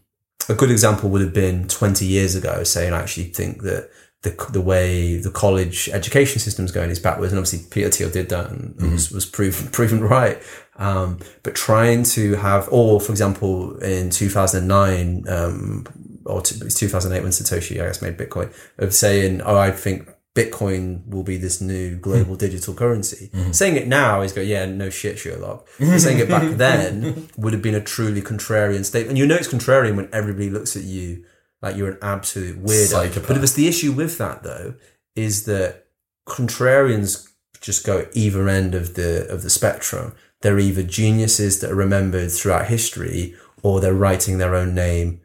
[0.48, 3.90] a good example would have been 20 years ago saying I actually think that
[4.22, 7.32] the, the way the college education system is going is backwards.
[7.32, 10.42] And obviously Peter Thiel did that and was, was proven, proven right.
[10.78, 15.86] Um, but trying to have, or for example, in 2009, um,
[16.28, 19.70] or t- it was 2008 when Satoshi, I guess, made Bitcoin of saying, oh, I
[19.70, 22.00] think Bitcoin will be this new hmm.
[22.00, 23.30] global digital currency.
[23.34, 23.52] Hmm.
[23.52, 25.66] Saying it now is go, yeah, no shit, Sherlock.
[25.78, 29.10] But saying it back then would have been a truly contrarian statement.
[29.10, 31.24] And you know it's contrarian when everybody looks at you
[31.60, 32.86] like you're an absolute weirdo.
[32.86, 33.26] Psychopath.
[33.26, 34.74] But it was the issue with that though,
[35.16, 35.86] is that
[36.28, 37.28] contrarians
[37.60, 40.14] just go either end of the of the spectrum.
[40.42, 45.20] They're either geniuses that are remembered throughout history, or they're writing their own name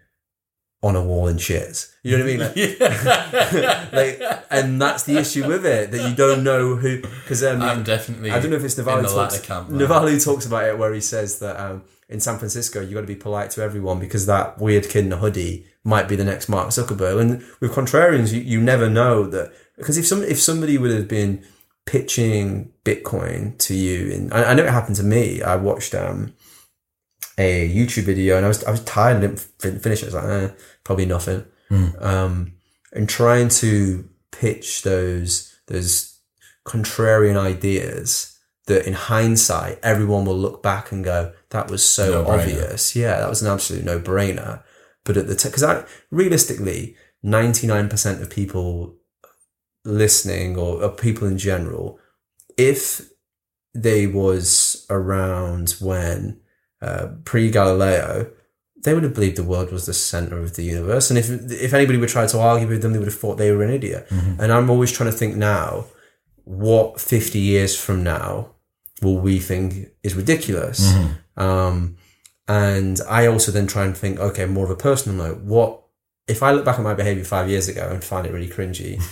[0.83, 1.93] on a wall and shits.
[2.03, 2.39] You know what I mean?
[2.39, 2.53] Like,
[3.93, 7.83] like, and that's the issue with it that you don't know who because um, I'm
[7.83, 9.39] definitely I don't know if it's Naval talks.
[9.39, 9.69] camp.
[9.69, 13.07] Naval talks about it where he says that um, in San Francisco you got to
[13.07, 16.49] be polite to everyone because that weird kid in a hoodie might be the next
[16.49, 17.21] Mark Zuckerberg.
[17.21, 21.07] And with contrarians, you, you never know that because if some if somebody would have
[21.07, 21.43] been
[21.85, 25.41] pitching Bitcoin to you, and I, I know it happened to me.
[25.41, 26.33] I watched um,
[27.37, 30.13] a YouTube video and I was I was tired and didn't finish it.
[30.13, 30.53] I was like, eh,
[30.83, 31.45] probably nothing.
[31.99, 32.53] Um,
[32.91, 36.19] and trying to pitch those those
[36.67, 38.37] contrarian ideas
[38.67, 42.39] that in hindsight everyone will look back and go that was so No-brainer.
[42.39, 44.61] obvious yeah that was an absolute no-brainer
[45.03, 46.95] but at the time because I realistically
[47.25, 48.95] 99% of people
[49.83, 51.99] listening or, or people in general
[52.57, 53.09] if
[53.73, 56.39] they was around when
[56.81, 58.31] uh, pre-Galileo
[58.83, 61.09] they would have believed the world was the center of the universe.
[61.09, 63.51] And if if anybody would try to argue with them, they would have thought they
[63.51, 64.07] were an idiot.
[64.11, 65.85] And I'm always trying to think now,
[66.43, 68.51] what 50 years from now
[69.01, 70.93] will we think is ridiculous?
[71.37, 71.97] Um,
[72.47, 75.39] and I also then try and think, okay, more of a personal note.
[75.41, 75.81] What
[76.27, 79.01] if I look back at my behavior five years ago and find it really cringy?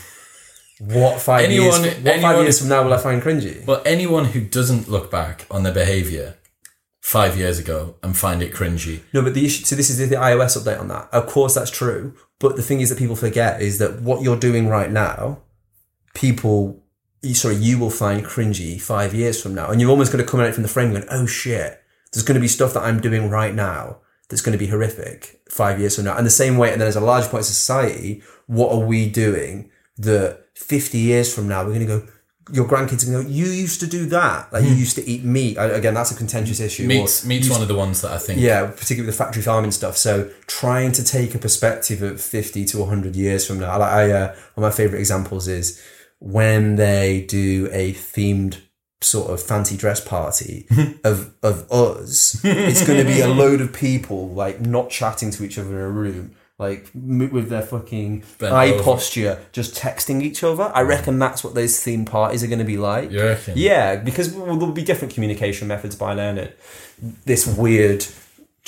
[0.81, 1.95] What five Anyone- years?
[1.99, 3.63] What five years from now will I find cringy?
[3.63, 6.37] But anyone who doesn't look back on their behaviour
[7.01, 9.65] five years ago and find it cringy, No, but the issue.
[9.65, 11.09] So this is the iOS update on that.
[11.11, 12.15] Of course, that's true.
[12.39, 15.41] But the thing is that people forget is that what you're doing right now,
[16.13, 16.83] people,
[17.33, 20.39] sorry, you will find cringy five years from now, and you're almost going to come
[20.39, 21.81] at it from the frame going, "Oh shit,
[22.13, 23.97] there's going to be stuff that I'm doing right now
[24.29, 26.87] that's going to be horrific five years from now." And the same way, and then
[26.87, 31.63] as a large part of society, what are we doing that 50 years from now
[31.63, 32.07] we're going to go?
[32.51, 33.29] Your grandkids going go.
[33.29, 34.51] You used to do that.
[34.51, 35.57] Like you used to eat meat.
[35.57, 36.87] Again, that's a contentious issue.
[36.87, 38.39] Meat's, meat's one of the ones that I think.
[38.39, 39.97] yeah, particularly with the factory farming stuff.
[39.97, 43.79] So trying to take a perspective of 50 to 100 years from now.
[43.79, 45.81] Like I, uh, one of my favorite examples is
[46.19, 48.61] when they do a themed
[49.01, 50.67] sort of fancy dress party
[51.03, 55.43] of of us, it's going to be a load of people like not chatting to
[55.43, 56.35] each other in a room.
[56.61, 58.83] Like with their fucking Bent eye over.
[58.83, 60.71] posture, just texting each other.
[60.75, 63.09] I reckon that's what those theme parties are going to be like.
[63.09, 63.55] You reckon?
[63.57, 66.37] Yeah, because well, there'll be different communication methods by then.
[66.37, 66.53] And
[67.25, 68.05] this weird,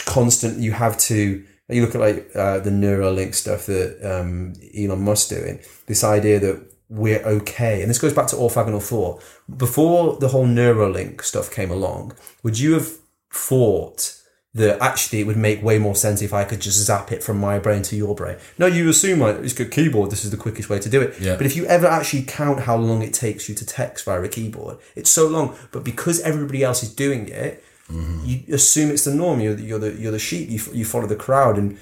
[0.08, 0.58] constant.
[0.60, 1.46] You have to.
[1.70, 5.60] You look at like uh, the Neuralink stuff that um, Elon Musk's doing.
[5.86, 9.22] This idea that we're okay, and this goes back to orthogonal thought.
[9.56, 12.90] Before the whole Neuralink stuff came along, would you have
[13.32, 14.20] thought?
[14.56, 17.40] That actually it would make way more sense if I could just zap it from
[17.40, 18.38] my brain to your brain.
[18.60, 20.12] No, you assume like it's a keyboard.
[20.12, 21.20] This is the quickest way to do it.
[21.20, 21.38] Yeah.
[21.38, 24.28] But if you ever actually count how long it takes you to text via a
[24.28, 25.58] keyboard, it's so long.
[25.72, 29.40] But because everybody else is doing it, you assume it's the norm.
[29.42, 30.50] You're the, you're the you're the sheep.
[30.50, 31.58] You, you follow the crowd.
[31.58, 31.78] And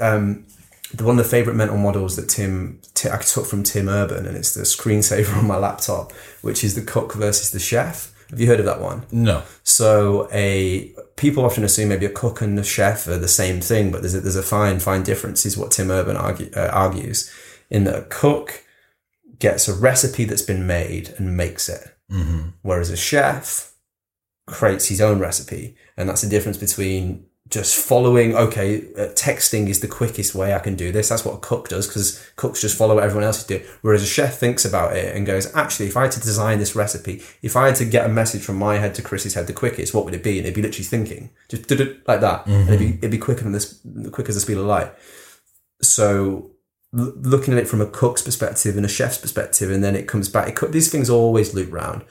[0.00, 0.46] um,
[0.92, 4.26] the one of the favorite mental models that Tim Ti- I took from Tim Urban,
[4.26, 6.12] and it's the screensaver on my laptop,
[6.42, 8.12] which is the cook versus the chef.
[8.30, 9.06] Have you heard of that one?
[9.10, 9.42] No.
[9.64, 13.92] So a people often assume maybe a cook and a chef are the same thing,
[13.92, 15.44] but there's a, there's a fine fine difference.
[15.46, 17.30] Is what Tim Urban argue, uh, argues
[17.68, 18.64] in that a cook
[19.38, 22.48] gets a recipe that's been made and makes it, Mm-hmm.
[22.62, 23.72] whereas a chef
[24.46, 28.34] creates his own recipe, and that's the difference between just following.
[28.34, 31.08] Okay, uh, texting is the quickest way I can do this.
[31.08, 33.64] That's what a cook does because cooks just follow what everyone else is doing.
[33.82, 36.76] Whereas a chef thinks about it and goes, actually, if I had to design this
[36.76, 39.52] recipe, if I had to get a message from my head to Chris's head the
[39.52, 40.38] quickest, what would it be?
[40.38, 43.18] And it'd be literally thinking, just did it like that, and it'd be it'd be
[43.18, 43.80] quicker than this,
[44.12, 44.92] quick as the speed of light.
[45.82, 46.52] So
[46.96, 50.06] l- looking at it from a cook's perspective and a chef's perspective, and then it
[50.08, 50.48] comes back.
[50.48, 52.04] It, co- these things always loop round.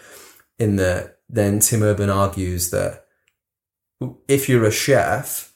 [0.58, 3.06] In that, then Tim Urban argues that
[4.28, 5.54] if you're a chef,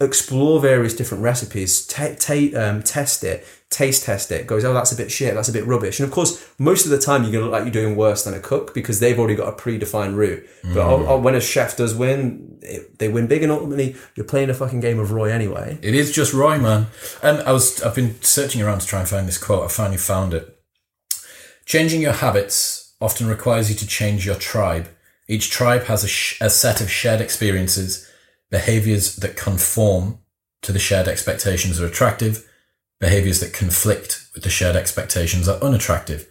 [0.00, 4.46] explore various different recipes, ta ta- um, test it, taste test it.
[4.46, 5.98] Goes, oh, that's a bit shit, that's a bit rubbish.
[5.98, 8.34] And of course, most of the time you're gonna look like you're doing worse than
[8.34, 10.46] a cook because they've already got a predefined route.
[10.62, 14.26] But oh, oh, when a chef does win, it, they win big, and ultimately you're
[14.26, 15.78] playing a fucking game of Roy anyway.
[15.82, 16.86] It is just Roy, man.
[17.22, 19.64] And I was I've been searching around to try and find this quote.
[19.64, 20.54] I finally found it.
[21.64, 24.88] Changing your habits often requires you to change your tribe.
[25.28, 28.10] Each tribe has a, sh- a set of shared experiences,
[28.50, 30.18] behaviors that conform
[30.62, 32.48] to the shared expectations are attractive,
[32.98, 36.28] behaviors that conflict with the shared expectations are unattractive.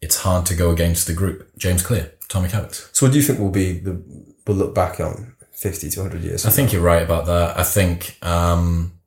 [0.00, 1.56] It's hard to go against the group.
[1.56, 2.88] James Clear, Atomic Habits.
[2.92, 4.02] So, what do you think will be the
[4.46, 6.44] we'll look back on fifty to hundred years?
[6.44, 7.56] I think you're right about that.
[7.56, 8.98] I think um,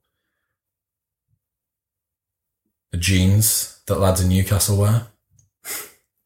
[2.92, 5.08] the jeans that lads in Newcastle wear,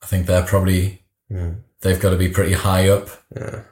[0.03, 1.53] I think they're probably Yeah.
[1.81, 3.09] They've got to be pretty high up.
[3.35, 3.63] Yeah.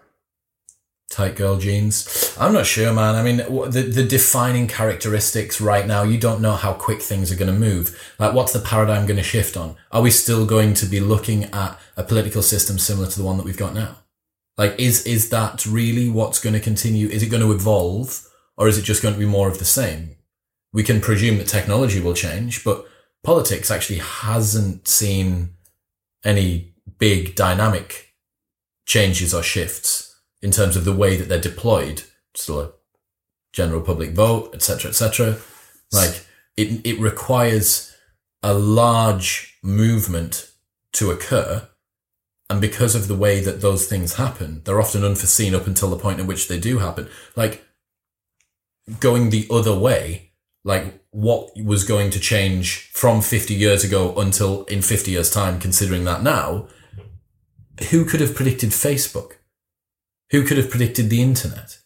[1.10, 2.36] Tight girl jeans.
[2.38, 3.16] I'm not sure, man.
[3.16, 7.38] I mean, the the defining characteristics right now, you don't know how quick things are
[7.38, 8.14] going to move.
[8.20, 9.78] Like, what's the paradigm going to shift on?
[9.90, 13.38] Are we still going to be looking at a political system similar to the one
[13.38, 14.00] that we've got now?
[14.58, 17.08] Like, is is that really what's going to continue?
[17.08, 18.28] Is it going to evolve,
[18.58, 20.18] or is it just going to be more of the same?
[20.74, 22.86] We can presume that technology will change, but
[23.24, 25.54] politics actually hasn't seen
[26.26, 28.14] any big dynamic
[28.86, 32.04] changes or shifts in terms of the way that they're deployed.
[32.34, 32.72] Still a
[33.54, 35.38] general public vote, etc., etc.
[35.92, 36.26] Like
[36.56, 37.96] it, it requires
[38.44, 40.52] a large movement
[40.94, 41.68] to occur.
[42.50, 45.98] And because of the way that those things happen, they're often unforeseen up until the
[45.98, 47.10] point at which they do happen.
[47.36, 47.66] Like
[49.00, 50.32] going the other way,
[50.64, 55.60] like what was going to change from 50 years ago until in 50 years' time,
[55.60, 56.68] considering that now,
[57.90, 59.34] who could have predicted Facebook?
[60.32, 61.80] Who could have predicted the internet?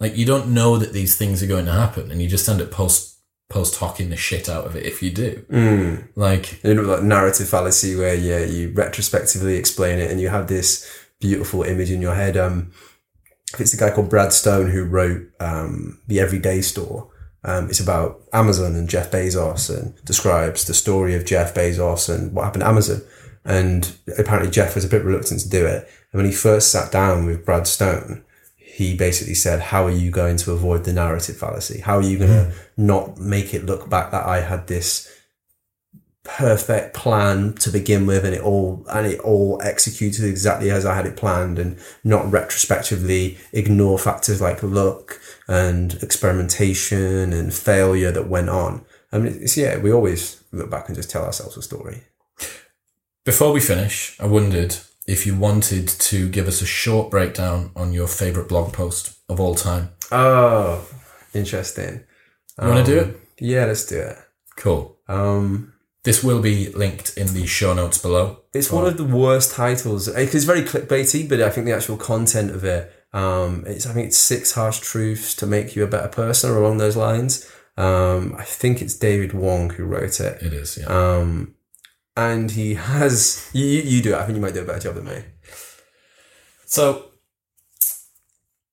[0.00, 2.60] Like you don't know that these things are going to happen, and you just end
[2.60, 3.18] up post
[3.48, 5.44] post hocking the shit out of it if you do.
[5.50, 6.08] Mm.
[6.14, 10.48] Like You know, like narrative fallacy where yeah, you retrospectively explain it and you have
[10.48, 10.88] this
[11.20, 12.36] beautiful image in your head.
[12.36, 12.72] Um,
[13.58, 17.10] it's a guy called Brad Stone who wrote um, the Everything Store.
[17.44, 22.34] Um, it's about Amazon and Jeff Bezos and describes the story of Jeff Bezos and
[22.34, 23.00] what happened to Amazon.
[23.48, 25.88] And apparently Jeff was a bit reluctant to do it.
[26.12, 28.22] And when he first sat down with Brad Stone,
[28.56, 31.80] he basically said, How are you going to avoid the narrative fallacy?
[31.80, 35.10] How are you going to not make it look back that I had this
[36.24, 40.94] perfect plan to begin with and it all and it all executed exactly as I
[40.94, 45.18] had it planned and not retrospectively ignore factors like luck
[45.48, 48.84] and experimentation and failure that went on.
[49.10, 52.02] I mean it's yeah, we always look back and just tell ourselves a story.
[53.28, 54.72] Before we finish, I wondered
[55.06, 59.38] if you wanted to give us a short breakdown on your favorite blog post of
[59.38, 59.90] all time.
[60.10, 60.88] Oh,
[61.34, 62.04] interesting.
[62.60, 63.16] You want to do Um, it?
[63.52, 64.16] Yeah, let's do it.
[64.56, 64.96] Cool.
[65.08, 65.72] Um
[66.04, 68.26] This will be linked in the show notes below.
[68.58, 70.08] It's one of the worst titles.
[70.08, 72.82] It's it's very clickbaity, but I think the actual content of it,
[73.22, 76.56] um, it's I think it's six harsh truths to make you a better person, or
[76.62, 77.32] along those lines.
[77.86, 80.88] Um, I think it's David Wong who wrote it, It is, yeah.
[80.98, 81.30] um,
[82.18, 83.48] and he has.
[83.52, 84.18] You, you do it.
[84.18, 85.22] I think you might do a better job than me.
[86.66, 87.12] So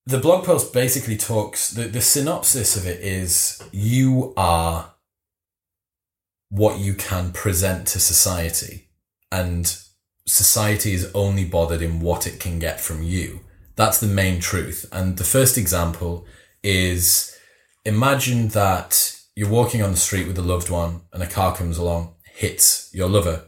[0.08, 4.94] the blog post basically talks the, the synopsis of it is you are
[6.50, 8.90] what you can present to society
[9.32, 9.78] and
[10.28, 13.40] society is only bothered in what it can get from you
[13.76, 16.26] that's the main truth and the first example
[16.62, 17.36] is
[17.84, 21.80] imagine that you're walking on the street with a loved one and a car comes
[21.80, 23.46] along hits your lover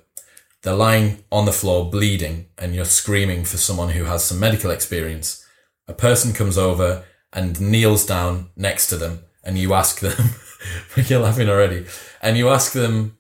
[0.68, 4.70] they're lying on the floor bleeding and you're screaming for someone who has some medical
[4.70, 5.46] experience.
[5.88, 10.32] A person comes over and kneels down next to them and you ask them,
[11.08, 11.86] you're laughing already,
[12.22, 13.18] and you ask them,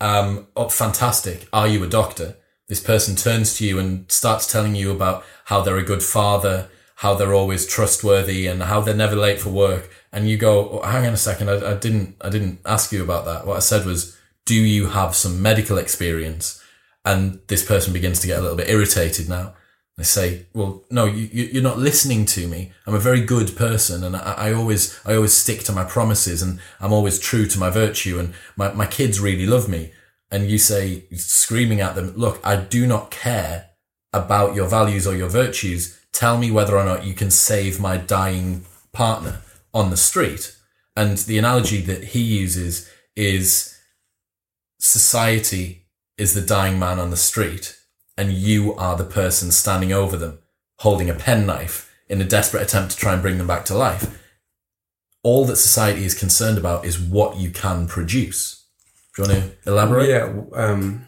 [0.00, 2.38] um, oh, fantastic, are you a doctor?
[2.66, 6.68] This person turns to you and starts telling you about how they're a good father,
[6.96, 9.90] how they're always trustworthy and how they're never late for work.
[10.12, 13.04] And you go, oh, hang on a second, I, I didn't, I didn't ask you
[13.04, 13.46] about that.
[13.46, 16.62] What I said was, do you have some medical experience?
[17.04, 19.54] And this person begins to get a little bit irritated now.
[19.96, 22.72] They say, well, no, you, you- you're not listening to me.
[22.86, 26.42] I'm a very good person and I, I always, I always stick to my promises
[26.42, 29.92] and I'm always true to my virtue and my, my kids really love me.
[30.30, 33.70] And you say, screaming at them, look, I do not care
[34.12, 36.00] about your values or your virtues.
[36.12, 39.40] Tell me whether or not you can save my dying partner
[39.72, 40.56] on the street.
[40.96, 43.73] And the analogy that he uses is
[44.84, 45.86] society
[46.18, 47.74] is the dying man on the street
[48.18, 50.38] and you are the person standing over them
[50.80, 54.22] holding a penknife in a desperate attempt to try and bring them back to life.
[55.22, 58.66] All that society is concerned about is what you can produce.
[59.16, 60.10] Do you want to elaborate?
[60.10, 61.06] Yeah, um,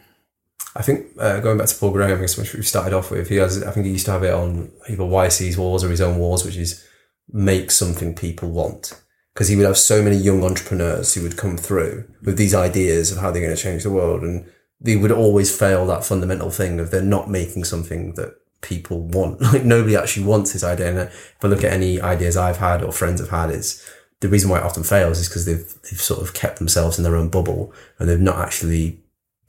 [0.75, 3.63] I think uh, going back to Paul Graham, which we started off with, he has.
[3.63, 6.47] I think he used to have it on either YC's walls or his own walls,
[6.47, 6.83] which is
[7.31, 8.99] make something people want.
[9.37, 13.13] Because he would have so many young entrepreneurs who would come through with these ideas
[13.13, 14.51] of how they're going to change the world, and
[14.81, 19.41] they would always fail that fundamental thing of they're not making something that people want.
[19.53, 20.89] Like nobody actually wants this idea.
[20.89, 23.87] And if I look at any ideas I've had or friends have had, is
[24.21, 27.05] the reason why it often fails is because they've they've sort of kept themselves in
[27.05, 29.03] their own bubble and they've not actually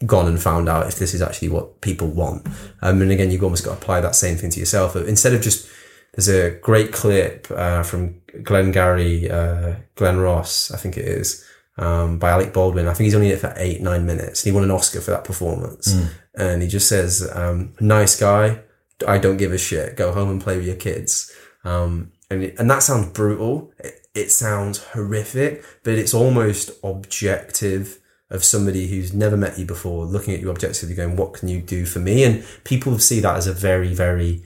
[0.05, 2.45] gone and found out if this is actually what people want.
[2.81, 4.95] Um, and again, you've almost got to apply that same thing to yourself.
[4.95, 5.67] Instead of just,
[6.13, 11.45] there's a great clip uh, from Glengarry, uh, Glen Ross, I think it is,
[11.77, 12.87] um, by Alec Baldwin.
[12.87, 14.43] I think he's only in it for eight, nine minutes.
[14.43, 15.93] He won an Oscar for that performance.
[16.35, 18.61] And he just says, um, nice guy,
[19.07, 19.95] I don't give a shit.
[19.95, 21.31] Go home and play with your kids.
[21.63, 23.71] Um, and, it, and that sounds brutal.
[23.79, 27.99] It, it sounds horrific, but it's almost objective
[28.29, 31.61] of somebody who's never met you before, looking at you objectively, going, "What can you
[31.61, 34.43] do for me?" And people see that as a very, very,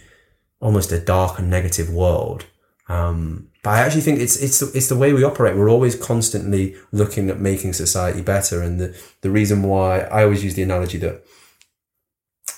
[0.60, 2.46] almost a dark and negative world.
[2.90, 5.56] Um, but I actually think it's it's it's the way we operate.
[5.56, 10.44] We're always constantly looking at making society better, and the the reason why I always
[10.44, 11.24] use the analogy that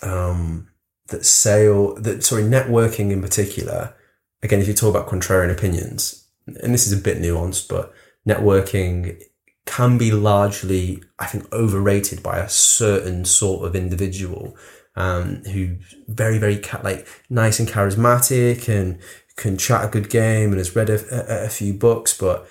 [0.02, 0.70] um,
[1.08, 3.96] that sale that sorry networking in particular.
[4.42, 7.94] Again, if you talk about contrarian opinions, and this is a bit nuanced, but
[8.28, 9.22] networking
[9.66, 14.58] can be largely, I think, overrated by a certain sort of individual
[14.96, 15.78] um, who
[16.08, 19.00] very, very ca- like nice and charismatic and
[19.38, 22.48] can chat a good game and has read a, a, a few books, but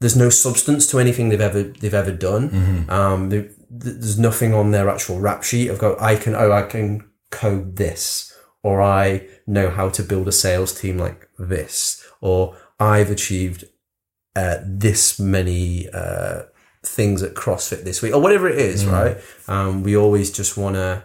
[0.00, 2.86] there's no substance to anything they've ever they've ever done.
[2.88, 5.70] Um, there- there's nothing on their actual rap sheet.
[5.70, 8.30] I've got I can oh I can code this,
[8.62, 13.64] or I know how to build a sales team like this, or I've achieved
[14.36, 16.42] uh, this many uh,
[16.84, 18.84] things at CrossFit this week, or whatever it is.
[18.84, 19.16] Right?
[19.48, 21.02] Um, we always just want to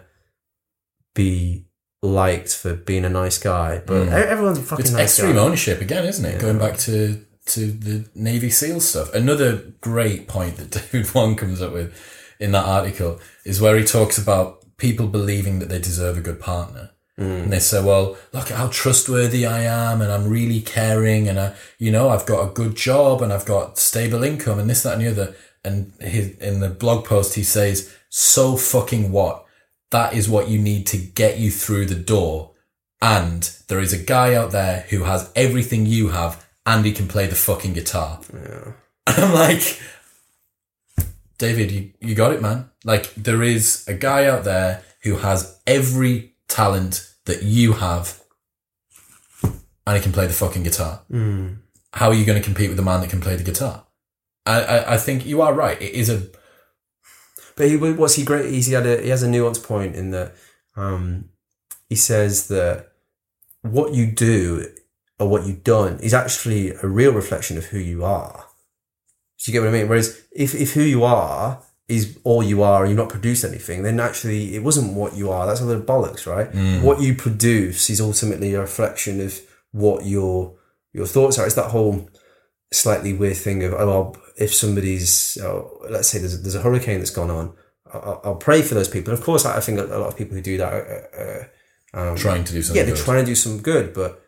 [1.14, 1.64] be
[2.02, 4.08] liked for being a nice guy, but mm.
[4.08, 5.42] e- everyone's a fucking It's nice extreme guy.
[5.42, 6.40] ownership again, isn't it?
[6.40, 9.12] Going back to to the Navy SEAL stuff.
[9.14, 11.94] Another great point that David Wong comes up with
[12.38, 16.40] in that article is where he talks about people believing that they deserve a good
[16.40, 16.90] partner.
[17.18, 17.44] Mm.
[17.44, 21.40] And they say, well, look at how trustworthy I am and I'm really caring and
[21.40, 24.84] I, you know, I've got a good job and I've got stable income and this,
[24.84, 25.34] that and the other.
[25.64, 29.44] And he, in the blog post, he says, so fucking what?
[29.90, 32.52] That is what you need to get you through the door.
[33.00, 37.08] And there is a guy out there who has everything you have and he can
[37.08, 38.20] play the fucking guitar.
[38.32, 38.74] And
[39.06, 39.80] I'm like,
[41.38, 42.70] David, you, you got it, man.
[42.84, 48.20] Like, there is a guy out there who has every talent that you have
[49.86, 51.00] and he can play the fucking guitar.
[51.10, 51.54] Hmm.
[51.94, 53.86] How are you going to compete with a man that can play the guitar?
[54.44, 55.80] I, I, I think you are right.
[55.80, 56.28] It is a
[57.58, 58.50] But he, what's he great?
[58.50, 60.34] He's, he had a he has a nuanced point in that
[60.76, 61.28] um,
[61.88, 62.92] he says that
[63.62, 64.64] what you do
[65.18, 68.46] or what you've done is actually a real reflection of who you are.
[69.44, 69.88] Do you get what I mean?
[69.88, 73.82] Whereas if, if who you are is all you are and you've not produced anything,
[73.82, 75.46] then actually it wasn't what you are.
[75.46, 76.48] That's a little bollocks, right?
[76.84, 79.40] What you produce is ultimately a reflection of
[79.72, 80.54] what your
[80.92, 81.46] your thoughts are.
[81.46, 82.08] It's that whole
[82.72, 86.98] slightly weird thing of oh, well, if somebody's oh, let's say there's, there's a hurricane
[86.98, 87.54] that's gone on,
[87.92, 89.12] I'll, I'll pray for those people.
[89.12, 91.50] And of course, I think a lot of people who do that are,
[91.94, 92.76] are, Trying to do something.
[92.76, 93.04] yeah, they're good.
[93.04, 94.22] trying to do some good, but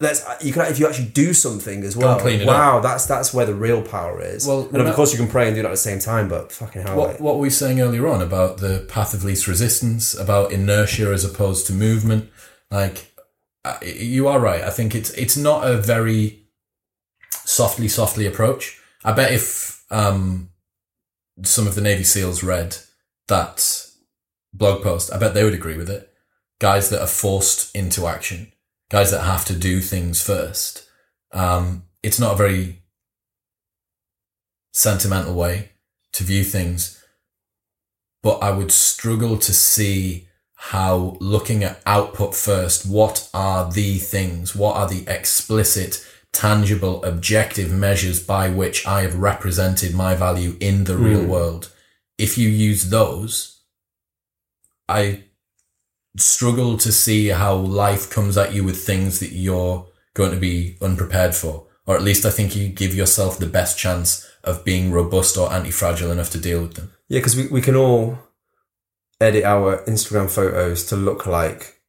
[0.00, 2.18] let's you can if you actually do something as well.
[2.46, 4.46] wow, that's that's where the real power is.
[4.46, 6.28] Well, and of that- course you can pray and do that at the same time,
[6.28, 9.46] but fucking hell, What, what were we saying earlier on about the path of least
[9.48, 12.30] resistance, about inertia as opposed to movement?
[12.70, 13.12] Like,
[13.64, 14.62] uh, you are right.
[14.62, 16.39] I think it's it's not a very
[17.50, 18.80] softly, softly approach.
[19.04, 20.50] I bet if um,
[21.42, 22.76] some of the Navy SEALs read
[23.28, 23.86] that
[24.52, 26.08] blog post, I bet they would agree with it.
[26.60, 28.52] Guys that are forced into action,
[28.90, 30.86] guys that have to do things first.
[31.32, 32.82] Um, it's not a very
[34.72, 35.70] sentimental way
[36.12, 37.02] to view things,
[38.22, 44.54] but I would struggle to see how looking at output first, what are the things,
[44.54, 50.84] what are the explicit, tangible, objective measures by which I have represented my value in
[50.84, 51.28] the real hmm.
[51.28, 51.72] world.
[52.18, 53.60] If you use those,
[54.88, 55.24] I
[56.16, 60.76] struggle to see how life comes at you with things that you're going to be
[60.80, 61.66] unprepared for.
[61.86, 65.52] Or at least I think you give yourself the best chance of being robust or
[65.52, 66.92] anti-fragile enough to deal with them.
[67.08, 68.18] yeah, because we, we can all
[69.20, 71.80] edit our Instagram photos to look like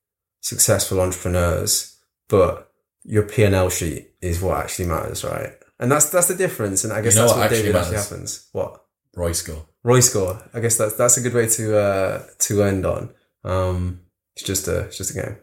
[0.42, 1.98] successful entrepreneurs,
[2.28, 2.72] but
[3.04, 5.54] your P and L sheet is what actually matters, right?
[5.80, 6.84] And that's that's the difference.
[6.84, 8.50] And I guess You know that's what what, actually David actually happens.
[8.52, 8.82] What
[9.16, 9.66] Roy score.
[9.84, 10.42] Roy score?
[10.54, 13.10] I guess that's that's a good way to uh, to end on.
[13.44, 14.02] Um,
[14.36, 15.38] it's just a it's just a game.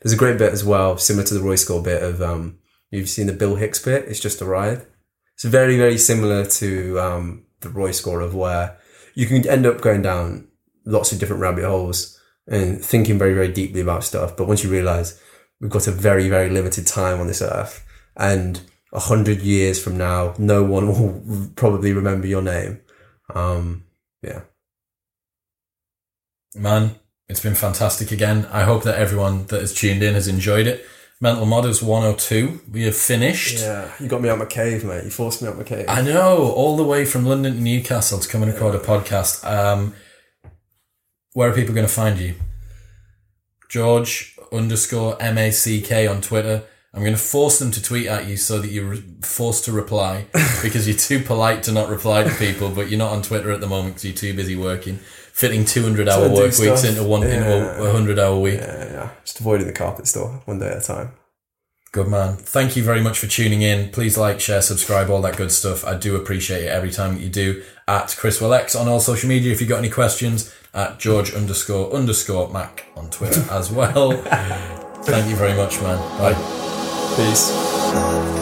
[0.00, 2.58] There's a great bit as well, similar to the Roy score bit of um,
[2.90, 4.06] you've seen the Bill Hicks bit.
[4.08, 4.86] It's just a ride.
[5.34, 8.78] It's very very similar to um, the Roy score of where
[9.14, 10.48] you can end up going down
[10.84, 14.36] lots of different rabbit holes and thinking very very deeply about stuff.
[14.36, 15.20] But once you realize
[15.60, 17.84] we've got a very very limited time on this earth,
[18.16, 18.60] and
[18.92, 22.80] a hundred years from now, no one will probably remember your name.
[23.34, 23.84] Um,
[24.22, 24.42] yeah.
[26.54, 26.96] Man,
[27.28, 28.46] it's been fantastic again.
[28.52, 30.86] I hope that everyone that has tuned in has enjoyed it.
[31.22, 33.60] Mental Models 102, we have finished.
[33.60, 35.04] Yeah, you got me out my cave, mate.
[35.04, 35.86] You forced me out my cave.
[35.88, 39.44] I know, all the way from London to Newcastle to come and record a podcast.
[39.48, 39.94] Um,
[41.32, 42.34] where are people going to find you?
[43.68, 46.64] George underscore M A C K on Twitter.
[46.94, 49.72] I'm going to force them to tweet at you so that you're re- forced to
[49.72, 50.26] reply
[50.62, 53.60] because you're too polite to not reply to people, but you're not on Twitter at
[53.60, 57.78] the moment because you're too busy working, fitting 200 hour work weeks into one into
[57.78, 58.60] a 100 hour week.
[58.60, 59.10] yeah, yeah.
[59.24, 61.12] Just avoiding the carpet store one day at a time.
[61.92, 62.36] Good man.
[62.36, 63.90] Thank you very much for tuning in.
[63.90, 65.84] Please like, share, subscribe, all that good stuff.
[65.84, 67.62] I do appreciate it every time that you do.
[67.86, 69.52] At Chris Willex on all social media.
[69.52, 74.12] If you've got any questions, at George underscore underscore Mack on Twitter as well.
[75.02, 75.98] Thank you very much, man.
[76.18, 76.71] Bye.
[77.16, 78.41] Peace.